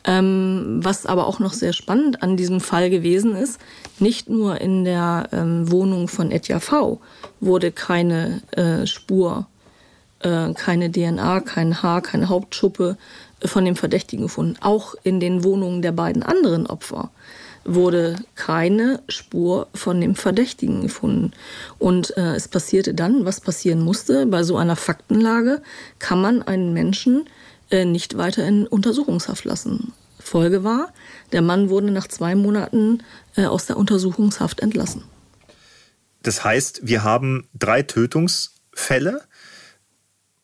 Ähm, 0.07 0.81
was 0.83 1.07
aber 1.07 1.27
auch 1.27 1.39
noch 1.39 1.55
sehr 1.55 1.73
spannend 1.73 2.23
an 2.23 2.37
diesem 2.37 2.61
Fall 2.61 2.91
gewesen 2.91 3.35
ist, 3.35 3.59
nicht 3.99 4.29
nur 4.29 4.61
in 4.61 4.85
der 4.85 5.29
ähm, 5.33 5.71
Wohnung 5.71 6.09
von 6.09 6.31
Etja 6.31 6.61
V 6.61 7.01
wurde 7.41 7.73
keine 7.73 8.43
äh, 8.51 8.87
Spur, 8.87 9.47
äh, 10.21 10.53
keine 10.53 10.93
DNA, 10.93 11.41
kein 11.41 11.83
Haar, 11.83 12.03
keine 12.03 12.29
Hauptschuppe 12.29 12.99
von 13.45 13.65
dem 13.65 13.77
Verdächtigen 13.77 14.25
gefunden. 14.25 14.57
Auch 14.61 14.95
in 15.03 15.21
den 15.21 15.45
Wohnungen 15.45 15.83
der 15.83 15.93
beiden 15.93 16.23
anderen 16.23 16.67
Opfer 16.67 17.11
wurde 17.65 18.17
keine 18.35 19.03
Spur 19.09 19.69
von 19.75 20.01
dem 20.01 20.15
Verdächtigen 20.15 20.83
gefunden. 20.83 21.33
Und 21.79 22.17
äh, 22.17 22.35
es 22.35 22.49
passierte 22.49 22.95
dann, 22.95 23.25
was 23.25 23.41
passieren 23.41 23.81
musste. 23.81 24.27
Bei 24.27 24.43
so 24.43 24.57
einer 24.57 24.77
Faktenlage 24.77 25.63
kann 25.99 26.21
man 26.21 26.43
einen 26.43 26.73
Menschen 26.73 27.29
äh, 27.71 27.85
nicht 27.85 28.17
weiter 28.19 28.47
in 28.47 28.67
Untersuchungshaft 28.67 29.45
lassen. 29.45 29.93
Folge 30.21 30.65
war, 30.65 30.93
der 31.33 31.43
Mann 31.43 31.69
wurde 31.69 31.91
nach 31.91 32.09
zwei 32.09 32.35
Monaten 32.35 33.03
äh, 33.37 33.47
aus 33.47 33.67
der 33.67 33.77
Untersuchungshaft 33.77 34.61
entlassen. 34.61 35.03
Das 36.23 36.45
heißt, 36.45 36.81
wir 36.87 37.05
haben 37.05 37.49
drei 37.55 37.83
Tötungsfälle, 37.83 39.23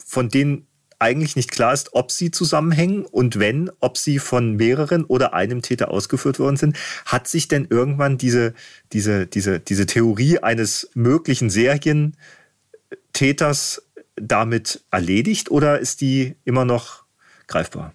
von 0.04 0.28
denen 0.28 0.66
eigentlich 1.00 1.36
nicht 1.36 1.50
klar 1.50 1.72
ist, 1.72 1.94
ob 1.94 2.12
sie 2.12 2.30
zusammenhängen 2.30 3.04
und 3.04 3.38
wenn, 3.38 3.70
ob 3.80 3.96
sie 3.96 4.18
von 4.18 4.56
mehreren 4.56 5.04
oder 5.04 5.34
einem 5.34 5.62
Täter 5.62 5.90
ausgeführt 5.90 6.38
worden 6.38 6.56
sind. 6.56 6.76
Hat 7.06 7.26
sich 7.26 7.48
denn 7.48 7.66
irgendwann 7.68 8.18
diese, 8.18 8.54
diese, 8.92 9.26
diese, 9.26 9.60
diese 9.60 9.86
Theorie 9.86 10.38
eines 10.38 10.90
möglichen 10.94 11.50
Serientäters 11.50 13.82
damit 14.16 14.82
erledigt 14.90 15.50
oder 15.50 15.78
ist 15.78 16.00
die 16.00 16.34
immer 16.44 16.64
noch 16.64 17.04
greifbar? 17.46 17.94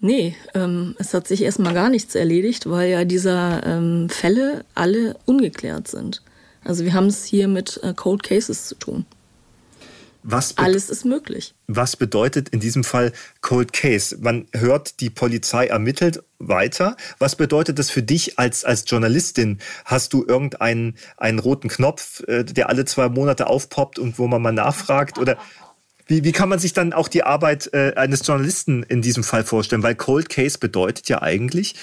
Nee, 0.00 0.34
ähm, 0.54 0.96
es 0.98 1.14
hat 1.14 1.28
sich 1.28 1.42
erstmal 1.42 1.74
gar 1.74 1.88
nichts 1.88 2.16
erledigt, 2.16 2.68
weil 2.68 2.90
ja 2.90 3.04
diese 3.04 3.60
ähm, 3.64 4.08
Fälle 4.08 4.64
alle 4.74 5.16
ungeklärt 5.26 5.86
sind. 5.86 6.22
Also 6.64 6.84
wir 6.84 6.92
haben 6.92 7.06
es 7.06 7.24
hier 7.24 7.48
mit 7.48 7.80
äh, 7.82 7.94
Cold 7.94 8.22
Cases 8.22 8.66
zu 8.66 8.74
tun. 8.74 9.06
Alles 10.64 10.88
ist 10.88 11.04
möglich. 11.04 11.54
Was 11.66 11.96
bedeutet 11.96 12.48
in 12.50 12.60
diesem 12.60 12.84
Fall 12.84 13.12
Cold 13.40 13.72
Case? 13.72 14.16
Man 14.20 14.46
hört, 14.52 15.00
die 15.00 15.10
Polizei 15.10 15.66
ermittelt 15.66 16.22
weiter. 16.38 16.96
Was 17.18 17.36
bedeutet 17.36 17.78
das 17.78 17.90
für 17.90 18.02
dich 18.02 18.38
als, 18.38 18.64
als 18.64 18.84
Journalistin? 18.86 19.58
Hast 19.84 20.12
du 20.12 20.24
irgendeinen 20.26 20.96
einen 21.16 21.38
roten 21.38 21.68
Knopf, 21.68 22.22
äh, 22.28 22.44
der 22.44 22.68
alle 22.68 22.84
zwei 22.84 23.08
Monate 23.08 23.48
aufpoppt 23.48 23.98
und 23.98 24.18
wo 24.18 24.26
man 24.28 24.42
mal 24.42 24.52
nachfragt? 24.52 25.18
Oder 25.18 25.38
wie, 26.06 26.24
wie 26.24 26.32
kann 26.32 26.48
man 26.48 26.58
sich 26.58 26.72
dann 26.72 26.92
auch 26.92 27.08
die 27.08 27.24
Arbeit 27.24 27.70
äh, 27.72 27.94
eines 27.96 28.26
Journalisten 28.26 28.82
in 28.82 29.02
diesem 29.02 29.24
Fall 29.24 29.44
vorstellen? 29.44 29.82
Weil 29.82 29.94
Cold 29.94 30.28
Case 30.28 30.58
bedeutet 30.58 31.08
ja 31.08 31.22
eigentlich, 31.22 31.74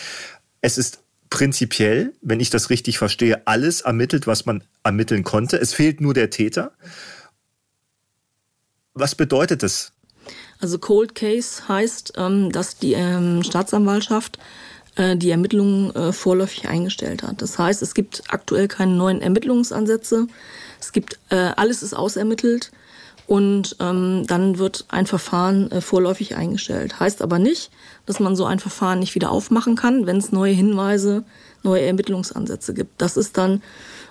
es 0.62 0.78
ist 0.78 1.00
prinzipiell, 1.30 2.14
wenn 2.22 2.40
ich 2.40 2.50
das 2.50 2.70
richtig 2.70 2.98
verstehe, 2.98 3.46
alles 3.46 3.82
ermittelt, 3.82 4.28
was 4.28 4.46
man 4.46 4.64
ermitteln 4.84 5.24
konnte. 5.24 5.58
Es 5.58 5.74
fehlt 5.74 6.02
nur 6.02 6.14
der 6.14 6.30
Täter. 6.30 6.72
Was 8.94 9.16
bedeutet 9.16 9.64
das? 9.64 9.92
Also 10.60 10.78
Cold 10.78 11.16
Case 11.16 11.68
heißt, 11.68 12.14
ähm, 12.18 12.52
dass 12.52 12.78
die 12.78 12.94
ähm, 12.94 13.44
Staatsanwaltschaft 13.44 14.38
äh, 14.96 15.16
die 15.16 15.32
Ermittlungen 15.32 15.96
äh, 15.96 16.12
vorläufig 16.12 16.68
eingestellt 16.68 17.24
hat. 17.24 17.42
Das 17.42 17.58
heißt, 17.58 17.82
es 17.82 17.94
gibt 17.94 18.24
aktuell 18.28 18.68
keine 18.68 18.94
neuen 18.94 19.22
Ermittlungsansätze. 19.22 20.28
Es 20.80 20.92
gibt 20.92 21.20
äh, 21.30 21.52
alles 21.56 21.82
ist 21.84 21.94
ausermittelt 21.94 22.72
und 23.26 23.78
ähm, 23.80 24.26
dann 24.28 24.58
wird 24.58 24.86
ein 24.90 25.06
Verfahren 25.06 25.70
vorläufig 25.82 26.36
eingestellt. 26.36 27.00
Heißt 27.00 27.22
aber 27.22 27.40
nicht, 27.40 27.72
dass 28.06 28.20
man 28.20 28.36
so 28.36 28.46
ein 28.46 28.60
Verfahren 28.60 29.00
nicht 29.00 29.16
wieder 29.16 29.32
aufmachen 29.32 29.76
kann, 29.76 30.06
wenn 30.08 30.18
es 30.18 30.32
neue 30.32 30.54
Hinweise, 30.54 31.24
neue 31.64 31.84
Ermittlungsansätze 31.84 32.74
gibt. 32.74 33.02
Das 33.02 33.16
ist 33.16 33.38
dann 33.38 33.62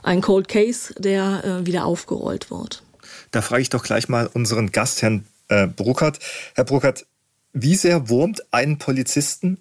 ein 0.02 0.22
Cold 0.22 0.46
Case, 0.48 0.94
der 0.98 1.62
wieder 1.64 1.84
aufgerollt 1.84 2.52
wird. 2.52 2.82
Da 3.30 3.42
frage 3.42 3.62
ich 3.62 3.70
doch 3.70 3.82
gleich 3.82 4.08
mal 4.08 4.26
unseren 4.26 4.72
Gast, 4.72 5.02
Herrn 5.02 5.24
äh, 5.48 5.66
Bruckert. 5.66 6.18
Herr 6.54 6.64
Bruckert, 6.64 7.06
wie 7.52 7.74
sehr 7.74 8.08
wurmt 8.08 8.52
einen 8.52 8.78
Polizisten 8.78 9.58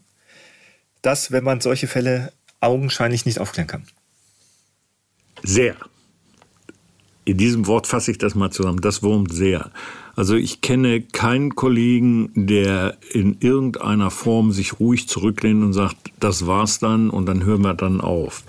das, 1.01 1.31
wenn 1.31 1.43
man 1.43 1.61
solche 1.61 1.87
Fälle 1.87 2.33
augenscheinlich 2.59 3.25
nicht 3.25 3.39
aufklären 3.39 3.67
kann? 3.67 3.83
Sehr. 5.43 5.75
In 7.25 7.37
diesem 7.37 7.67
Wort 7.67 7.87
fasse 7.87 8.11
ich 8.11 8.17
das 8.17 8.35
mal 8.35 8.51
zusammen. 8.51 8.81
Das 8.81 9.03
wurmt 9.03 9.33
sehr. 9.33 9.71
Also 10.15 10.35
ich 10.35 10.61
kenne 10.61 11.01
keinen 11.01 11.55
Kollegen, 11.55 12.31
der 12.33 12.97
in 13.11 13.37
irgendeiner 13.39 14.09
Form 14.11 14.51
sich 14.51 14.79
ruhig 14.79 15.07
zurücklehnt 15.07 15.63
und 15.63 15.73
sagt, 15.73 15.97
das 16.19 16.47
war's 16.47 16.79
dann 16.79 17.09
und 17.09 17.25
dann 17.25 17.43
hören 17.43 17.61
wir 17.61 17.73
dann 17.73 18.01
auf. 18.01 18.43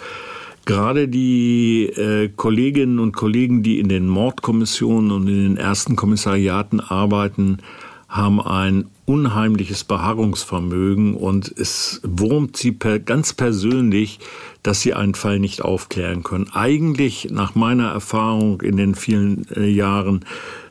Gerade 0.68 1.08
die 1.08 1.86
äh, 1.86 2.28
Kolleginnen 2.28 2.98
und 2.98 3.16
Kollegen, 3.16 3.62
die 3.62 3.78
in 3.78 3.88
den 3.88 4.06
Mordkommissionen 4.06 5.12
und 5.12 5.26
in 5.26 5.42
den 5.42 5.56
ersten 5.56 5.96
Kommissariaten 5.96 6.80
arbeiten, 6.80 7.60
haben 8.06 8.38
ein 8.38 8.84
unheimliches 9.06 9.84
Beharrungsvermögen 9.84 11.14
und 11.14 11.50
es 11.56 12.02
wurmt 12.04 12.58
sie 12.58 12.72
per, 12.72 12.98
ganz 12.98 13.32
persönlich, 13.32 14.20
dass 14.62 14.82
sie 14.82 14.92
einen 14.92 15.14
Fall 15.14 15.38
nicht 15.38 15.62
aufklären 15.62 16.22
können. 16.22 16.50
Eigentlich, 16.52 17.28
nach 17.30 17.54
meiner 17.54 17.88
Erfahrung 17.88 18.60
in 18.60 18.76
den 18.76 18.94
vielen 18.94 19.46
äh, 19.56 19.66
Jahren, 19.66 20.26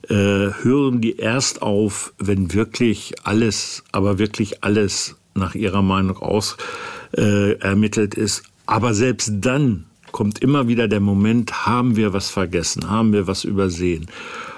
äh, 0.10 0.14
hören 0.14 1.02
die 1.02 1.18
erst 1.18 1.64
auf, 1.64 2.14
wenn 2.20 2.54
wirklich 2.54 3.16
alles, 3.24 3.84
aber 3.92 4.20
wirklich 4.20 4.64
alles 4.64 5.16
nach 5.34 5.56
ihrer 5.56 5.82
Meinung 5.82 6.18
aus 6.18 6.56
äh, 7.18 7.54
ermittelt 7.54 8.14
ist. 8.14 8.44
Aber 8.68 8.94
selbst 8.94 9.32
dann 9.40 9.86
kommt 10.12 10.40
immer 10.40 10.68
wieder 10.68 10.88
der 10.88 11.00
Moment, 11.00 11.66
haben 11.66 11.96
wir 11.96 12.14
was 12.14 12.30
vergessen, 12.30 12.90
haben 12.90 13.14
wir 13.14 13.28
was 13.28 13.44
übersehen. 13.44 14.08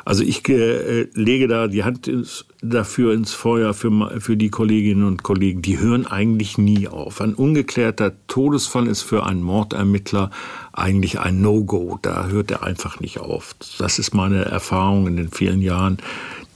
Also 0.06 0.24
ich 0.24 0.48
äh, 0.50 1.08
lege 1.14 1.48
da 1.48 1.68
die 1.68 1.84
Hand 1.84 2.08
ins, 2.08 2.46
dafür 2.62 3.14
ins 3.14 3.34
Feuer 3.34 3.74
für, 3.74 4.20
für 4.20 4.38
die 4.38 4.50
Kolleginnen 4.50 5.06
und 5.06 5.22
Kollegen. 5.22 5.62
Die 5.62 5.80
hören 5.80 6.08
eigentlich 6.08 6.58
nie 6.58 6.88
auf. 6.88 7.22
Ein 7.22 7.36
ungeklärter 7.36 8.14
Todesfall 8.28 8.88
ist 8.88 9.04
für 9.04 9.26
einen 9.26 9.44
Mordermittler 9.44 10.32
eigentlich 10.74 11.20
ein 11.20 11.42
No-Go. 11.42 12.00
Da 12.02 12.28
hört 12.28 12.50
er 12.50 12.64
einfach 12.64 13.00
nicht 13.00 13.20
auf. 13.20 13.56
Das 13.78 14.00
ist 14.00 14.14
meine 14.16 14.46
Erfahrung 14.46 15.08
in 15.08 15.18
den 15.18 15.30
vielen 15.30 15.62
Jahren. 15.62 15.98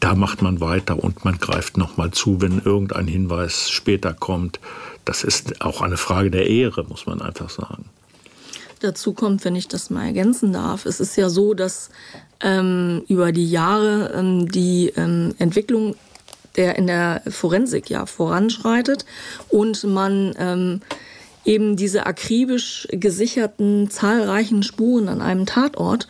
Da 0.03 0.15
macht 0.15 0.41
man 0.41 0.59
weiter 0.59 1.01
und 1.01 1.23
man 1.23 1.37
greift 1.37 1.77
nochmal 1.77 2.11
zu, 2.11 2.41
wenn 2.41 2.59
irgendein 2.59 3.07
Hinweis 3.07 3.69
später 3.69 4.13
kommt. 4.13 4.59
Das 5.05 5.23
ist 5.23 5.61
auch 5.61 5.79
eine 5.79 5.95
Frage 5.95 6.29
der 6.29 6.49
Ehre, 6.49 6.83
muss 6.83 7.05
man 7.05 7.21
einfach 7.21 7.49
sagen 7.49 7.85
dazu 8.81 9.13
kommt, 9.13 9.45
wenn 9.45 9.55
ich 9.55 9.69
das 9.69 9.89
mal 9.89 10.07
ergänzen 10.07 10.51
darf, 10.51 10.85
es 10.85 10.99
ist 10.99 11.15
ja 11.15 11.29
so, 11.29 11.53
dass 11.53 11.89
ähm, 12.41 13.03
über 13.07 13.31
die 13.31 13.49
Jahre 13.49 14.11
ähm, 14.13 14.51
die 14.51 14.91
ähm, 14.97 15.33
Entwicklung 15.39 15.95
der 16.57 16.77
in 16.77 16.87
der 16.87 17.21
Forensik 17.29 17.89
ja 17.89 18.05
voranschreitet 18.05 19.05
und 19.47 19.85
man 19.85 20.33
ähm, 20.37 20.81
eben 21.45 21.77
diese 21.77 22.05
akribisch 22.05 22.87
gesicherten 22.91 23.89
zahlreichen 23.89 24.63
Spuren 24.63 25.07
an 25.07 25.21
einem 25.21 25.45
Tatort 25.45 26.09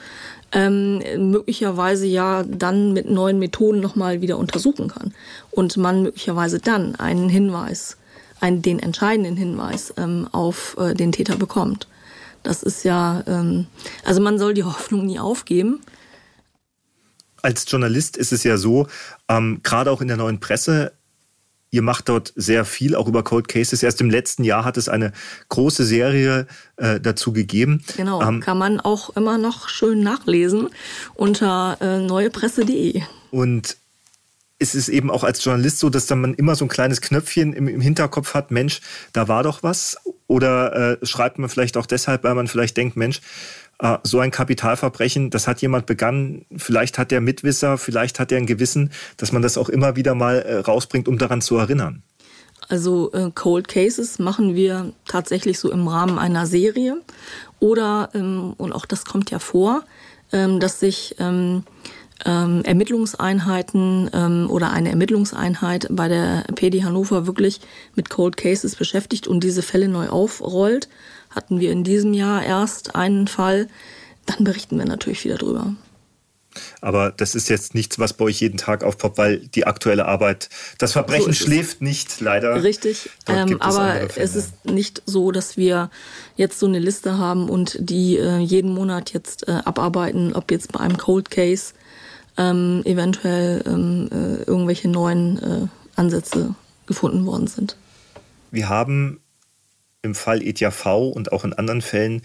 ähm, 0.54 1.02
möglicherweise 1.32 2.06
ja 2.06 2.44
dann 2.44 2.94
mit 2.94 3.10
neuen 3.10 3.40
Methoden 3.40 3.80
nochmal 3.80 4.22
wieder 4.22 4.38
untersuchen 4.38 4.88
kann 4.88 5.14
und 5.52 5.78
man 5.78 6.04
möglicherweise 6.04 6.60
dann 6.60 6.96
einen 6.96 7.28
Hinweis, 7.28 7.98
einen, 8.40 8.62
den 8.62 8.80
entscheidenden 8.80 9.36
Hinweis 9.36 9.94
ähm, 9.98 10.28
auf 10.32 10.78
äh, 10.80 10.94
den 10.94 11.12
Täter 11.12 11.36
bekommt. 11.36 11.88
Das 12.44 12.62
ist 12.62 12.84
ja, 12.84 13.24
ähm, 13.28 13.68
also 14.06 14.22
man 14.22 14.38
soll 14.38 14.54
die 14.54 14.64
Hoffnung 14.64 15.06
nie 15.06 15.20
aufgeben. 15.20 15.82
Als 17.42 17.70
Journalist 17.70 18.16
ist 18.16 18.32
es 18.32 18.44
ja 18.44 18.58
so, 18.58 18.88
ähm, 19.28 19.60
gerade 19.64 19.92
auch 19.92 20.02
in 20.02 20.08
der 20.08 20.18
neuen 20.18 20.40
Presse, 20.40 20.94
ihr 21.74 21.82
macht 21.82 22.08
dort 22.08 22.32
sehr 22.36 22.66
viel, 22.66 22.96
auch 22.96 23.08
über 23.08 23.24
Cold 23.24 23.48
Cases. 23.48 23.82
Erst 23.82 24.00
im 24.00 24.10
letzten 24.10 24.44
Jahr 24.44 24.64
hat 24.64 24.78
es 24.78 24.88
eine 24.88 25.12
große 25.50 25.84
Serie 25.84 26.46
äh, 26.78 27.00
dazu 27.00 27.34
gegeben. 27.34 27.84
Genau, 27.98 28.22
ähm, 28.22 28.42
kann 28.42 28.60
man 28.60 28.80
auch 28.80 29.10
immer 29.18 29.40
noch 29.40 29.70
schön 29.70 30.04
nachlesen 30.04 30.70
unter 31.16 31.78
äh, 31.82 31.98
neuepresse.de. 32.00 33.02
Und 33.32 33.76
es 34.60 34.76
ist 34.76 34.88
eben 34.88 35.10
auch 35.10 35.24
als 35.24 35.44
Journalist 35.44 35.80
so, 35.80 35.90
dass 35.90 36.06
dann 36.06 36.22
man 36.22 36.36
immer 36.36 36.56
so 36.56 36.64
ein 36.64 36.70
kleines 36.70 37.02
Knöpfchen 37.02 37.54
im, 37.54 37.68
im 37.68 37.82
Hinterkopf 37.82 38.36
hat, 38.36 38.52
Mensch, 38.52 38.80
da 39.12 39.28
war 39.28 39.42
doch 39.42 39.64
was. 39.64 39.98
Oder 40.28 41.00
äh, 41.02 41.06
schreibt 41.06 41.40
man 41.40 41.50
vielleicht 41.50 41.76
auch 41.76 41.88
deshalb, 41.88 42.24
weil 42.24 42.36
man 42.36 42.48
vielleicht 42.48 42.78
denkt, 42.78 42.96
Mensch, 42.96 43.20
äh, 43.84 43.98
so 44.04 44.20
ein 44.20 44.32
Kapitalverbrechen, 44.32 45.30
das 45.30 45.46
hat 45.46 45.62
jemand 45.62 45.86
begangen, 45.86 46.46
vielleicht 46.56 46.98
hat 46.98 47.12
der 47.12 47.20
Mitwisser, 47.20 47.78
vielleicht 47.78 48.18
hat 48.18 48.32
er 48.32 48.38
ein 48.38 48.46
Gewissen, 48.46 48.92
dass 49.18 49.34
man 49.34 49.42
das 49.42 49.58
auch 49.58 49.68
immer 49.68 49.98
wieder 49.98 50.16
mal 50.16 50.38
äh, 50.38 50.56
rausbringt, 50.60 51.10
um 51.10 51.18
daran 51.18 51.42
zu 51.42 51.58
erinnern. 51.58 52.02
Also 52.70 53.12
äh, 53.12 53.30
Cold 53.36 53.68
Cases 53.68 54.20
machen 54.20 54.56
wir 54.56 54.94
tatsächlich 55.06 55.60
so 55.60 55.70
im 55.70 55.86
Rahmen 55.90 56.18
einer 56.18 56.46
Serie. 56.46 57.02
Oder, 57.60 58.10
ähm, 58.14 58.54
und 58.58 58.72
auch 58.72 58.86
das 58.86 59.04
kommt 59.04 59.32
ja 59.32 59.40
vor, 59.40 59.84
ähm, 60.32 60.62
dass 60.62 60.80
sich 60.80 61.16
ähm, 61.20 61.64
ähm, 62.26 62.64
Ermittlungseinheiten 62.64 64.10
ähm, 64.14 64.50
oder 64.50 64.72
eine 64.72 64.90
Ermittlungseinheit 64.90 65.88
bei 65.90 66.08
der 66.08 66.46
PD 66.56 66.84
Hannover 66.84 67.28
wirklich 67.28 67.62
mit 67.96 68.10
Cold 68.10 68.38
Cases 68.38 68.76
beschäftigt 68.76 69.28
und 69.28 69.44
diese 69.44 69.62
Fälle 69.62 69.88
neu 69.88 70.10
aufrollt. 70.10 70.90
Hatten 71.30 71.60
wir 71.60 71.72
in 71.72 71.84
diesem 71.84 72.14
Jahr 72.14 72.44
erst 72.44 72.96
einen 72.96 73.28
Fall, 73.28 73.68
dann 74.26 74.44
berichten 74.44 74.78
wir 74.78 74.86
natürlich 74.86 75.24
wieder 75.26 75.38
drüber. 75.38 75.74
Aber 76.82 77.12
das 77.12 77.36
ist 77.36 77.50
jetzt 77.50 77.74
nichts, 77.74 78.00
was 78.00 78.14
bei 78.14 78.26
euch 78.26 78.42
jeden 78.42 78.58
Tag 78.58 78.84
aufpoppt, 78.84 79.18
weil 79.18 79.40
die 79.40 79.66
aktuelle 79.66 80.06
Arbeit, 80.06 80.50
das 80.78 80.92
Verbrechen 80.92 81.34
so 81.34 81.46
schläft 81.46 81.82
nicht, 81.82 82.22
leider. 82.22 82.64
Richtig, 82.64 83.10
ähm, 83.28 83.62
aber 83.62 84.02
es 84.18 84.36
ist 84.36 84.66
nicht 84.66 85.02
so, 85.06 85.32
dass 85.32 85.58
wir 85.58 85.90
jetzt 86.36 86.60
so 86.60 86.68
eine 86.68 86.80
Liste 86.80 87.18
haben 87.18 87.50
und 87.50 87.78
die 87.80 88.18
äh, 88.18 88.38
jeden 88.38 88.74
Monat 88.74 89.14
jetzt 89.14 89.48
äh, 89.48 89.52
abarbeiten, 89.52 90.34
ob 90.34 90.52
jetzt 90.52 90.72
bei 90.72 90.80
einem 90.80 90.98
Cold 90.98 91.32
Case 91.32 91.74
ähm, 92.38 92.82
eventuell 92.86 93.64
ähm, 93.66 94.10
äh, 94.12 94.44
irgendwelche 94.44 94.88
neuen 94.88 95.38
äh, 95.42 95.68
Ansätze 95.96 96.56
gefunden 96.86 97.26
worden 97.26 97.48
sind. 97.48 97.78
Wir 98.52 98.70
haben 98.70 99.20
im 100.02 100.16
Fall 100.16 100.42
ETV 100.42 101.10
und 101.10 101.32
auch 101.32 101.44
in 101.44 101.54
anderen 101.54 101.82
Fällen 101.82 102.22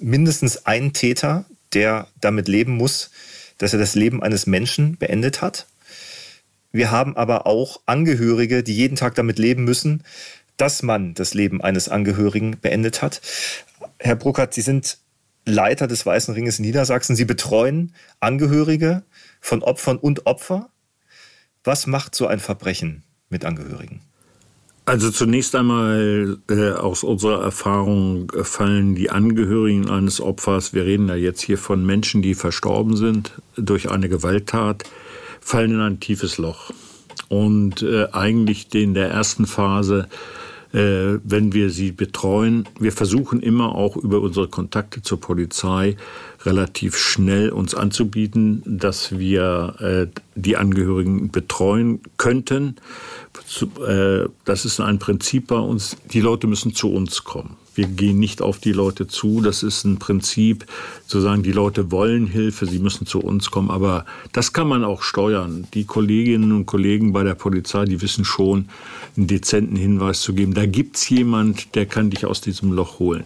mindestens 0.00 0.66
einen 0.66 0.92
Täter, 0.92 1.44
der 1.72 2.08
damit 2.20 2.48
leben 2.48 2.76
muss, 2.76 3.10
dass 3.58 3.72
er 3.72 3.78
das 3.78 3.94
Leben 3.94 4.22
eines 4.22 4.46
Menschen 4.46 4.96
beendet 4.96 5.42
hat. 5.42 5.66
Wir 6.72 6.90
haben 6.90 7.16
aber 7.16 7.46
auch 7.46 7.80
Angehörige, 7.86 8.62
die 8.62 8.74
jeden 8.74 8.96
Tag 8.96 9.14
damit 9.14 9.38
leben 9.38 9.64
müssen, 9.64 10.02
dass 10.56 10.82
man 10.82 11.14
das 11.14 11.34
Leben 11.34 11.60
eines 11.62 11.88
Angehörigen 11.88 12.58
beendet 12.60 13.02
hat. 13.02 13.20
Herr 13.98 14.16
Bruckert, 14.16 14.54
Sie 14.54 14.60
sind 14.60 14.98
Leiter 15.46 15.86
des 15.86 16.04
Weißen 16.04 16.34
Ringes 16.34 16.58
in 16.58 16.66
Niedersachsen. 16.66 17.16
Sie 17.16 17.24
betreuen 17.24 17.94
Angehörige 18.20 19.02
von 19.40 19.62
Opfern 19.62 19.98
und 19.98 20.26
Opfer. 20.26 20.70
Was 21.64 21.86
macht 21.86 22.14
so 22.14 22.26
ein 22.26 22.40
Verbrechen 22.40 23.02
mit 23.28 23.44
Angehörigen? 23.44 24.02
Also 24.86 25.10
zunächst 25.10 25.54
einmal 25.54 26.38
äh, 26.48 26.72
aus 26.72 27.04
unserer 27.04 27.42
Erfahrung 27.42 28.32
fallen 28.42 28.94
die 28.94 29.10
Angehörigen 29.10 29.88
eines 29.88 30.20
Opfers, 30.20 30.72
wir 30.72 30.84
reden 30.84 31.06
da 31.06 31.14
jetzt 31.14 31.42
hier 31.42 31.58
von 31.58 31.84
Menschen, 31.84 32.22
die 32.22 32.34
verstorben 32.34 32.96
sind 32.96 33.32
durch 33.56 33.90
eine 33.90 34.08
Gewalttat, 34.08 34.84
fallen 35.40 35.72
in 35.72 35.80
ein 35.80 36.00
tiefes 36.00 36.38
Loch. 36.38 36.72
Und 37.28 37.82
äh, 37.82 38.08
eigentlich 38.10 38.74
in 38.74 38.94
der 38.94 39.10
ersten 39.10 39.46
Phase 39.46 40.08
äh, 40.72 41.18
wenn 41.24 41.52
wir 41.52 41.70
sie 41.70 41.92
betreuen. 41.92 42.68
Wir 42.78 42.92
versuchen 42.92 43.40
immer 43.40 43.74
auch 43.74 43.96
über 43.96 44.20
unsere 44.20 44.48
Kontakte 44.48 45.02
zur 45.02 45.20
Polizei 45.20 45.96
relativ 46.44 46.96
schnell 46.96 47.50
uns 47.50 47.74
anzubieten, 47.74 48.62
dass 48.64 49.18
wir 49.18 49.74
äh, 49.80 50.20
die 50.34 50.56
Angehörigen 50.56 51.30
betreuen 51.30 52.00
könnten. 52.16 52.76
Äh, 53.86 54.24
das 54.44 54.64
ist 54.64 54.80
ein 54.80 54.98
Prinzip 54.98 55.48
bei 55.48 55.58
uns. 55.58 55.96
Die 56.12 56.20
Leute 56.20 56.46
müssen 56.46 56.74
zu 56.74 56.92
uns 56.92 57.24
kommen. 57.24 57.56
Wir 57.74 57.86
gehen 57.86 58.18
nicht 58.18 58.42
auf 58.42 58.58
die 58.58 58.72
Leute 58.72 59.06
zu. 59.06 59.40
Das 59.42 59.62
ist 59.62 59.84
ein 59.84 59.98
Prinzip, 59.98 60.66
zu 61.06 61.20
sagen, 61.20 61.42
die 61.42 61.52
Leute 61.52 61.90
wollen 61.90 62.26
Hilfe, 62.26 62.66
sie 62.66 62.78
müssen 62.78 63.06
zu 63.06 63.20
uns 63.20 63.50
kommen. 63.50 63.70
Aber 63.70 64.06
das 64.32 64.52
kann 64.52 64.68
man 64.68 64.82
auch 64.82 65.02
steuern. 65.02 65.66
Die 65.74 65.84
Kolleginnen 65.84 66.52
und 66.52 66.66
Kollegen 66.66 67.12
bei 67.12 67.22
der 67.22 67.34
Polizei, 67.34 67.84
die 67.84 68.00
wissen 68.02 68.24
schon, 68.24 68.68
einen 69.16 69.26
dezenten 69.28 69.76
Hinweis 69.76 70.20
zu 70.20 70.34
geben. 70.34 70.54
Da 70.54 70.66
gibt's 70.66 71.08
jemand, 71.08 71.74
der 71.74 71.86
kann 71.86 72.10
dich 72.10 72.26
aus 72.26 72.40
diesem 72.40 72.72
Loch 72.72 72.98
holen. 72.98 73.24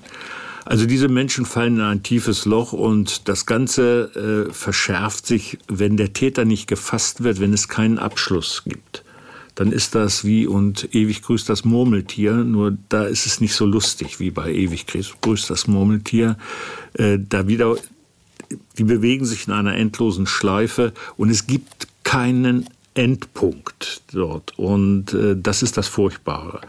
Also 0.64 0.87
diese 0.87 1.09
Menschen 1.09 1.44
fallen 1.44 1.77
in 1.77 1.83
ein 1.83 2.03
tiefes 2.03 2.44
Loch 2.46 2.72
und 2.72 3.29
das 3.29 3.46
Ganze 3.46 4.46
äh, 4.48 4.53
verschärft 4.53 5.27
sich, 5.27 5.59
wenn 5.68 5.96
der 5.96 6.12
Täter 6.12 6.44
nicht 6.44 6.66
gefasst 6.66 7.22
wird, 7.22 7.40
wenn 7.40 7.53
es 7.53 7.68
keinen 7.68 7.98
Abschluss 7.98 8.62
gibt 8.64 9.05
dann 9.55 9.70
ist 9.70 9.94
das 9.94 10.24
wie 10.24 10.46
und 10.46 10.94
ewig 10.94 11.22
grüßt 11.22 11.48
das 11.48 11.64
Murmeltier, 11.64 12.33
nur 12.33 12.77
da 12.88 13.05
ist 13.05 13.27
es 13.27 13.40
nicht 13.40 13.55
so 13.55 13.66
lustig 13.66 14.18
wie 14.18 14.31
bei 14.31 14.53
ewig 14.53 14.87
grüßt 15.20 15.50
das 15.50 15.66
Murmeltier. 15.66 16.37
Äh, 16.94 17.18
da 17.20 17.46
wieder, 17.46 17.77
die 18.79 18.85
bewegen 18.85 19.24
sich 19.24 19.46
in 19.46 19.53
einer 19.53 19.77
endlosen 19.77 20.27
Schleife 20.27 20.92
und 21.16 21.31
es 21.31 21.46
gibt 21.46 21.87
keinen 22.03 22.68
Endpunkt 22.94 24.03
dort. 24.12 24.59
Und 24.59 25.14
äh, 25.14 25.37
das 25.40 25.62
ist 25.62 25.77
das 25.77 25.88
Furchtbare. 25.88 26.61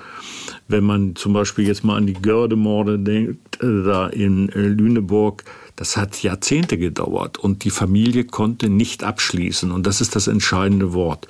Wenn 0.67 0.83
man 0.83 1.15
zum 1.15 1.33
Beispiel 1.33 1.67
jetzt 1.67 1.83
mal 1.83 1.97
an 1.97 2.07
die 2.07 2.13
Gördemorde 2.13 2.97
denkt, 2.97 3.61
äh, 3.61 3.83
da 3.83 4.07
in 4.07 4.49
äh, 4.49 4.59
Lüneburg, 4.59 5.43
das 5.75 5.97
hat 5.97 6.23
Jahrzehnte 6.23 6.77
gedauert 6.77 7.37
und 7.37 7.63
die 7.63 7.69
Familie 7.69 8.23
konnte 8.23 8.69
nicht 8.69 9.03
abschließen. 9.03 9.71
Und 9.71 9.85
das 9.85 10.01
ist 10.01 10.15
das 10.15 10.27
entscheidende 10.27 10.93
Wort 10.93 11.27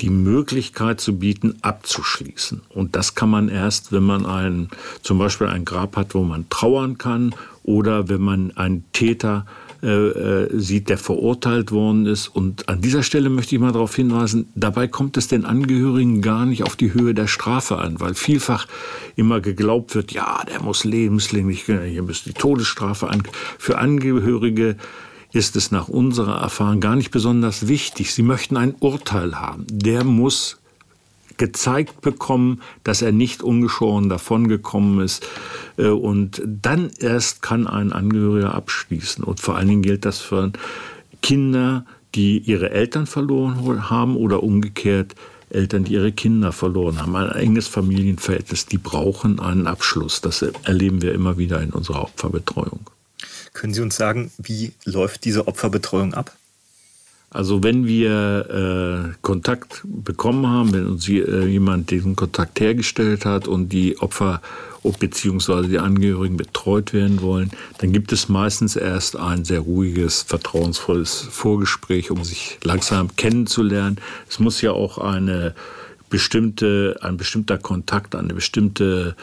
die 0.00 0.10
Möglichkeit 0.10 1.00
zu 1.00 1.18
bieten, 1.18 1.56
abzuschließen. 1.62 2.60
Und 2.68 2.96
das 2.96 3.14
kann 3.14 3.30
man 3.30 3.48
erst, 3.48 3.92
wenn 3.92 4.02
man 4.02 4.26
ein, 4.26 4.68
zum 5.02 5.18
Beispiel 5.18 5.46
ein 5.46 5.64
Grab 5.64 5.96
hat, 5.96 6.14
wo 6.14 6.22
man 6.22 6.48
trauern 6.50 6.98
kann 6.98 7.34
oder 7.62 8.08
wenn 8.10 8.20
man 8.20 8.54
einen 8.56 8.84
Täter 8.92 9.46
äh, 9.46 9.65
äh, 9.86 10.48
sieht, 10.58 10.88
der 10.88 10.98
verurteilt 10.98 11.70
worden 11.72 12.06
ist. 12.06 12.28
Und 12.28 12.68
an 12.68 12.80
dieser 12.80 13.02
Stelle 13.02 13.30
möchte 13.30 13.54
ich 13.54 13.60
mal 13.60 13.72
darauf 13.72 13.94
hinweisen, 13.94 14.48
dabei 14.54 14.88
kommt 14.88 15.16
es 15.16 15.28
den 15.28 15.44
Angehörigen 15.44 16.22
gar 16.22 16.46
nicht 16.46 16.64
auf 16.64 16.76
die 16.76 16.92
Höhe 16.92 17.14
der 17.14 17.26
Strafe 17.26 17.78
an, 17.78 18.00
weil 18.00 18.14
vielfach 18.14 18.66
immer 19.14 19.40
geglaubt 19.40 19.94
wird, 19.94 20.12
ja, 20.12 20.42
der 20.50 20.62
muss 20.62 20.84
lebenslänglich, 20.84 21.64
hier 21.64 22.02
müsste 22.02 22.30
die 22.30 22.38
Todesstrafe 22.38 23.08
an. 23.08 23.22
Für 23.58 23.78
Angehörige 23.78 24.76
ist 25.32 25.56
es 25.56 25.70
nach 25.70 25.88
unserer 25.88 26.40
Erfahrung 26.40 26.80
gar 26.80 26.96
nicht 26.96 27.10
besonders 27.10 27.68
wichtig. 27.68 28.12
Sie 28.12 28.22
möchten 28.22 28.56
ein 28.56 28.74
Urteil 28.80 29.38
haben. 29.38 29.66
Der 29.70 30.02
muss 30.02 30.58
gezeigt 31.38 32.00
bekommen, 32.00 32.62
dass 32.84 33.02
er 33.02 33.12
nicht 33.12 33.42
ungeschoren 33.42 34.08
davongekommen 34.08 35.00
ist. 35.04 35.26
Äh, 35.76 35.88
und 35.88 36.42
dann 36.44 36.90
erst 36.98 37.42
kann 37.42 37.66
ein 37.66 37.92
Angehöriger 37.92 38.54
abschließen. 38.54 39.24
Und 39.24 39.40
vor 39.40 39.56
allen 39.56 39.68
Dingen 39.68 39.82
gilt 39.82 40.04
das 40.04 40.18
für 40.20 40.52
Kinder, 41.22 41.84
die 42.14 42.38
ihre 42.38 42.70
Eltern 42.70 43.06
verloren 43.06 43.90
haben 43.90 44.16
oder 44.16 44.42
umgekehrt 44.42 45.14
Eltern, 45.50 45.84
die 45.84 45.92
ihre 45.94 46.12
Kinder 46.12 46.52
verloren 46.52 47.00
haben. 47.00 47.14
Ein 47.14 47.30
enges 47.30 47.68
Familienverhältnis, 47.68 48.66
die 48.66 48.78
brauchen 48.78 49.38
einen 49.38 49.66
Abschluss. 49.66 50.20
Das 50.20 50.42
erleben 50.42 51.02
wir 51.02 51.14
immer 51.14 51.38
wieder 51.38 51.60
in 51.62 51.70
unserer 51.70 52.02
Opferbetreuung. 52.02 52.80
Können 53.52 53.72
Sie 53.72 53.80
uns 53.80 53.96
sagen, 53.96 54.30
wie 54.38 54.72
läuft 54.84 55.24
diese 55.24 55.46
Opferbetreuung 55.46 56.14
ab? 56.14 56.36
Also 57.30 57.62
wenn 57.62 57.86
wir 57.86 59.10
äh, 59.10 59.16
Kontakt 59.20 59.82
bekommen 59.84 60.46
haben, 60.46 60.72
wenn 60.72 60.86
uns 60.86 61.08
äh, 61.08 61.44
jemand 61.46 61.90
diesen 61.90 62.14
Kontakt 62.16 62.60
hergestellt 62.60 63.26
hat 63.26 63.48
und 63.48 63.70
die 63.70 63.98
Opfer 63.98 64.40
bzw. 65.00 65.66
die 65.66 65.78
Angehörigen 65.80 66.36
betreut 66.36 66.92
werden 66.92 67.20
wollen, 67.20 67.50
dann 67.78 67.92
gibt 67.92 68.12
es 68.12 68.28
meistens 68.28 68.76
erst 68.76 69.16
ein 69.16 69.44
sehr 69.44 69.60
ruhiges, 69.60 70.22
vertrauensvolles 70.22 71.26
Vorgespräch, 71.30 72.12
um 72.12 72.22
sich 72.22 72.58
langsam 72.62 73.14
kennenzulernen. 73.16 73.98
Es 74.28 74.38
muss 74.38 74.60
ja 74.60 74.70
auch 74.70 74.98
eine 74.98 75.54
bestimmte, 76.08 76.96
ein 77.02 77.16
bestimmter 77.16 77.58
Kontakt, 77.58 78.14
eine 78.14 78.32
bestimmte 78.32 79.16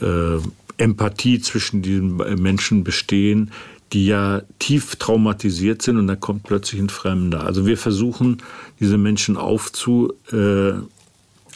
äh, 0.00 0.38
Empathie 0.76 1.40
zwischen 1.40 1.82
diesen 1.82 2.16
Menschen 2.16 2.82
bestehen, 2.82 3.52
die 3.94 4.06
ja 4.06 4.42
tief 4.58 4.96
traumatisiert 4.96 5.80
sind 5.80 5.96
und 5.98 6.08
da 6.08 6.16
kommt 6.16 6.42
plötzlich 6.42 6.80
ein 6.80 6.90
Fremder. 6.90 7.46
Also 7.46 7.64
wir 7.64 7.78
versuchen, 7.78 8.42
diese 8.80 8.98
Menschen 8.98 9.36
aufzu, 9.36 10.12
äh, 10.32 10.72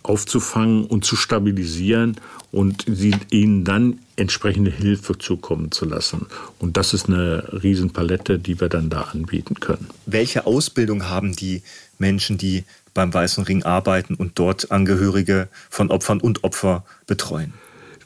aufzufangen 0.05 0.85
und 0.85 1.05
zu 1.05 1.17
stabilisieren 1.17 2.17
und 2.53 2.85
sie, 2.87 3.15
ihnen 3.31 3.65
dann 3.65 3.99
entsprechende 4.17 4.71
Hilfe 4.71 5.19
zukommen 5.19 5.73
zu 5.73 5.85
lassen. 5.85 6.27
Und 6.61 6.77
das 6.77 6.95
ist 6.95 7.09
eine 7.09 7.45
Riesenpalette, 7.63 8.39
die 8.39 8.61
wir 8.61 8.69
dann 8.69 8.89
da 8.89 9.03
anbieten 9.03 9.57
können. 9.61 9.89
Welche 10.07 10.47
Ausbildung 10.47 11.09
haben 11.09 11.35
die 11.35 11.63
Menschen, 11.99 12.39
die 12.39 12.65
beim 12.95 13.13
Weißen 13.13 13.45
Ring 13.45 13.65
arbeiten 13.65 14.15
und 14.15 14.39
dort 14.39 14.71
Angehörige 14.71 15.49
von 15.69 15.91
Opfern 15.91 16.21
und 16.21 16.45
Opfer 16.45 16.85
betreuen? 17.07 17.53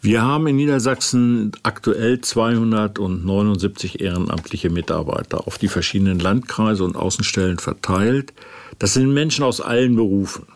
Wir 0.04 0.22
haben 0.22 0.48
in 0.48 0.56
Niedersachsen 0.56 1.52
aktuell 1.62 2.20
279 2.20 4.00
ehrenamtliche 4.00 4.68
Mitarbeiter 4.68 5.46
auf 5.46 5.58
die 5.58 5.68
verschiedenen 5.68 6.18
Landkreise 6.18 6.82
und 6.82 6.96
Außenstellen 6.96 7.60
verteilt. 7.60 8.32
Das 8.80 8.94
sind 8.94 9.14
Menschen 9.14 9.44
aus 9.44 9.60
allen 9.60 9.94
Berufen. 9.94 10.46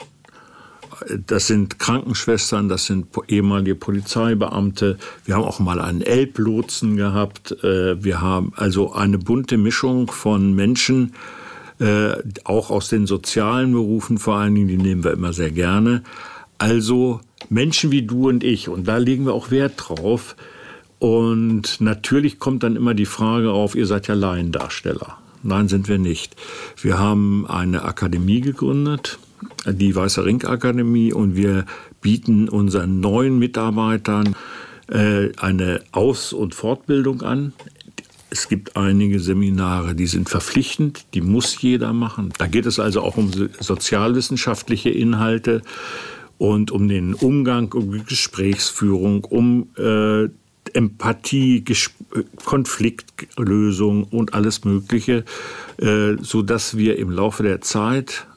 Das 1.28 1.46
sind 1.46 1.78
Krankenschwestern, 1.78 2.68
das 2.68 2.86
sind 2.86 3.06
ehemalige 3.28 3.76
Polizeibeamte. 3.76 4.98
Wir 5.24 5.36
haben 5.36 5.44
auch 5.44 5.60
mal 5.60 5.80
einen 5.80 6.02
Elblotsen 6.02 6.96
gehabt. 6.96 7.52
Äh, 7.62 8.02
wir 8.02 8.20
haben 8.20 8.52
also 8.56 8.94
eine 8.94 9.18
bunte 9.18 9.58
Mischung 9.58 10.10
von 10.10 10.54
Menschen, 10.54 11.14
äh, 11.78 12.16
auch 12.42 12.70
aus 12.70 12.88
den 12.88 13.06
sozialen 13.06 13.70
Berufen 13.70 14.18
vor 14.18 14.38
allen 14.38 14.56
Dingen, 14.56 14.66
die 14.66 14.76
nehmen 14.76 15.04
wir 15.04 15.12
immer 15.12 15.32
sehr 15.32 15.52
gerne. 15.52 16.02
Also 16.58 17.20
Menschen 17.48 17.90
wie 17.90 18.02
du 18.02 18.28
und 18.28 18.44
ich, 18.44 18.68
und 18.68 18.88
da 18.88 18.96
legen 18.96 19.26
wir 19.26 19.34
auch 19.34 19.50
Wert 19.50 19.74
drauf. 19.76 20.36
Und 20.98 21.80
natürlich 21.80 22.38
kommt 22.38 22.62
dann 22.62 22.76
immer 22.76 22.94
die 22.94 23.06
Frage 23.06 23.52
auf, 23.52 23.74
ihr 23.74 23.86
seid 23.86 24.08
ja 24.08 24.14
Laiendarsteller. 24.14 25.18
Nein, 25.42 25.68
sind 25.68 25.88
wir 25.88 25.98
nicht. 25.98 26.34
Wir 26.80 26.98
haben 26.98 27.46
eine 27.46 27.84
Akademie 27.84 28.40
gegründet, 28.40 29.18
die 29.66 29.94
Weißer 29.94 30.24
Ring 30.24 30.44
Akademie, 30.44 31.12
und 31.12 31.36
wir 31.36 31.66
bieten 32.00 32.48
unseren 32.48 33.00
neuen 33.00 33.38
Mitarbeitern 33.38 34.34
äh, 34.88 35.28
eine 35.36 35.82
Aus- 35.92 36.32
und 36.32 36.54
Fortbildung 36.54 37.22
an. 37.22 37.52
Es 38.30 38.48
gibt 38.48 38.76
einige 38.76 39.20
Seminare, 39.20 39.94
die 39.94 40.06
sind 40.06 40.28
verpflichtend, 40.28 41.04
die 41.14 41.20
muss 41.20 41.60
jeder 41.60 41.92
machen. 41.92 42.32
Da 42.38 42.46
geht 42.46 42.66
es 42.66 42.80
also 42.80 43.02
auch 43.02 43.16
um 43.16 43.30
sozialwissenschaftliche 43.60 44.90
Inhalte 44.90 45.62
und 46.38 46.70
um 46.70 46.88
den 46.88 47.14
Umgang, 47.14 47.72
um 47.72 48.04
Gesprächsführung, 48.04 49.24
um 49.24 49.68
äh, 49.76 50.28
Empathie, 50.72 51.60
Ges 51.60 51.90
Konfliktlösung 52.44 54.04
und 54.04 54.34
alles 54.34 54.64
Mögliche, 54.64 55.24
äh, 55.78 56.16
so 56.20 56.42
dass 56.42 56.76
wir 56.76 56.98
im 56.98 57.10
Laufe 57.10 57.42
der 57.42 57.60
Zeit 57.60 58.26
äh, 58.28 58.36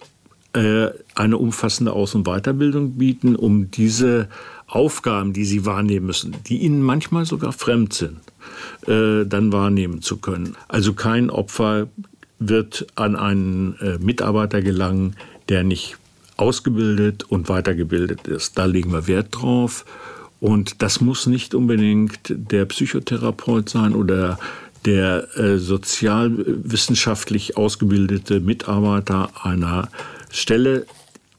äh, 0.54 0.90
eine 1.14 1.38
umfassende 1.38 1.94
Aus- 1.94 2.16
und 2.16 2.24
Weiterbildung 2.26 2.94
bieten, 2.98 3.36
um 3.36 3.70
diese 3.70 4.30
Aufgaben, 4.66 5.32
die 5.32 5.46
sie 5.46 5.66
wahrnehmen 5.66 6.08
müssen, 6.08 6.36
die 6.48 6.58
ihnen 6.58 6.82
manchmal 6.82 7.26
sogar 7.26 7.52
fremd 7.52 7.94
sind, 7.94 8.18
äh, 8.88 9.28
dann 9.28 9.54
wahrnehmen 9.54 10.02
zu 10.02 10.18
können. 10.18 10.56
Also 10.68 10.94
kein 10.94 11.30
Opfer 11.30 11.88
wird 12.40 12.88
an 12.96 13.16
einen 13.16 13.76
äh, 13.80 14.00
Mitarbeiter 14.00 14.64
gelangen, 14.64 15.16
der 15.50 15.64
nicht 15.64 15.98
ausgebildet 16.40 17.24
und 17.24 17.50
weitergebildet 17.50 18.28
ist. 18.28 18.58
Da 18.58 18.66
legen 18.66 18.92
wir 18.92 19.08
Wert 19.08 19.28
drauf. 19.32 19.86
Und 20.40 20.82
das 20.82 21.02
muss 21.02 21.28
nicht 21.28 21.54
unbedingt 21.54 22.20
der 22.30 22.66
Psychotherapeut 22.66 23.70
sein 23.70 23.94
oder 23.94 24.40
der 24.86 25.38
äh, 25.38 25.58
sozialwissenschaftlich 25.58 27.58
ausgebildete 27.58 28.40
Mitarbeiter 28.40 29.30
einer 29.44 29.90
Stelle. 30.32 30.86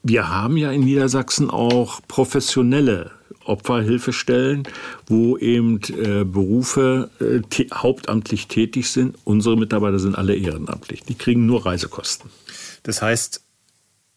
Wir 0.03 0.29
haben 0.29 0.57
ja 0.57 0.71
in 0.71 0.81
Niedersachsen 0.81 1.49
auch 1.49 2.01
professionelle 2.07 3.09
Opferhilfestellen, 3.43 4.67
wo 5.07 5.35
eben 5.37 5.79
äh, 5.89 6.23
Berufe 6.23 7.09
äh, 7.19 7.41
hauptamtlich 7.73 8.47
tätig 8.47 8.91
sind. 8.91 9.17
Unsere 9.23 9.57
Mitarbeiter 9.57 9.97
sind 9.97 10.15
alle 10.15 10.35
ehrenamtlich. 10.35 11.01
Die 11.03 11.15
kriegen 11.15 11.47
nur 11.47 11.65
Reisekosten. 11.65 12.29
Das 12.83 13.01
heißt, 13.01 13.41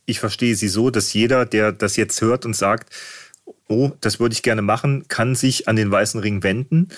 ich 0.07 0.21
verstehe 0.21 0.55
Sie 0.55 0.69
so, 0.69 0.90
dass 0.90 1.12
jeder, 1.12 1.47
der 1.47 1.73
das 1.73 1.97
jetzt 1.97 2.21
hört 2.21 2.45
und 2.47 2.55
sagt, 2.55 2.95
oh, 3.69 3.93
das 4.01 4.21
würde 4.21 4.35
ich 4.35 4.43
gerne 4.43 4.62
machen, 4.62 5.07
kann 5.09 5.35
sich 5.35 5.69
an 5.69 5.77
den 5.77 5.90
Weißen 5.90 6.21
Ring 6.21 6.43
wenden 6.43 6.88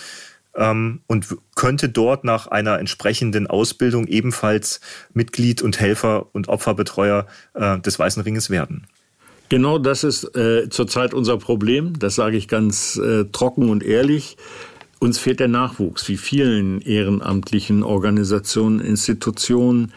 ähm, 0.54 1.00
und 1.06 1.36
könnte 1.54 1.88
dort 1.88 2.24
nach 2.24 2.46
einer 2.46 2.78
entsprechenden 2.78 3.46
Ausbildung 3.46 4.06
ebenfalls 4.06 4.80
Mitglied 5.12 5.62
und 5.62 5.80
Helfer 5.80 6.26
und 6.32 6.48
Opferbetreuer 6.48 7.26
äh, 7.54 7.78
des 7.80 7.98
Weißen 7.98 8.22
Ringes 8.22 8.50
werden. 8.50 8.86
Genau 9.48 9.78
das 9.78 10.02
ist 10.02 10.36
äh, 10.36 10.68
zurzeit 10.70 11.14
unser 11.14 11.38
Problem. 11.38 11.98
Das 11.98 12.16
sage 12.16 12.36
ich 12.36 12.48
ganz 12.48 12.96
äh, 12.96 13.26
trocken 13.30 13.68
und 13.70 13.84
ehrlich. 13.84 14.36
Uns 14.98 15.18
fehlt 15.18 15.40
der 15.40 15.48
Nachwuchs, 15.48 16.08
wie 16.08 16.16
vielen 16.16 16.80
ehrenamtlichen 16.80 17.82
Organisationen, 17.82 18.80
Institutionen. 18.80 19.92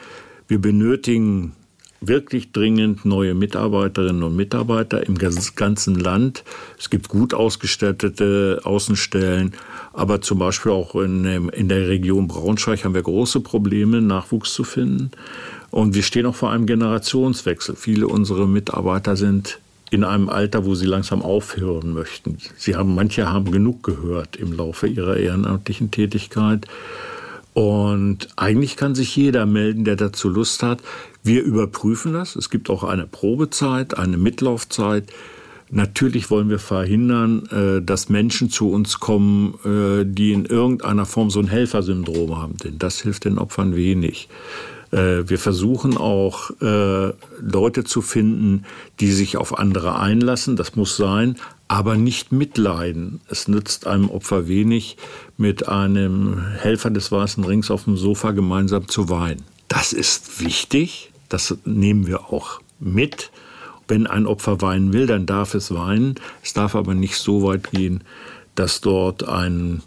Wir 0.47 0.59
benötigen 0.59 1.55
wirklich 2.01 2.51
dringend 2.51 3.05
neue 3.05 3.33
Mitarbeiterinnen 3.33 4.23
und 4.23 4.35
Mitarbeiter 4.35 5.05
im 5.05 5.17
ganzen 5.17 5.95
Land. 5.95 6.43
Es 6.77 6.89
gibt 6.89 7.09
gut 7.09 7.33
ausgestattete 7.33 8.61
Außenstellen, 8.63 9.53
aber 9.93 10.21
zum 10.21 10.39
Beispiel 10.39 10.71
auch 10.71 10.95
in, 10.95 11.25
in 11.49 11.67
der 11.67 11.87
Region 11.87 12.27
Braunschweig 12.27 12.85
haben 12.85 12.93
wir 12.93 13.01
große 13.01 13.41
Probleme, 13.41 14.01
Nachwuchs 14.01 14.53
zu 14.53 14.63
finden. 14.63 15.11
Und 15.71 15.93
wir 15.93 16.03
stehen 16.03 16.25
auch 16.25 16.35
vor 16.35 16.51
einem 16.51 16.65
Generationswechsel. 16.65 17.75
Viele 17.75 18.07
unserer 18.07 18.47
Mitarbeiter 18.47 19.15
sind 19.15 19.59
in 19.91 20.03
einem 20.03 20.29
Alter, 20.29 20.65
wo 20.65 20.75
sie 20.75 20.85
langsam 20.85 21.21
aufhören 21.21 21.93
möchten. 21.93 22.37
Sie 22.57 22.75
haben, 22.75 22.95
manche 22.95 23.31
haben 23.31 23.51
genug 23.51 23.83
gehört 23.83 24.35
im 24.35 24.53
Laufe 24.53 24.87
ihrer 24.87 25.17
ehrenamtlichen 25.17 25.91
Tätigkeit. 25.91 26.67
Und 27.53 28.29
eigentlich 28.35 28.77
kann 28.77 28.95
sich 28.95 29.15
jeder 29.15 29.45
melden, 29.45 29.83
der 29.83 29.95
dazu 29.95 30.29
Lust 30.29 30.63
hat. 30.63 30.79
Wir 31.23 31.43
überprüfen 31.43 32.13
das. 32.13 32.35
Es 32.35 32.49
gibt 32.49 32.69
auch 32.69 32.83
eine 32.83 33.05
Probezeit, 33.05 33.97
eine 33.97 34.17
Mitlaufzeit. 34.17 35.11
Natürlich 35.71 36.31
wollen 36.31 36.49
wir 36.49 36.59
verhindern, 36.59 37.45
äh, 37.51 37.81
dass 37.81 38.09
Menschen 38.09 38.49
zu 38.49 38.71
uns 38.71 38.99
kommen, 38.99 39.53
äh, 39.63 40.03
die 40.03 40.31
in 40.31 40.45
irgendeiner 40.45 41.05
Form 41.05 41.29
so 41.29 41.39
ein 41.39 41.47
Helfersyndrom 41.47 42.37
haben, 42.37 42.57
denn 42.57 42.79
das 42.79 43.01
hilft 43.01 43.25
den 43.25 43.37
Opfern 43.37 43.75
wenig. 43.75 44.29
Äh, 44.91 45.29
wir 45.29 45.37
versuchen 45.37 45.97
auch 45.97 46.49
Leute 46.59 47.83
zu 47.83 48.01
finden, 48.01 48.65
die 48.99 49.11
sich 49.11 49.37
auf 49.37 49.59
andere 49.59 49.99
einlassen, 49.99 50.55
das 50.55 50.75
muss 50.75 50.97
sein, 50.97 51.35
aber 51.67 51.95
nicht 51.95 52.31
mitleiden. 52.31 53.21
Es 53.29 53.47
nützt 53.47 53.85
einem 53.85 54.09
Opfer 54.09 54.47
wenig, 54.47 54.97
mit 55.37 55.69
einem 55.69 56.43
Helfer 56.57 56.89
des 56.89 57.11
Weißen 57.11 57.43
Rings 57.43 57.69
auf 57.69 57.83
dem 57.83 57.95
Sofa 57.95 58.31
gemeinsam 58.31 58.87
zu 58.87 59.09
weinen. 59.09 59.43
Das 59.69 59.93
ist 59.93 60.41
wichtig, 60.41 61.11
das 61.29 61.55
nehmen 61.63 62.07
wir 62.07 62.33
auch 62.33 62.59
mit. 62.79 63.31
Wenn 63.87 64.07
ein 64.07 64.25
Opfer 64.25 64.61
weinen 64.61 64.93
will, 64.93 65.05
dann 65.05 65.25
darf 65.25 65.53
es 65.53 65.73
weinen. 65.73 66.15
Es 66.43 66.53
darf 66.53 66.75
aber 66.75 66.95
nicht 66.95 67.15
so 67.15 67.43
weit 67.43 67.71
gehen, 67.71 68.03
dass 68.55 68.81
dort 68.81 69.23
ein, 69.27 69.83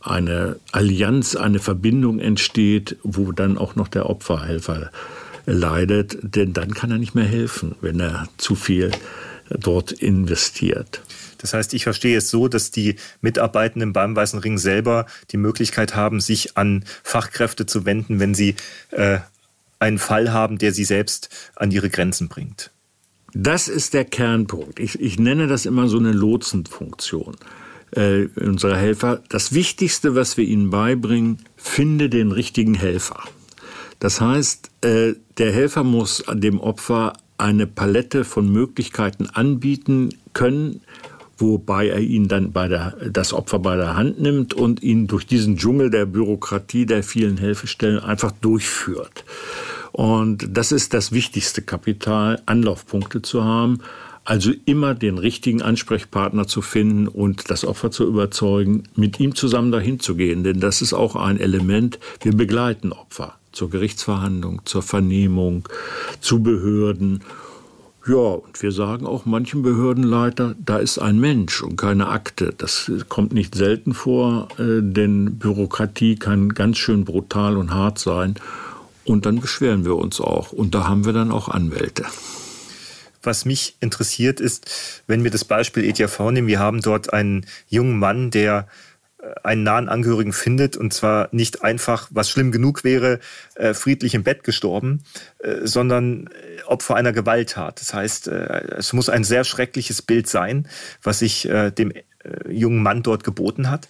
eine 0.00 0.56
Allianz, 0.72 1.36
eine 1.36 1.60
Verbindung 1.60 2.18
entsteht, 2.18 2.96
wo 3.04 3.32
dann 3.32 3.58
auch 3.58 3.76
noch 3.76 3.88
der 3.88 4.10
Opferhelfer 4.10 4.90
leidet. 5.46 6.18
Denn 6.22 6.52
dann 6.52 6.74
kann 6.74 6.90
er 6.90 6.98
nicht 6.98 7.14
mehr 7.14 7.24
helfen, 7.24 7.76
wenn 7.80 8.00
er 8.00 8.28
zu 8.38 8.56
viel 8.56 8.90
dort 9.48 9.92
investiert. 9.92 11.00
Das 11.42 11.52
heißt, 11.52 11.74
ich 11.74 11.82
verstehe 11.82 12.16
es 12.16 12.30
so, 12.30 12.48
dass 12.48 12.70
die 12.70 12.96
Mitarbeitenden 13.20 13.92
beim 13.92 14.16
Weißen 14.16 14.38
Ring 14.38 14.56
selber 14.56 15.06
die 15.30 15.36
Möglichkeit 15.36 15.94
haben, 15.94 16.20
sich 16.20 16.56
an 16.56 16.84
Fachkräfte 17.02 17.66
zu 17.66 17.84
wenden, 17.84 18.20
wenn 18.20 18.34
sie 18.34 18.54
äh, 18.92 19.18
einen 19.80 19.98
Fall 19.98 20.32
haben, 20.32 20.58
der 20.58 20.72
sie 20.72 20.84
selbst 20.84 21.28
an 21.56 21.72
ihre 21.72 21.90
Grenzen 21.90 22.28
bringt. 22.28 22.70
Das 23.34 23.68
ist 23.68 23.92
der 23.92 24.04
Kernpunkt. 24.04 24.78
Ich, 24.78 25.00
ich 25.00 25.18
nenne 25.18 25.48
das 25.48 25.66
immer 25.66 25.88
so 25.88 25.98
eine 25.98 26.12
Lotsenfunktion 26.12 27.36
äh, 27.90 28.26
unserer 28.36 28.76
Helfer. 28.76 29.22
Das 29.28 29.52
Wichtigste, 29.52 30.14
was 30.14 30.36
wir 30.36 30.44
ihnen 30.44 30.70
beibringen, 30.70 31.38
finde 31.56 32.08
den 32.08 32.30
richtigen 32.30 32.74
Helfer. 32.74 33.24
Das 33.98 34.20
heißt, 34.20 34.70
äh, 34.82 35.14
der 35.38 35.52
Helfer 35.52 35.82
muss 35.82 36.22
dem 36.32 36.60
Opfer 36.60 37.14
eine 37.38 37.66
Palette 37.66 38.24
von 38.24 38.50
Möglichkeiten 38.50 39.26
anbieten 39.26 40.10
können, 40.32 40.80
wobei 41.42 41.88
er 41.88 42.00
ihn 42.00 42.28
dann 42.28 42.52
bei 42.52 42.68
der, 42.68 42.96
das 43.10 43.32
Opfer 43.32 43.58
bei 43.58 43.76
der 43.76 43.96
Hand 43.96 44.20
nimmt 44.20 44.54
und 44.54 44.82
ihn 44.82 45.06
durch 45.06 45.26
diesen 45.26 45.56
Dschungel 45.56 45.90
der 45.90 46.06
Bürokratie 46.06 46.86
der 46.86 47.02
vielen 47.02 47.36
Hilfestellen 47.36 47.98
einfach 47.98 48.32
durchführt. 48.32 49.24
Und 49.92 50.46
das 50.56 50.72
ist 50.72 50.94
das 50.94 51.12
wichtigste 51.12 51.60
Kapital, 51.60 52.40
Anlaufpunkte 52.46 53.20
zu 53.20 53.44
haben. 53.44 53.80
Also 54.24 54.52
immer 54.66 54.94
den 54.94 55.18
richtigen 55.18 55.62
Ansprechpartner 55.62 56.46
zu 56.46 56.62
finden 56.62 57.08
und 57.08 57.50
das 57.50 57.64
Opfer 57.64 57.90
zu 57.90 58.06
überzeugen, 58.06 58.84
mit 58.94 59.18
ihm 59.18 59.34
zusammen 59.34 59.72
dahin 59.72 59.98
zu 59.98 60.14
gehen. 60.14 60.44
Denn 60.44 60.60
das 60.60 60.80
ist 60.80 60.92
auch 60.92 61.16
ein 61.16 61.40
Element. 61.40 61.98
Wir 62.20 62.32
begleiten 62.32 62.92
Opfer 62.92 63.34
zur 63.50 63.68
Gerichtsverhandlung, 63.68 64.62
zur 64.64 64.82
Vernehmung, 64.82 65.68
zu 66.20 66.40
Behörden 66.42 67.22
ja, 68.06 68.14
und 68.14 68.60
wir 68.62 68.72
sagen 68.72 69.06
auch 69.06 69.26
manchen 69.26 69.62
Behördenleiter, 69.62 70.56
da 70.58 70.78
ist 70.78 70.98
ein 70.98 71.20
Mensch 71.20 71.62
und 71.62 71.76
keine 71.76 72.08
Akte. 72.08 72.52
Das 72.56 72.90
kommt 73.08 73.32
nicht 73.32 73.54
selten 73.54 73.94
vor, 73.94 74.48
äh, 74.58 74.80
denn 74.82 75.38
Bürokratie 75.38 76.16
kann 76.16 76.48
ganz 76.48 76.78
schön 76.78 77.04
brutal 77.04 77.56
und 77.56 77.72
hart 77.72 78.00
sein. 78.00 78.34
Und 79.04 79.26
dann 79.26 79.40
beschweren 79.40 79.84
wir 79.84 79.96
uns 79.96 80.20
auch. 80.20 80.52
Und 80.52 80.74
da 80.74 80.88
haben 80.88 81.04
wir 81.04 81.12
dann 81.12 81.30
auch 81.30 81.48
Anwälte. 81.48 82.04
Was 83.22 83.44
mich 83.44 83.76
interessiert 83.80 84.40
ist, 84.40 85.02
wenn 85.06 85.22
wir 85.22 85.30
das 85.30 85.44
Beispiel 85.44 85.84
ETV 85.84 86.32
nehmen, 86.32 86.48
wir 86.48 86.58
haben 86.58 86.80
dort 86.80 87.12
einen 87.12 87.46
jungen 87.68 88.00
Mann, 88.00 88.32
der 88.32 88.66
einen 89.42 89.62
nahen 89.62 89.88
Angehörigen 89.88 90.32
findet 90.32 90.76
und 90.76 90.92
zwar 90.92 91.28
nicht 91.32 91.62
einfach, 91.62 92.08
was 92.10 92.28
schlimm 92.28 92.50
genug 92.50 92.84
wäre, 92.84 93.20
äh, 93.54 93.74
friedlich 93.74 94.14
im 94.14 94.24
Bett 94.24 94.44
gestorben, 94.44 95.04
äh, 95.38 95.58
sondern 95.62 96.26
äh, 96.26 96.62
Opfer 96.64 96.96
einer 96.96 97.12
Gewalttat. 97.12 97.80
Das 97.80 97.94
heißt, 97.94 98.28
es 98.28 98.92
muss 98.92 99.08
ein 99.08 99.24
sehr 99.24 99.44
schreckliches 99.44 100.00
Bild 100.00 100.28
sein, 100.28 100.68
was 101.02 101.18
sich 101.18 101.48
dem 101.76 101.92
jungen 102.48 102.82
Mann 102.82 103.02
dort 103.02 103.24
geboten 103.24 103.68
hat. 103.68 103.88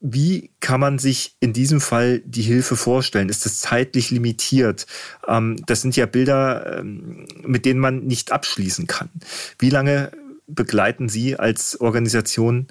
Wie 0.00 0.50
kann 0.60 0.78
man 0.80 0.98
sich 1.00 1.34
in 1.40 1.52
diesem 1.52 1.80
Fall 1.80 2.20
die 2.24 2.42
Hilfe 2.42 2.76
vorstellen? 2.76 3.28
Ist 3.28 3.44
es 3.44 3.58
zeitlich 3.58 4.10
limitiert? 4.10 4.86
Ähm, 5.26 5.60
das 5.66 5.82
sind 5.82 5.96
ja 5.96 6.06
Bilder, 6.06 6.78
ähm, 6.78 7.26
mit 7.42 7.64
denen 7.64 7.80
man 7.80 8.06
nicht 8.06 8.30
abschließen 8.30 8.86
kann. 8.86 9.10
Wie 9.58 9.70
lange 9.70 10.12
begleiten 10.46 11.08
Sie 11.08 11.36
als 11.36 11.80
Organisation 11.80 12.68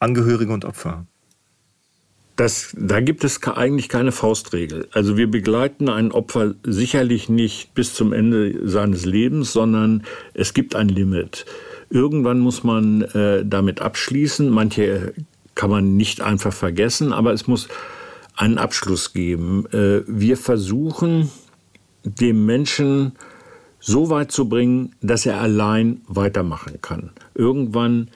Angehörige 0.00 0.52
und 0.52 0.64
Opfer? 0.64 1.06
Das, 2.36 2.74
da 2.76 3.00
gibt 3.00 3.22
es 3.22 3.42
eigentlich 3.42 3.90
keine 3.90 4.12
Faustregel. 4.12 4.88
Also 4.92 5.18
wir 5.18 5.30
begleiten 5.30 5.90
ein 5.90 6.10
Opfer 6.10 6.54
sicherlich 6.64 7.28
nicht 7.28 7.74
bis 7.74 7.92
zum 7.92 8.14
Ende 8.14 8.66
seines 8.66 9.04
Lebens, 9.04 9.52
sondern 9.52 10.04
es 10.32 10.54
gibt 10.54 10.74
ein 10.74 10.88
Limit. 10.88 11.44
Irgendwann 11.90 12.38
muss 12.40 12.64
man 12.64 13.02
äh, 13.02 13.44
damit 13.44 13.82
abschließen. 13.82 14.48
Manche 14.48 15.12
kann 15.54 15.68
man 15.68 15.98
nicht 15.98 16.22
einfach 16.22 16.54
vergessen, 16.54 17.12
aber 17.12 17.34
es 17.34 17.46
muss 17.46 17.68
einen 18.36 18.56
Abschluss 18.56 19.12
geben. 19.12 19.66
Äh, 19.72 20.02
wir 20.06 20.38
versuchen 20.38 21.30
dem 22.04 22.46
Menschen 22.46 23.12
so 23.80 24.08
weit 24.08 24.32
zu 24.32 24.48
bringen, 24.48 24.94
dass 25.02 25.26
er 25.26 25.40
allein 25.40 26.00
weitermachen 26.06 26.80
kann. 26.80 27.10
Irgendwann 27.34 28.08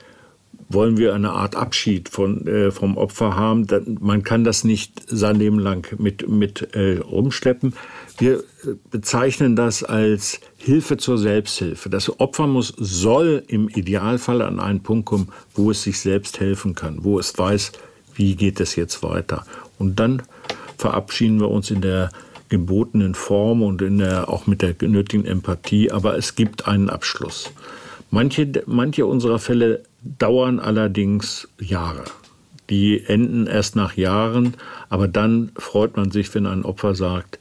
wollen 0.68 0.96
wir 0.96 1.14
eine 1.14 1.30
Art 1.30 1.56
Abschied 1.56 2.08
von, 2.08 2.46
äh, 2.46 2.70
vom 2.70 2.96
Opfer 2.96 3.36
haben. 3.36 3.66
Man 4.00 4.22
kann 4.22 4.44
das 4.44 4.64
nicht 4.64 5.02
sein 5.06 5.36
Leben 5.36 5.58
lang 5.58 5.86
mit, 5.98 6.28
mit 6.28 6.74
äh, 6.74 6.98
rumschleppen. 6.98 7.74
Wir 8.18 8.42
bezeichnen 8.90 9.56
das 9.56 9.82
als 9.82 10.40
Hilfe 10.56 10.96
zur 10.96 11.18
Selbsthilfe. 11.18 11.90
Das 11.90 12.20
Opfer 12.20 12.46
muss, 12.46 12.74
soll 12.76 13.42
im 13.48 13.68
Idealfall 13.68 14.42
an 14.42 14.60
einen 14.60 14.82
Punkt 14.82 15.06
kommen, 15.06 15.28
wo 15.54 15.70
es 15.70 15.82
sich 15.82 16.00
selbst 16.00 16.40
helfen 16.40 16.74
kann, 16.74 17.04
wo 17.04 17.18
es 17.18 17.36
weiß, 17.36 17.72
wie 18.14 18.36
geht 18.36 18.60
es 18.60 18.76
jetzt 18.76 19.02
weiter. 19.02 19.44
Und 19.78 19.98
dann 20.00 20.22
verabschieden 20.78 21.40
wir 21.40 21.50
uns 21.50 21.70
in 21.70 21.80
der 21.80 22.10
gebotenen 22.48 23.14
Form 23.14 23.62
und 23.62 23.82
in 23.82 23.98
der, 23.98 24.28
auch 24.28 24.46
mit 24.46 24.62
der 24.62 24.74
nötigen 24.82 25.24
Empathie, 25.24 25.90
aber 25.90 26.16
es 26.16 26.36
gibt 26.36 26.68
einen 26.68 26.90
Abschluss. 26.90 27.50
Manche, 28.10 28.46
manche 28.66 29.06
unserer 29.06 29.40
Fälle 29.40 29.82
dauern 30.04 30.60
allerdings 30.60 31.48
Jahre. 31.58 32.04
Die 32.70 33.04
enden 33.04 33.46
erst 33.46 33.76
nach 33.76 33.96
Jahren, 33.96 34.54
aber 34.88 35.08
dann 35.08 35.52
freut 35.56 35.96
man 35.96 36.10
sich, 36.10 36.34
wenn 36.34 36.46
ein 36.46 36.64
Opfer 36.64 36.94
sagt, 36.94 37.38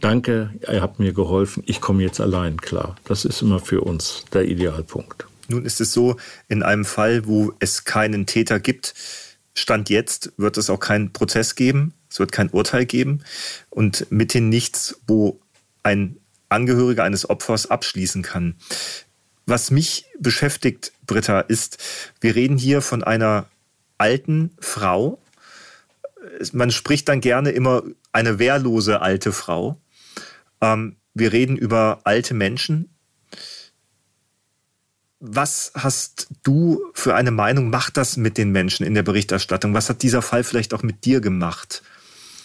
danke, 0.00 0.50
ihr 0.70 0.80
habt 0.80 0.98
mir 0.98 1.12
geholfen, 1.12 1.62
ich 1.66 1.80
komme 1.80 2.02
jetzt 2.02 2.20
allein 2.20 2.58
klar. 2.58 2.96
Das 3.04 3.24
ist 3.24 3.42
immer 3.42 3.60
für 3.60 3.82
uns 3.82 4.24
der 4.32 4.46
Idealpunkt. 4.46 5.26
Nun 5.48 5.64
ist 5.64 5.80
es 5.80 5.92
so, 5.92 6.16
in 6.48 6.62
einem 6.62 6.84
Fall, 6.84 7.26
wo 7.26 7.52
es 7.58 7.84
keinen 7.84 8.26
Täter 8.26 8.60
gibt, 8.60 8.94
Stand 9.56 9.88
jetzt 9.88 10.32
wird 10.36 10.58
es 10.58 10.68
auch 10.68 10.80
keinen 10.80 11.12
Prozess 11.12 11.54
geben, 11.54 11.94
es 12.10 12.18
wird 12.18 12.32
kein 12.32 12.50
Urteil 12.50 12.86
geben 12.86 13.22
und 13.70 14.10
mithin 14.10 14.48
nichts, 14.48 15.00
wo 15.06 15.40
ein 15.82 16.16
Angehöriger 16.48 17.04
eines 17.04 17.28
Opfers 17.28 17.70
abschließen 17.70 18.22
kann. 18.22 18.56
Was 19.46 19.70
mich 19.70 20.06
beschäftigt, 20.18 20.92
Britta, 21.06 21.40
ist, 21.40 21.78
wir 22.20 22.34
reden 22.34 22.56
hier 22.56 22.80
von 22.80 23.02
einer 23.02 23.46
alten 23.98 24.50
Frau. 24.58 25.18
Man 26.52 26.70
spricht 26.70 27.08
dann 27.08 27.20
gerne 27.20 27.50
immer 27.50 27.82
eine 28.12 28.38
wehrlose 28.38 29.02
alte 29.02 29.32
Frau. 29.32 29.78
Ähm, 30.60 30.96
wir 31.12 31.32
reden 31.32 31.56
über 31.56 32.00
alte 32.04 32.34
Menschen. 32.34 32.90
Was 35.20 35.72
hast 35.74 36.28
du 36.42 36.82
für 36.92 37.14
eine 37.14 37.30
Meinung? 37.30 37.70
Macht 37.70 37.96
das 37.96 38.16
mit 38.16 38.36
den 38.36 38.50
Menschen 38.50 38.84
in 38.84 38.94
der 38.94 39.02
Berichterstattung? 39.02 39.72
Was 39.74 39.88
hat 39.88 40.02
dieser 40.02 40.22
Fall 40.22 40.44
vielleicht 40.44 40.74
auch 40.74 40.82
mit 40.82 41.04
dir 41.04 41.20
gemacht? 41.20 41.82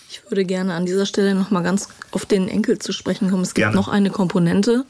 Ich 0.09 0.23
würde 0.29 0.45
gerne 0.45 0.73
an 0.73 0.85
dieser 0.85 1.05
Stelle 1.05 1.35
noch 1.35 1.51
mal 1.51 1.61
ganz 1.61 1.89
auf 2.11 2.25
den 2.25 2.47
Enkel 2.47 2.79
zu 2.79 2.93
sprechen 2.93 3.29
kommen. 3.29 3.43
Es 3.43 3.53
gibt 3.53 3.65
gerne. 3.65 3.75
noch 3.75 3.87
eine 3.87 4.09
Komponente, 4.09 4.85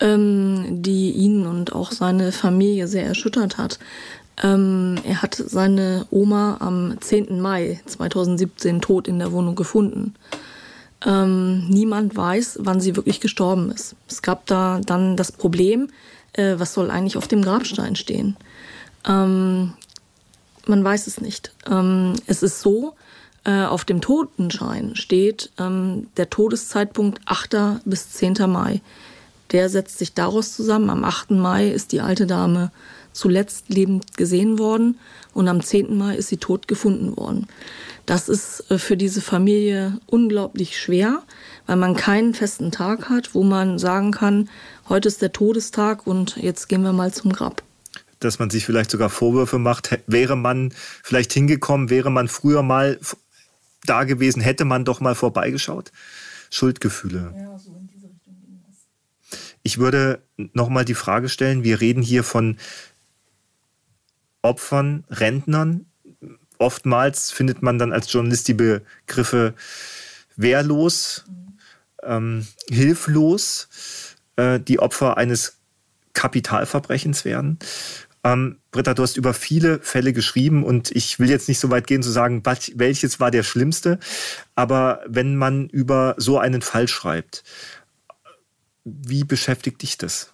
ähm, 0.00 0.82
die 0.82 1.10
ihn 1.12 1.46
und 1.46 1.72
auch 1.72 1.92
seine 1.92 2.32
Familie 2.32 2.86
sehr 2.86 3.06
erschüttert 3.06 3.58
hat. 3.58 3.78
Ähm, 4.42 4.96
er 5.04 5.22
hat 5.22 5.34
seine 5.34 6.06
Oma 6.10 6.58
am 6.60 7.00
10. 7.00 7.40
Mai 7.40 7.80
2017 7.86 8.80
tot 8.80 9.08
in 9.08 9.18
der 9.18 9.32
Wohnung 9.32 9.54
gefunden. 9.54 10.14
Ähm, 11.04 11.68
niemand 11.68 12.16
weiß, 12.16 12.58
wann 12.62 12.80
sie 12.80 12.96
wirklich 12.96 13.20
gestorben 13.20 13.70
ist. 13.70 13.96
Es 14.08 14.22
gab 14.22 14.46
da 14.46 14.80
dann 14.84 15.16
das 15.16 15.32
Problem, 15.32 15.88
äh, 16.32 16.54
was 16.58 16.74
soll 16.74 16.90
eigentlich 16.90 17.16
auf 17.16 17.28
dem 17.28 17.42
Grabstein 17.42 17.96
stehen? 17.96 18.36
Ähm, 19.06 19.74
man 20.66 20.84
weiß 20.84 21.06
es 21.06 21.20
nicht. 21.20 21.52
Ähm, 21.70 22.14
es 22.26 22.42
ist 22.42 22.60
so, 22.60 22.94
äh, 23.44 23.64
auf 23.64 23.84
dem 23.84 24.00
Totenschein 24.00 24.96
steht 24.96 25.52
ähm, 25.58 26.08
der 26.16 26.28
Todeszeitpunkt 26.28 27.20
8. 27.26 27.80
bis 27.84 28.10
10. 28.10 28.34
Mai. 28.48 28.80
Der 29.52 29.68
setzt 29.68 29.98
sich 29.98 30.14
daraus 30.14 30.54
zusammen. 30.54 30.90
Am 30.90 31.04
8. 31.04 31.30
Mai 31.32 31.68
ist 31.68 31.92
die 31.92 32.00
alte 32.00 32.26
Dame 32.26 32.70
zuletzt 33.12 33.68
lebend 33.68 34.16
gesehen 34.16 34.58
worden 34.58 34.98
und 35.32 35.48
am 35.48 35.62
10. 35.62 35.96
Mai 35.96 36.16
ist 36.16 36.28
sie 36.28 36.36
tot 36.36 36.68
gefunden 36.68 37.16
worden. 37.16 37.46
Das 38.04 38.28
ist 38.28 38.70
äh, 38.70 38.78
für 38.78 38.96
diese 38.96 39.20
Familie 39.20 39.98
unglaublich 40.06 40.78
schwer, 40.78 41.22
weil 41.66 41.76
man 41.76 41.96
keinen 41.96 42.34
festen 42.34 42.70
Tag 42.70 43.08
hat, 43.08 43.34
wo 43.34 43.42
man 43.42 43.78
sagen 43.78 44.12
kann, 44.12 44.48
heute 44.88 45.08
ist 45.08 45.22
der 45.22 45.32
Todestag 45.32 46.06
und 46.06 46.36
jetzt 46.36 46.68
gehen 46.68 46.82
wir 46.82 46.92
mal 46.92 47.12
zum 47.12 47.32
Grab. 47.32 47.62
Dass 48.20 48.38
man 48.38 48.48
sich 48.48 48.64
vielleicht 48.64 48.90
sogar 48.90 49.10
Vorwürfe 49.10 49.58
macht, 49.58 49.98
wäre 50.06 50.36
man 50.36 50.72
vielleicht 51.02 51.32
hingekommen, 51.32 51.90
wäre 51.90 52.10
man 52.10 52.28
früher 52.28 52.62
mal 52.62 52.98
da 53.84 54.04
gewesen, 54.04 54.40
hätte 54.40 54.64
man 54.64 54.84
doch 54.84 55.00
mal 55.00 55.14
vorbeigeschaut. 55.14 55.92
Schuldgefühle. 56.50 57.34
Ja, 57.36 57.58
so 57.58 57.76
in 57.76 57.88
diese 57.88 58.06
Richtung 58.06 58.36
ging 58.40 58.60
das. 58.66 59.38
Ich 59.66 59.78
würde 59.78 60.22
noch 60.36 60.68
mal 60.68 60.84
die 60.84 60.94
Frage 60.94 61.28
stellen, 61.28 61.64
wir 61.64 61.80
reden 61.80 62.00
hier 62.00 62.22
von 62.22 62.56
Opfern, 64.40 65.02
Rentnern. 65.10 65.86
Oftmals 66.58 67.32
findet 67.32 67.62
man 67.62 67.76
dann 67.76 67.92
als 67.92 68.12
Journalist 68.12 68.46
die 68.46 68.54
Begriffe 68.54 69.54
wehrlos, 70.36 71.24
ähm, 72.04 72.46
hilflos, 72.70 74.14
äh, 74.36 74.60
die 74.60 74.78
Opfer 74.78 75.16
eines 75.16 75.56
Kapitalverbrechens 76.12 77.24
werden. 77.24 77.58
Ähm, 78.22 78.58
Britta, 78.70 78.94
du 78.94 79.02
hast 79.02 79.16
über 79.16 79.34
viele 79.34 79.80
Fälle 79.80 80.12
geschrieben 80.12 80.62
und 80.62 80.92
ich 80.92 81.18
will 81.18 81.28
jetzt 81.28 81.48
nicht 81.48 81.58
so 81.58 81.70
weit 81.70 81.88
gehen 81.88 82.04
zu 82.04 82.12
sagen, 82.12 82.44
welches 82.44 83.18
war 83.18 83.32
der 83.32 83.42
schlimmste. 83.42 83.98
Aber 84.54 85.00
wenn 85.08 85.34
man 85.34 85.68
über 85.70 86.14
so 86.18 86.38
einen 86.38 86.62
Fall 86.62 86.86
schreibt, 86.86 87.42
wie 88.86 89.24
beschäftigt 89.24 89.82
dich 89.82 89.98
das? 89.98 90.32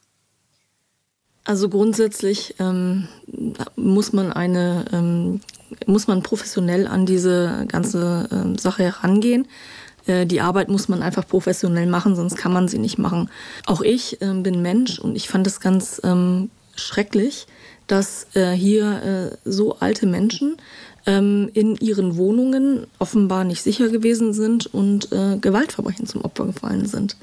Also 1.44 1.68
grundsätzlich 1.68 2.54
ähm, 2.60 3.08
muss 3.74 4.12
man 4.12 4.32
eine 4.32 4.84
ähm, 4.92 5.40
muss 5.86 6.06
man 6.06 6.22
professionell 6.22 6.86
an 6.86 7.06
diese 7.06 7.64
ganze 7.66 8.28
ähm, 8.30 8.58
Sache 8.58 8.84
herangehen. 8.84 9.48
Äh, 10.06 10.26
die 10.26 10.40
Arbeit 10.40 10.68
muss 10.68 10.88
man 10.88 11.02
einfach 11.02 11.26
professionell 11.26 11.86
machen, 11.86 12.14
sonst 12.14 12.36
kann 12.36 12.52
man 12.52 12.68
sie 12.68 12.78
nicht 12.78 12.98
machen. 12.98 13.30
Auch 13.66 13.80
ich 13.80 14.20
ähm, 14.20 14.42
bin 14.42 14.62
Mensch 14.62 14.98
und 14.98 15.16
ich 15.16 15.28
fand 15.28 15.46
es 15.46 15.60
ganz 15.60 16.00
ähm, 16.04 16.50
schrecklich, 16.76 17.46
dass 17.86 18.26
äh, 18.34 18.52
hier 18.52 19.32
äh, 19.34 19.36
so 19.44 19.78
alte 19.80 20.06
Menschen 20.06 20.58
ähm, 21.06 21.50
in 21.54 21.74
ihren 21.76 22.16
Wohnungen 22.16 22.86
offenbar 23.00 23.42
nicht 23.44 23.62
sicher 23.62 23.88
gewesen 23.88 24.32
sind 24.32 24.72
und 24.72 25.10
äh, 25.10 25.38
Gewaltverbrechen 25.38 26.06
zum 26.06 26.22
Opfer 26.22 26.46
gefallen 26.46 26.86
sind. 26.86 27.16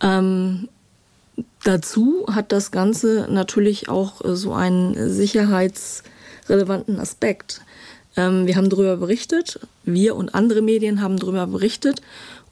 Ähm, 0.00 0.68
dazu 1.64 2.26
hat 2.30 2.52
das 2.52 2.70
Ganze 2.70 3.26
natürlich 3.30 3.88
auch 3.88 4.24
äh, 4.24 4.36
so 4.36 4.52
einen 4.52 5.10
sicherheitsrelevanten 5.10 7.00
Aspekt. 7.00 7.62
Ähm, 8.16 8.46
wir 8.46 8.56
haben 8.56 8.70
darüber 8.70 8.96
berichtet, 8.96 9.60
wir 9.84 10.16
und 10.16 10.34
andere 10.34 10.62
Medien 10.62 11.00
haben 11.00 11.18
darüber 11.18 11.46
berichtet 11.46 12.02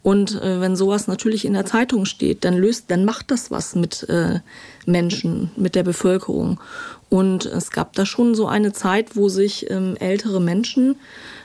und 0.07 0.41
äh, 0.41 0.61
wenn 0.61 0.77
sowas 0.77 1.09
natürlich 1.09 1.45
in 1.45 1.55
der 1.55 1.67
Zeitung 1.67 2.05
steht, 2.05 2.45
dann 2.45 2.57
löst, 2.57 2.85
dann 2.93 3.05
macht 3.05 3.33
das 3.33 3.51
was 3.51 3.75
mit 3.75 4.09
äh, 4.09 4.39
Menschen, 4.87 5.51
mit 5.57 5.75
der 5.75 5.83
Bevölkerung. 5.83 6.61
Und 7.09 7.45
es 7.45 7.73
gab 7.73 7.93
da 7.95 8.07
schon 8.07 8.37
so 8.37 8.47
eine 8.47 8.73
Zeit, 8.73 9.17
wo 9.17 9.29
sich 9.29 9.69
ähm, 9.69 9.97
ältere 9.99 10.41
Menschen 10.41 10.95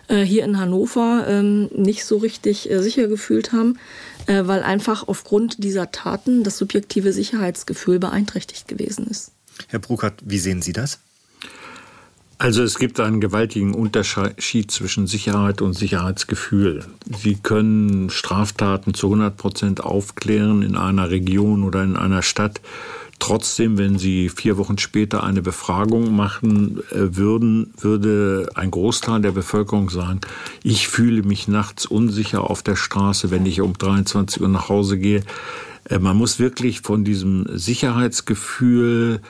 äh, 0.10 0.22
hier 0.22 0.44
in 0.44 0.60
Hannover 0.60 1.26
ähm, 1.28 1.72
nicht 1.76 2.06
so 2.06 2.18
richtig 2.18 2.70
äh, 2.70 2.84
sicher 2.84 3.08
gefühlt 3.08 3.52
haben, 3.52 3.80
äh, 4.28 4.48
weil 4.48 4.64
einfach 4.64 5.08
aufgrund 5.08 5.64
dieser 5.64 5.92
Taten 5.92 6.44
das 6.44 6.58
subjektive 6.58 7.14
Sicherheitsgefühl 7.14 8.00
beeinträchtigt 8.00 8.68
gewesen 8.68 9.08
ist. 9.08 9.32
Herr 9.68 9.80
Bruckert, 9.80 10.22
wie 10.24 10.40
sehen 10.40 10.62
Sie 10.62 10.74
das? 10.74 11.00
Also 12.42 12.64
es 12.64 12.80
gibt 12.80 13.00
einen 13.00 13.22
gewaltigen 13.22 13.76
Unterschied 13.76 14.72
zwischen 14.72 15.06
Sicherheit 15.06 15.62
und 15.62 15.74
Sicherheitsgefühl. 15.74 16.84
Sie 17.22 17.36
können 17.36 18.10
Straftaten 18.10 18.96
zu 18.96 19.08
100 19.08 19.38
Prozent 19.38 19.84
aufklären 19.84 20.64
in 20.64 20.76
einer 20.76 21.12
Region 21.12 21.64
oder 21.64 21.84
in 21.84 21.96
einer 21.96 22.24
Stadt. 22.24 22.60
Trotzdem, 23.22 23.78
wenn 23.78 24.00
Sie 24.00 24.30
vier 24.30 24.58
Wochen 24.58 24.80
später 24.80 25.24
eine 25.24 25.44
Befragung 25.44 26.16
machen 26.16 26.80
äh, 26.90 27.16
würden, 27.16 27.72
würde 27.80 28.50
ein 28.56 28.72
Großteil 28.72 29.22
der 29.22 29.30
Bevölkerung 29.30 29.92
sagen, 29.92 30.22
ich 30.64 30.88
fühle 30.88 31.22
mich 31.22 31.48
nachts 31.48 31.86
unsicher 31.86 32.50
auf 32.50 32.64
der 32.64 32.76
Straße, 32.76 33.30
wenn 33.30 33.46
ich 33.46 33.62
um 33.62 33.78
23 33.78 34.42
Uhr 34.42 34.48
nach 34.48 34.70
Hause 34.70 34.98
gehe. 34.98 35.22
Äh, 35.88 36.00
man 36.00 36.18
muss 36.18 36.40
wirklich 36.40 36.82
von 36.82 37.04
diesem 37.04 37.46
Sicherheitsgefühl 37.48 39.22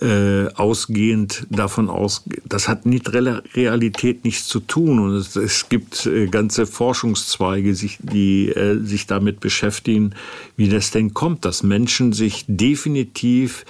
äh, 0.00 0.48
ausgehend 0.54 1.46
davon 1.50 1.88
aus, 1.88 2.24
das 2.44 2.68
hat 2.68 2.86
mit 2.86 3.12
Realität 3.12 4.24
nichts 4.24 4.46
zu 4.46 4.60
tun. 4.60 4.98
Und 4.98 5.14
es, 5.14 5.36
es 5.36 5.68
gibt 5.68 6.06
äh, 6.06 6.26
ganze 6.26 6.66
Forschungszweige, 6.66 7.74
sich, 7.74 7.98
die 8.00 8.48
äh, 8.48 8.78
sich 8.84 9.06
damit 9.06 9.40
beschäftigen, 9.40 10.14
wie 10.56 10.68
das 10.68 10.90
denn 10.90 11.14
kommt, 11.14 11.44
dass 11.44 11.62
Menschen 11.62 12.12
sich 12.12 12.44
definitiv 12.46 13.64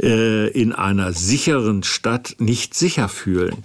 äh, 0.00 0.48
in 0.48 0.72
einer 0.72 1.12
sicheren 1.12 1.82
Stadt 1.82 2.36
nicht 2.38 2.74
sicher 2.74 3.08
fühlen. 3.08 3.64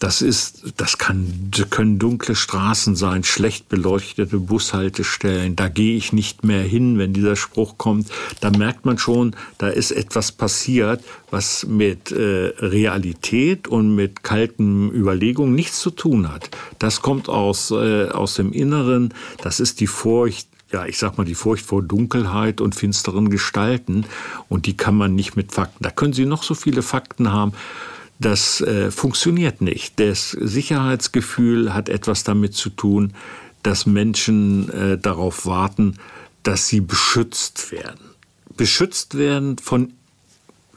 Das 0.00 0.22
ist, 0.22 0.74
das 0.76 0.98
kann, 0.98 1.50
können 1.70 1.98
dunkle 1.98 2.34
Straßen 2.34 2.96
sein, 2.96 3.24
schlecht 3.24 3.68
beleuchtete 3.68 4.38
Bushaltestellen. 4.38 5.56
Da 5.56 5.68
gehe 5.68 5.96
ich 5.96 6.12
nicht 6.12 6.44
mehr 6.44 6.62
hin, 6.62 6.98
wenn 6.98 7.12
dieser 7.12 7.36
Spruch 7.36 7.78
kommt. 7.78 8.08
Da 8.40 8.50
merkt 8.50 8.84
man 8.84 8.98
schon, 8.98 9.36
da 9.58 9.68
ist 9.68 9.92
etwas 9.92 10.32
passiert, 10.32 11.02
was 11.30 11.66
mit 11.66 12.12
äh, 12.12 12.52
Realität 12.58 13.68
und 13.68 13.94
mit 13.94 14.22
kalten 14.22 14.90
Überlegungen 14.90 15.54
nichts 15.54 15.80
zu 15.80 15.90
tun 15.90 16.32
hat. 16.32 16.50
Das 16.78 17.02
kommt 17.02 17.28
aus, 17.28 17.70
äh, 17.70 18.08
aus 18.08 18.34
dem 18.34 18.52
Inneren. 18.52 19.14
Das 19.42 19.60
ist 19.60 19.80
die 19.80 19.86
Furcht 19.86 20.48
ja, 20.74 20.86
ich 20.86 20.98
sag 20.98 21.16
mal, 21.16 21.24
die 21.24 21.36
Furcht 21.36 21.64
vor 21.64 21.82
Dunkelheit 21.82 22.60
und 22.60 22.74
finsteren 22.74 23.30
Gestalten. 23.30 24.06
Und 24.48 24.66
die 24.66 24.76
kann 24.76 24.96
man 24.96 25.14
nicht 25.14 25.36
mit 25.36 25.52
Fakten. 25.52 25.84
Da 25.84 25.90
können 25.90 26.12
Sie 26.12 26.26
noch 26.26 26.42
so 26.42 26.54
viele 26.56 26.82
Fakten 26.82 27.30
haben. 27.30 27.52
Das 28.18 28.60
äh, 28.60 28.90
funktioniert 28.90 29.60
nicht. 29.60 30.00
Das 30.00 30.30
Sicherheitsgefühl 30.32 31.74
hat 31.74 31.88
etwas 31.88 32.24
damit 32.24 32.54
zu 32.54 32.70
tun, 32.70 33.12
dass 33.62 33.86
Menschen 33.86 34.68
äh, 34.70 34.98
darauf 34.98 35.46
warten, 35.46 35.94
dass 36.42 36.66
sie 36.66 36.80
beschützt 36.80 37.70
werden. 37.70 38.10
Beschützt 38.56 39.16
werden 39.16 39.58
von 39.58 39.92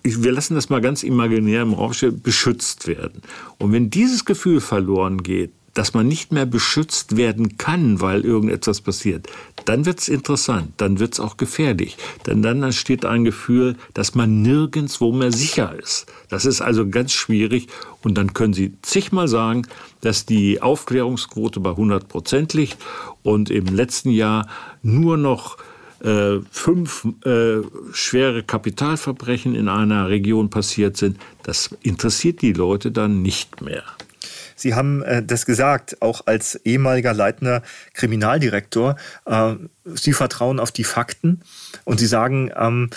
wir 0.04 0.32
lassen 0.32 0.56
das 0.56 0.70
mal 0.70 0.80
ganz 0.80 1.04
imaginär 1.04 1.64
im 1.64 1.74
Raum 1.74 1.92
stehen, 1.92 2.22
beschützt 2.22 2.88
werden. 2.88 3.24
Und 3.58 3.74
wenn 3.74 3.90
dieses 3.90 4.24
Gefühl 4.24 4.62
verloren 4.62 5.22
geht, 5.22 5.52
dass 5.78 5.94
man 5.94 6.08
nicht 6.08 6.32
mehr 6.32 6.48
beschützt 6.48 7.18
werden 7.18 7.58
kann, 7.58 8.02
weil 8.02 8.26
irgendetwas 8.26 8.82
passiert, 8.82 9.28
dann 9.66 9.86
wird 9.86 10.00
es 10.00 10.08
interessant, 10.08 10.72
dann 10.78 11.00
wird 11.00 11.14
es 11.14 11.20
auch 11.20 11.38
gefährlich. 11.38 11.98
Denn 12.26 12.42
dann 12.42 12.64
entsteht 12.64 13.06
ein 13.06 13.24
Gefühl, 13.24 13.76
dass 13.94 14.16
man 14.16 14.42
nirgendwo 14.42 15.12
mehr 15.12 15.32
sicher 15.32 15.78
ist. 15.78 16.08
Das 16.30 16.46
ist 16.46 16.62
also 16.62 16.90
ganz 16.90 17.12
schwierig. 17.12 17.68
Und 18.02 18.18
dann 18.18 18.34
können 18.34 18.54
Sie 18.54 18.74
zigmal 18.82 19.28
sagen, 19.28 19.68
dass 20.02 20.26
die 20.26 20.64
Aufklärungsquote 20.64 21.60
bei 21.60 21.72
100 21.72 22.08
Prozent 22.08 22.54
liegt 22.56 22.78
und 23.22 23.52
im 23.52 23.68
letzten 23.68 24.10
Jahr 24.10 24.48
nur 24.82 25.16
noch 25.18 25.58
äh, 26.00 26.40
fünf 26.50 27.08
äh, 27.24 27.62
schwere 27.92 28.42
Kapitalverbrechen 28.42 29.54
in 29.54 29.68
einer 29.68 30.10
Region 30.10 30.50
passiert 30.50 30.98
sind. 30.98 31.18
Das 31.44 31.76
interessiert 31.84 32.42
die 32.42 32.54
Leute 32.54 32.92
dann 32.92 33.22
nicht 33.22 33.62
mehr. 33.62 33.84
Sie 34.58 34.74
haben 34.74 35.04
äh, 35.04 35.24
das 35.24 35.46
gesagt, 35.46 36.02
auch 36.02 36.26
als 36.26 36.56
ehemaliger 36.66 37.14
leitender 37.14 37.62
Kriminaldirektor. 37.94 38.98
Äh, 39.26 39.56
Sie 39.86 40.14
vertrauen 40.14 40.60
auf 40.60 40.72
die 40.72 40.84
Fakten 40.84 41.42
und 41.86 42.00
Sie 42.00 42.08
sagen, 42.08 42.52
ähm, 42.58 42.90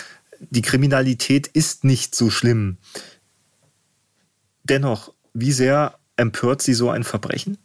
die 0.49 0.63
Kriminalität 0.63 1.47
ist 1.47 1.83
nicht 1.83 2.15
so 2.15 2.29
schlimm. 2.29 2.77
Dennoch, 4.63 5.13
wie 5.33 5.51
sehr 5.51 5.95
empört 6.17 6.61
Sie 6.61 6.73
so 6.73 6.89
ein 6.89 7.03
Verbrechen? 7.03 7.57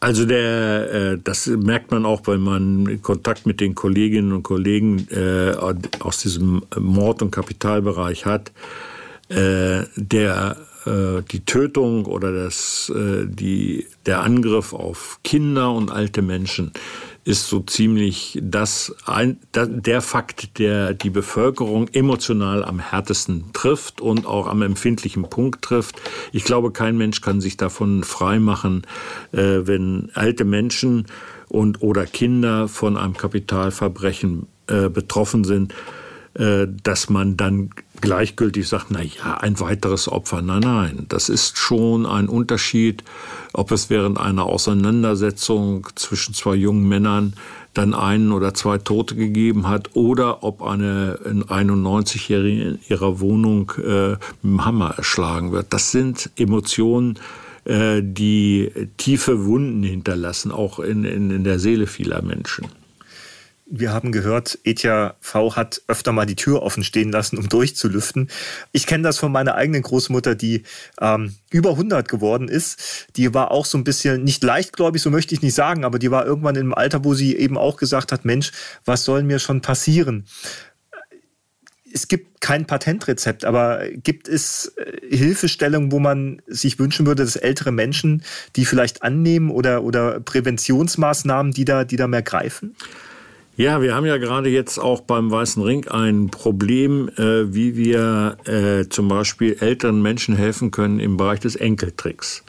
Also 0.00 0.24
der, 0.24 0.92
äh, 0.92 1.18
das 1.22 1.46
merkt 1.46 1.90
man 1.90 2.04
auch, 2.04 2.22
wenn 2.26 2.40
man 2.40 3.02
Kontakt 3.02 3.46
mit 3.46 3.60
den 3.60 3.74
Kolleginnen 3.74 4.32
und 4.32 4.42
Kollegen 4.42 5.08
äh, 5.10 5.54
aus 6.00 6.18
diesem 6.18 6.62
Mord- 6.76 7.22
und 7.22 7.30
Kapitalbereich 7.30 8.24
hat. 8.24 8.52
Äh, 9.28 9.84
der 9.96 10.56
die 11.30 11.44
Tötung 11.44 12.06
oder 12.06 12.32
das, 12.32 12.92
äh, 12.94 13.26
die, 13.26 13.86
der 14.06 14.22
Angriff 14.22 14.72
auf 14.72 15.20
Kinder 15.22 15.72
und 15.72 15.90
alte 15.90 16.22
Menschen 16.22 16.72
ist 17.24 17.48
so 17.48 17.60
ziemlich 17.60 18.38
das, 18.42 18.94
der 19.06 20.00
Fakt, 20.00 20.58
der 20.58 20.94
die 20.94 21.10
Bevölkerung 21.10 21.88
emotional 21.88 22.64
am 22.64 22.78
härtesten 22.78 23.52
trifft 23.52 24.00
und 24.00 24.24
auch 24.24 24.46
am 24.46 24.62
empfindlichen 24.62 25.28
Punkt 25.28 25.60
trifft. 25.60 26.00
Ich 26.32 26.44
glaube, 26.44 26.72
kein 26.72 26.96
Mensch 26.96 27.20
kann 27.20 27.42
sich 27.42 27.58
davon 27.58 28.02
freimachen, 28.02 28.86
äh, 29.32 29.60
wenn 29.64 30.10
alte 30.14 30.46
Menschen 30.46 31.06
und 31.48 31.82
oder 31.82 32.06
Kinder 32.06 32.66
von 32.66 32.96
einem 32.96 33.14
Kapitalverbrechen 33.14 34.46
äh, 34.66 34.88
betroffen 34.88 35.44
sind 35.44 35.74
äh, 36.38 36.68
dass 36.84 37.10
man 37.10 37.36
dann 37.36 37.70
gleichgültig 38.00 38.68
sagt, 38.68 38.86
na 38.90 39.02
ja, 39.02 39.38
ein 39.38 39.60
weiteres 39.60 40.08
Opfer. 40.08 40.42
Nein, 40.42 40.60
nein, 40.60 41.06
das 41.08 41.28
ist 41.28 41.58
schon 41.58 42.06
ein 42.06 42.28
Unterschied, 42.28 43.04
ob 43.52 43.70
es 43.70 43.90
während 43.90 44.18
einer 44.18 44.46
Auseinandersetzung 44.46 45.88
zwischen 45.94 46.34
zwei 46.34 46.54
jungen 46.54 46.88
Männern 46.88 47.34
dann 47.74 47.94
einen 47.94 48.32
oder 48.32 48.54
zwei 48.54 48.78
Tote 48.78 49.14
gegeben 49.14 49.68
hat 49.68 49.94
oder 49.94 50.42
ob 50.42 50.62
eine 50.62 51.18
91-Jährige 51.24 52.62
in 52.62 52.78
ihrer 52.88 53.20
Wohnung 53.20 53.72
äh, 53.78 54.10
mit 54.10 54.20
dem 54.42 54.64
Hammer 54.64 54.94
erschlagen 54.96 55.52
wird. 55.52 55.66
Das 55.70 55.92
sind 55.92 56.30
Emotionen, 56.36 57.18
äh, 57.64 58.00
die 58.02 58.72
tiefe 58.96 59.44
Wunden 59.44 59.82
hinterlassen, 59.82 60.50
auch 60.50 60.78
in, 60.78 61.04
in, 61.04 61.30
in 61.30 61.44
der 61.44 61.58
Seele 61.58 61.86
vieler 61.86 62.22
Menschen. 62.22 62.66
Wir 63.70 63.92
haben 63.92 64.12
gehört, 64.12 64.58
Etja 64.64 65.16
V 65.20 65.54
hat 65.54 65.82
öfter 65.88 66.12
mal 66.12 66.24
die 66.24 66.36
Tür 66.36 66.62
offen 66.62 66.82
stehen 66.82 67.12
lassen, 67.12 67.36
um 67.36 67.50
durchzulüften. 67.50 68.30
Ich 68.72 68.86
kenne 68.86 69.02
das 69.02 69.18
von 69.18 69.30
meiner 69.30 69.56
eigenen 69.56 69.82
Großmutter, 69.82 70.34
die 70.34 70.62
ähm, 71.02 71.34
über 71.50 71.72
100 71.72 72.08
geworden 72.08 72.48
ist. 72.48 73.08
Die 73.16 73.34
war 73.34 73.50
auch 73.50 73.66
so 73.66 73.76
ein 73.76 73.84
bisschen, 73.84 74.24
nicht 74.24 74.42
leichtgläubig, 74.42 75.02
so 75.02 75.10
möchte 75.10 75.34
ich 75.34 75.42
nicht 75.42 75.54
sagen, 75.54 75.84
aber 75.84 75.98
die 75.98 76.10
war 76.10 76.24
irgendwann 76.24 76.56
im 76.56 76.72
Alter, 76.72 77.04
wo 77.04 77.12
sie 77.12 77.36
eben 77.36 77.58
auch 77.58 77.76
gesagt 77.76 78.10
hat, 78.10 78.24
Mensch, 78.24 78.52
was 78.86 79.04
soll 79.04 79.22
mir 79.22 79.38
schon 79.38 79.60
passieren? 79.60 80.24
Es 81.92 82.08
gibt 82.08 82.40
kein 82.40 82.66
Patentrezept, 82.66 83.44
aber 83.44 83.86
gibt 83.90 84.28
es 84.28 84.72
äh, 84.76 85.14
Hilfestellungen, 85.14 85.92
wo 85.92 85.98
man 85.98 86.40
sich 86.46 86.78
wünschen 86.78 87.04
würde, 87.06 87.22
dass 87.22 87.36
ältere 87.36 87.72
Menschen 87.72 88.22
die 88.56 88.64
vielleicht 88.64 89.02
annehmen 89.02 89.50
oder, 89.50 89.82
oder 89.82 90.20
Präventionsmaßnahmen, 90.20 91.52
die 91.52 91.66
da, 91.66 91.84
die 91.84 91.96
da 91.96 92.06
mehr 92.06 92.22
greifen? 92.22 92.74
Ja, 93.58 93.82
wir 93.82 93.92
haben 93.96 94.06
ja 94.06 94.18
gerade 94.18 94.50
jetzt 94.50 94.78
auch 94.78 95.00
beim 95.00 95.32
Weißen 95.32 95.60
Ring 95.60 95.88
ein 95.88 96.28
Problem, 96.28 97.08
äh, 97.16 97.52
wie 97.52 97.74
wir 97.74 98.36
äh, 98.44 98.88
zum 98.88 99.08
Beispiel 99.08 99.56
älteren 99.58 100.00
Menschen 100.00 100.36
helfen 100.36 100.70
können 100.70 101.00
im 101.00 101.16
Bereich 101.16 101.40
des 101.40 101.56
Enkeltricks. 101.56 102.44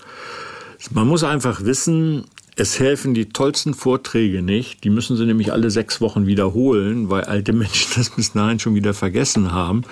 Man 0.91 1.07
muss 1.07 1.23
einfach 1.23 1.65
wissen, 1.65 2.25
es 2.55 2.79
helfen 2.79 3.15
die 3.15 3.29
tollsten 3.29 3.73
Vorträge 3.73 4.43
nicht. 4.43 4.83
Die 4.83 4.91
müssen 4.91 5.17
sie 5.17 5.25
nämlich 5.25 5.51
alle 5.51 5.71
sechs 5.71 5.99
Wochen 5.99 6.27
wiederholen, 6.27 7.09
weil 7.09 7.23
alte 7.23 7.53
Menschen 7.53 7.91
das 7.95 8.11
bis 8.11 8.33
dahin 8.33 8.59
schon 8.59 8.75
wieder 8.75 8.93
vergessen 8.93 9.51
haben. 9.51 9.85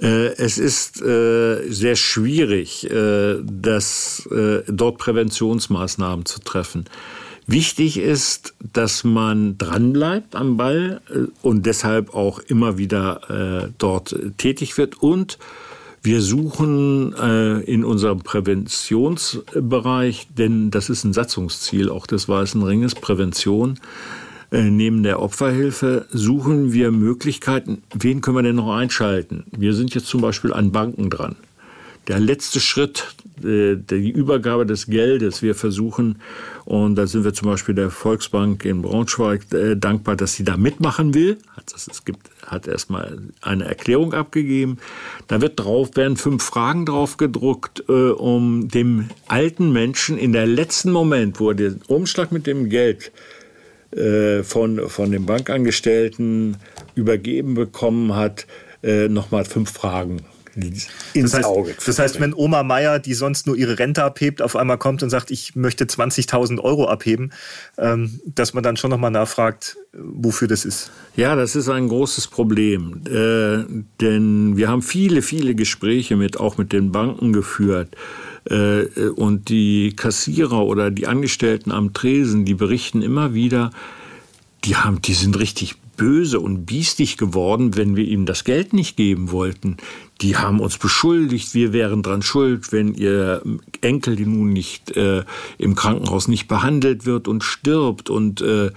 Äh, 0.00 0.36
es 0.38 0.56
ist 0.56 1.02
äh, 1.02 1.70
sehr 1.70 1.96
schwierig, 1.96 2.90
äh, 2.90 3.34
das, 3.42 4.26
dort 4.66 4.96
Präventionsmaßnahmen 4.96 6.24
zu 6.24 6.40
treffen. 6.40 6.86
Wichtig 7.46 7.98
ist, 7.98 8.54
dass 8.72 9.04
man 9.04 9.58
dranbleibt 9.58 10.36
am 10.36 10.56
Ball 10.56 11.00
äh, 11.10 11.26
und 11.42 11.66
deshalb 11.66 12.14
auch 12.14 12.38
immer 12.40 12.78
wieder 12.78 13.66
äh, 13.66 13.68
dort 13.78 14.16
tätig 14.38 14.78
wird. 14.78 15.02
Und 15.02 15.38
wir 16.02 16.22
suchen 16.22 17.14
äh, 17.14 17.60
in 17.60 17.84
unserem 17.84 18.20
Präventionsbereich, 18.20 20.28
denn 20.36 20.70
das 20.70 20.88
ist 20.88 21.04
ein 21.04 21.12
Satzungsziel 21.12 21.90
auch 21.90 22.06
des 22.06 22.28
Weißen 22.28 22.62
Ringes, 22.62 22.94
Prävention, 22.94 23.78
äh, 24.50 24.70
neben 24.70 25.02
der 25.02 25.20
Opferhilfe 25.20 26.06
suchen 26.10 26.72
wir 26.72 26.90
Möglichkeiten, 26.90 27.82
wen 27.94 28.20
können 28.20 28.36
wir 28.36 28.42
denn 28.42 28.56
noch 28.56 28.74
einschalten? 28.74 29.44
Wir 29.56 29.74
sind 29.74 29.94
jetzt 29.94 30.06
zum 30.06 30.22
Beispiel 30.22 30.52
an 30.52 30.72
Banken 30.72 31.10
dran 31.10 31.36
der 32.10 32.18
letzte 32.18 32.58
Schritt, 32.58 33.14
äh, 33.44 33.76
die 33.76 34.10
Übergabe 34.10 34.66
des 34.66 34.86
Geldes. 34.86 35.42
Wir 35.42 35.54
versuchen, 35.54 36.18
und 36.64 36.96
da 36.96 37.06
sind 37.06 37.22
wir 37.22 37.32
zum 37.32 37.48
Beispiel 37.48 37.76
der 37.76 37.90
Volksbank 37.90 38.64
in 38.64 38.82
Braunschweig 38.82 39.52
äh, 39.54 39.76
dankbar, 39.76 40.16
dass 40.16 40.34
sie 40.34 40.42
da 40.42 40.56
mitmachen 40.56 41.14
will. 41.14 41.38
Es 41.72 42.04
gibt, 42.04 42.28
hat 42.44 42.66
erstmal 42.66 43.18
eine 43.42 43.64
Erklärung 43.64 44.12
abgegeben. 44.12 44.78
Da 45.28 45.40
wird 45.40 45.60
drauf, 45.60 45.90
werden 45.94 46.16
fünf 46.16 46.42
Fragen 46.42 46.84
drauf 46.84 47.16
gedruckt, 47.16 47.84
äh, 47.88 47.92
um 47.92 48.66
dem 48.66 49.08
alten 49.28 49.72
Menschen 49.72 50.18
in 50.18 50.32
der 50.32 50.46
letzten 50.46 50.90
Moment, 50.90 51.38
wo 51.38 51.50
er 51.50 51.54
den 51.54 51.80
Umschlag 51.86 52.32
mit 52.32 52.48
dem 52.48 52.68
Geld 52.68 53.12
von, 54.42 54.88
von 54.88 55.10
dem 55.10 55.26
Bankangestellten 55.26 56.58
übergeben 56.94 57.54
bekommen 57.54 58.14
hat, 58.14 58.46
nochmal 58.84 59.44
fünf 59.44 59.72
Fragen 59.72 60.20
ins 60.54 60.88
das 61.14 61.34
heißt, 61.34 61.44
Auge. 61.44 61.74
Das 61.84 61.98
heißt, 61.98 62.20
wenn 62.20 62.34
Oma 62.34 62.62
Meier, 62.62 62.98
die 62.98 63.14
sonst 63.14 63.46
nur 63.46 63.56
ihre 63.56 63.78
Rente 63.78 64.02
abhebt, 64.02 64.42
auf 64.42 64.56
einmal 64.56 64.78
kommt 64.78 65.02
und 65.02 65.10
sagt, 65.10 65.30
ich 65.30 65.56
möchte 65.56 65.84
20.000 65.84 66.60
Euro 66.60 66.88
abheben, 66.88 67.32
ähm, 67.78 68.20
dass 68.26 68.54
man 68.54 68.62
dann 68.62 68.76
schon 68.76 68.90
nochmal 68.90 69.10
nachfragt, 69.10 69.76
wofür 69.92 70.48
das 70.48 70.64
ist. 70.64 70.90
Ja, 71.16 71.34
das 71.36 71.56
ist 71.56 71.68
ein 71.68 71.88
großes 71.88 72.28
Problem, 72.28 73.02
äh, 73.06 73.64
denn 74.00 74.56
wir 74.56 74.68
haben 74.68 74.82
viele, 74.82 75.22
viele 75.22 75.54
Gespräche 75.54 76.16
mit 76.16 76.38
auch 76.38 76.58
mit 76.58 76.72
den 76.72 76.92
Banken 76.92 77.32
geführt. 77.32 77.96
Äh, 78.44 78.86
und 79.16 79.48
die 79.48 79.94
Kassierer 79.96 80.64
oder 80.64 80.90
die 80.90 81.06
Angestellten 81.06 81.70
am 81.72 81.92
Tresen, 81.92 82.44
die 82.44 82.54
berichten 82.54 83.02
immer 83.02 83.34
wieder, 83.34 83.70
die 84.64 84.76
haben, 84.76 85.00
die 85.02 85.14
sind 85.14 85.38
richtig 85.38 85.76
böse 86.00 86.40
und 86.40 86.64
biestig 86.64 87.18
geworden, 87.18 87.76
wenn 87.76 87.94
wir 87.94 88.06
ihm 88.06 88.24
das 88.24 88.44
Geld 88.44 88.72
nicht 88.72 88.96
geben 88.96 89.32
wollten. 89.32 89.76
Die 90.22 90.38
haben 90.38 90.58
uns 90.58 90.78
beschuldigt, 90.78 91.52
wir 91.52 91.74
wären 91.74 92.02
dran 92.02 92.22
schuld, 92.22 92.72
wenn 92.72 92.94
ihr 92.94 93.42
Enkel 93.82 94.16
die 94.16 94.24
nun 94.24 94.50
nicht 94.50 94.96
äh, 94.96 95.24
im 95.58 95.74
Krankenhaus 95.74 96.26
nicht 96.26 96.48
behandelt 96.48 97.04
wird 97.04 97.28
und 97.28 97.44
stirbt 97.44 98.08
und 98.08 98.40
äh, 98.40 98.70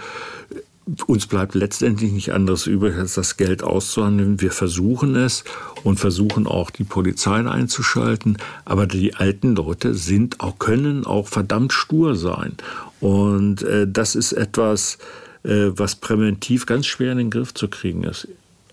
uns 1.08 1.28
bleibt 1.28 1.56
letztendlich 1.56 2.12
nicht 2.12 2.34
anderes 2.34 2.68
übrig, 2.68 2.98
als 2.98 3.14
das 3.14 3.38
Geld 3.38 3.64
auszuhandeln. 3.64 4.42
Wir 4.42 4.52
versuchen 4.52 5.16
es 5.16 5.46
und 5.86 6.02
versuchen 6.02 6.46
auch 6.46 6.72
die 6.72 6.84
Polizei 6.84 7.38
einzuschalten. 7.38 8.38
Aber 8.66 8.86
die 8.86 9.16
alten 9.16 9.56
Leute 9.56 9.94
sind 9.94 10.42
auch, 10.42 10.60
können 10.60 11.06
auch 11.06 11.30
verdammt 11.30 11.72
stur 11.72 12.18
sein. 12.18 12.58
Und 13.00 13.62
äh, 13.62 13.88
das 13.90 14.16
ist 14.16 14.34
etwas, 14.34 14.98
was 15.44 15.96
präventiv 15.96 16.66
ganz 16.66 16.86
schwer 16.86 17.12
in 17.12 17.18
den 17.18 17.30
Griff 17.30 17.54
zu 17.54 17.68
kriegen 17.68 18.04
ist. 18.04 18.28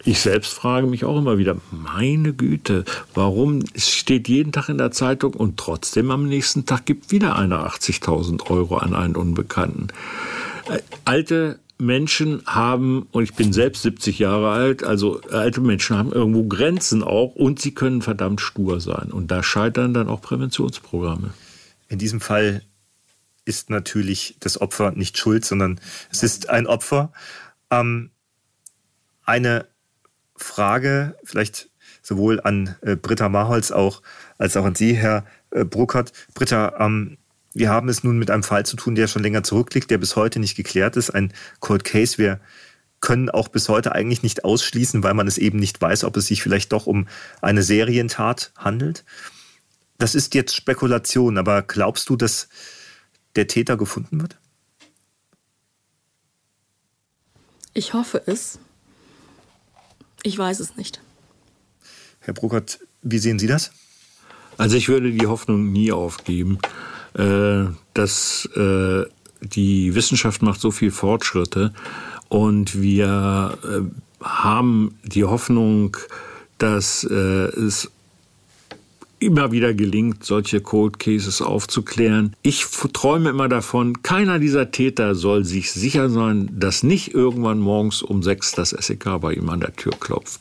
Ich 0.05 0.21
selbst 0.21 0.55
frage 0.55 0.87
mich 0.87 1.05
auch 1.05 1.19
immer 1.19 1.37
wieder, 1.37 1.57
meine 1.71 2.33
Güte, 2.33 2.85
warum 3.13 3.63
es 3.75 3.91
steht 3.91 4.29
jeden 4.29 4.51
Tag 4.51 4.71
in 4.71 4.79
der 4.79 4.93
Zeitung 4.93 5.35
und 5.35 5.59
trotzdem 5.59 6.11
am 6.11 6.27
nächsten 6.27 6.65
Tag 6.65 6.87
gibt 6.87 7.11
wieder 7.11 7.37
einer 7.37 7.67
80.000 7.67 8.49
Euro 8.51 8.79
an 8.79 8.95
einen 8.95 9.17
Unbekannten. 9.17 9.89
Äh, 10.71 10.79
alte 11.05 11.59
Menschen 11.77 12.43
haben, 12.47 13.09
und 13.11 13.25
ich 13.25 13.35
bin 13.35 13.53
selbst 13.53 13.83
70 13.83 14.19
Jahre 14.19 14.51
alt, 14.51 14.85
also 14.85 15.21
alte 15.31 15.61
Menschen 15.61 15.97
haben 15.97 16.13
irgendwo 16.13 16.45
Grenzen 16.45 17.03
auch 17.03 17.35
und 17.35 17.61
sie 17.61 17.73
können 17.73 18.01
verdammt 18.01 18.41
stur 18.41 18.81
sein. 18.81 19.11
Und 19.11 19.31
da 19.31 19.43
scheitern 19.43 19.93
dann 19.93 20.09
auch 20.09 20.23
Präventionsprogramme. 20.23 21.31
In 21.89 21.99
diesem 21.99 22.21
Fall 22.21 22.63
ist 23.45 23.71
natürlich 23.71 24.37
das 24.41 24.61
Opfer 24.61 24.93
nicht 24.93 25.19
schuld, 25.19 25.45
sondern 25.45 25.81
es 26.11 26.23
ist 26.23 26.49
ein 26.49 26.67
Opfer. 26.67 27.13
Ähm, 27.71 28.11
eine 29.25 29.67
Frage, 30.37 31.17
vielleicht 31.25 31.71
sowohl 32.03 32.41
an 32.41 32.77
äh, 32.83 32.97
Britta 32.97 33.29
Marholz 33.29 33.71
auch, 33.71 34.03
als 34.39 34.57
auch 34.57 34.65
an 34.65 34.75
Sie, 34.75 34.95
Herr 34.95 35.25
äh, 35.51 35.65
Bruckert. 35.65 36.13
Britta, 36.35 36.77
ähm, 36.79 37.19
wir 37.53 37.69
haben 37.69 37.89
es 37.89 38.05
nun 38.05 38.19
mit 38.19 38.31
einem 38.31 38.43
Fall 38.43 38.65
zu 38.65 38.77
tun, 38.77 38.95
der 38.95 39.09
schon 39.09 39.23
länger 39.23 39.43
zurückliegt, 39.43 39.91
der 39.91 39.99
bis 39.99 40.17
heute 40.17 40.39
nicht 40.39 40.57
geklärt 40.57 40.97
ist, 40.97 41.11
ein 41.11 41.33
Cold 41.59 41.85
Case. 41.85 42.19
Wir 42.19 42.41
können 43.01 43.31
auch 43.31 43.49
bis 43.49 43.69
heute 43.69 43.93
eigentlich 43.93 44.23
nicht 44.23 44.45
ausschließen, 44.45 45.03
weil 45.03 45.15
man 45.15 45.27
es 45.27 45.39
eben 45.39 45.59
nicht 45.59 45.81
weiß, 45.81 46.05
ob 46.05 46.17
es 46.17 46.27
sich 46.27 46.43
vielleicht 46.43 46.73
doch 46.73 46.87
um 46.87 47.09
eine 47.41 47.63
Serientat 47.63 48.53
handelt. 48.57 49.05
Das 49.99 50.15
ist 50.15 50.35
jetzt 50.35 50.55
Spekulation, 50.55 51.39
aber 51.39 51.63
glaubst 51.63 52.09
du, 52.09 52.17
dass 52.17 52.49
der 53.37 53.47
Täter 53.47 53.77
gefunden 53.77 54.21
wird? 54.21 54.37
Ich 57.73 57.95
hoffe 57.95 58.23
es. 58.27 58.59
Ich 60.23 60.37
weiß 60.37 60.61
es 60.61 60.77
nicht. 60.77 61.01
Herr 62.21 62.35
Bruckert, 62.35 62.81
wie 63.03 63.19
sehen 63.19 63.39
Sie 63.39 63.47
das? 63.47 63.73
Also 64.59 64.77
ich 64.77 64.89
würde 64.89 65.13
die 65.13 65.27
Hoffnung 65.27 65.73
nie 65.73 65.93
aufgeben. 65.93 66.59
Äh, 67.15 67.65
dass 67.95 68.49
äh, 68.55 69.05
die 69.41 69.95
Wissenschaft 69.95 70.43
macht 70.43 70.61
so 70.61 70.71
viel 70.71 70.93
Fortschritte 70.93 71.73
und 72.29 72.81
wir 72.81 73.59
äh, 73.65 74.25
haben 74.25 74.97
die 75.03 75.25
Hoffnung, 75.25 75.97
dass 76.59 77.05
es 77.05 77.91
immer 79.21 79.53
wieder 79.53 79.75
gelingt, 79.75 80.25
solche 80.25 80.61
Cold 80.61 80.99
Cases 80.99 81.43
aufzuklären. 81.43 82.35
Ich 82.43 82.67
träume 82.93 83.31
immer 83.31 83.49
davon, 83.49 84.03
keiner 84.03 84.39
dieser 84.39 84.71
Täter 84.71 85.15
soll 85.15 85.45
sich 85.45 85.73
sicher 85.73 86.09
sein, 86.09 86.51
dass 86.53 86.83
nicht 86.83 87.15
irgendwann 87.15 87.61
morgens 87.61 88.03
um 88.03 88.23
sechs 88.23 88.53
das 88.53 88.71
SEK 88.71 89.21
bei 89.21 89.35
ihm 89.35 89.49
an 89.51 89.61
der 89.61 89.77
Tür 89.77 89.93
klopft. 90.01 90.41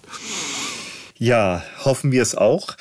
Ja, 1.18 1.64
hoffen 1.84 2.12
wir 2.12 2.22
es 2.22 2.36
auch. 2.36 2.78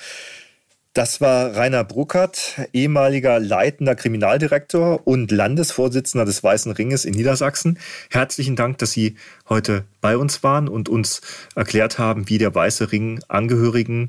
Das 0.94 1.20
war 1.20 1.54
Rainer 1.54 1.84
Bruckert, 1.84 2.56
ehemaliger 2.72 3.38
leitender 3.38 3.94
Kriminaldirektor 3.94 5.06
und 5.06 5.30
Landesvorsitzender 5.30 6.24
des 6.24 6.42
Weißen 6.42 6.72
Ringes 6.72 7.04
in 7.04 7.14
Niedersachsen. 7.14 7.78
Herzlichen 8.10 8.56
Dank, 8.56 8.78
dass 8.78 8.92
Sie 8.92 9.14
heute 9.48 9.84
bei 10.00 10.16
uns 10.16 10.42
waren 10.42 10.66
und 10.66 10.88
uns 10.88 11.20
erklärt 11.54 11.98
haben, 11.98 12.28
wie 12.28 12.38
der 12.38 12.52
Weiße 12.54 12.90
Ring 12.90 13.20
Angehörigen 13.28 14.08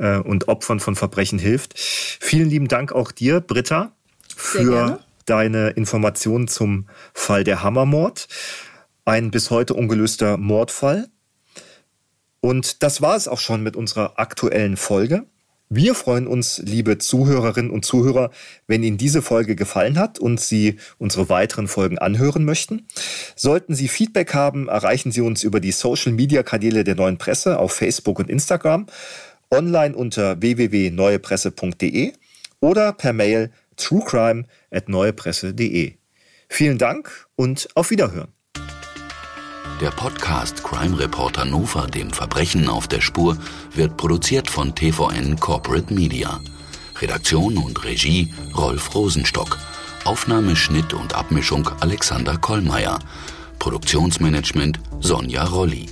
äh, 0.00 0.18
und 0.18 0.48
Opfern 0.48 0.80
von 0.80 0.96
Verbrechen 0.96 1.38
hilft. 1.38 1.78
Vielen 1.78 2.48
lieben 2.48 2.68
Dank 2.68 2.92
auch 2.92 3.12
dir, 3.12 3.40
Britta, 3.40 3.92
für 4.36 5.00
deine 5.26 5.70
Informationen 5.70 6.48
zum 6.48 6.88
Fall 7.14 7.44
der 7.44 7.62
Hammermord. 7.62 8.26
Ein 9.04 9.30
bis 9.30 9.50
heute 9.50 9.74
ungelöster 9.74 10.36
Mordfall. 10.36 11.08
Und 12.40 12.82
das 12.82 13.02
war 13.02 13.16
es 13.16 13.28
auch 13.28 13.38
schon 13.38 13.62
mit 13.62 13.76
unserer 13.76 14.18
aktuellen 14.18 14.76
Folge. 14.76 15.26
Wir 15.72 15.94
freuen 15.94 16.26
uns, 16.26 16.58
liebe 16.58 16.98
Zuhörerinnen 16.98 17.70
und 17.70 17.84
Zuhörer, 17.84 18.32
wenn 18.66 18.82
Ihnen 18.82 18.98
diese 18.98 19.22
Folge 19.22 19.54
gefallen 19.54 20.00
hat 20.00 20.18
und 20.18 20.40
Sie 20.40 20.80
unsere 20.98 21.28
weiteren 21.28 21.68
Folgen 21.68 21.96
anhören 21.96 22.44
möchten. 22.44 22.88
Sollten 23.36 23.76
Sie 23.76 23.86
Feedback 23.86 24.34
haben, 24.34 24.66
erreichen 24.66 25.12
Sie 25.12 25.20
uns 25.20 25.44
über 25.44 25.60
die 25.60 25.70
Social-Media-Kanäle 25.70 26.82
der 26.82 26.96
Neuen 26.96 27.18
Presse 27.18 27.60
auf 27.60 27.70
Facebook 27.70 28.18
und 28.18 28.28
Instagram, 28.28 28.86
online 29.50 29.94
unter 29.94 30.40
www.neuepresse.de 30.40 32.14
oder 32.60 32.92
per 32.92 33.12
Mail 33.12 33.50
truecrime.neuepresse.de. 33.76 35.94
Vielen 36.48 36.78
Dank 36.78 37.26
und 37.36 37.68
auf 37.74 37.90
Wiederhören. 37.90 38.32
Der 39.80 39.90
Podcast 39.90 40.62
Crime 40.62 40.98
Reporter 40.98 41.44
Nova, 41.46 41.86
dem 41.86 42.10
Verbrechen 42.10 42.68
auf 42.68 42.86
der 42.86 43.00
Spur, 43.00 43.38
wird 43.74 43.96
produziert 43.96 44.50
von 44.50 44.74
TVN 44.74 45.40
Corporate 45.40 45.94
Media. 45.94 46.38
Redaktion 47.00 47.56
und 47.56 47.82
Regie 47.84 48.34
Rolf 48.54 48.94
Rosenstock. 48.94 49.56
Aufnahme, 50.04 50.54
Schnitt 50.54 50.92
und 50.92 51.14
Abmischung 51.14 51.66
Alexander 51.80 52.36
Kollmeier. 52.36 52.98
Produktionsmanagement 53.58 54.80
Sonja 55.00 55.44
Rolli. 55.44 55.86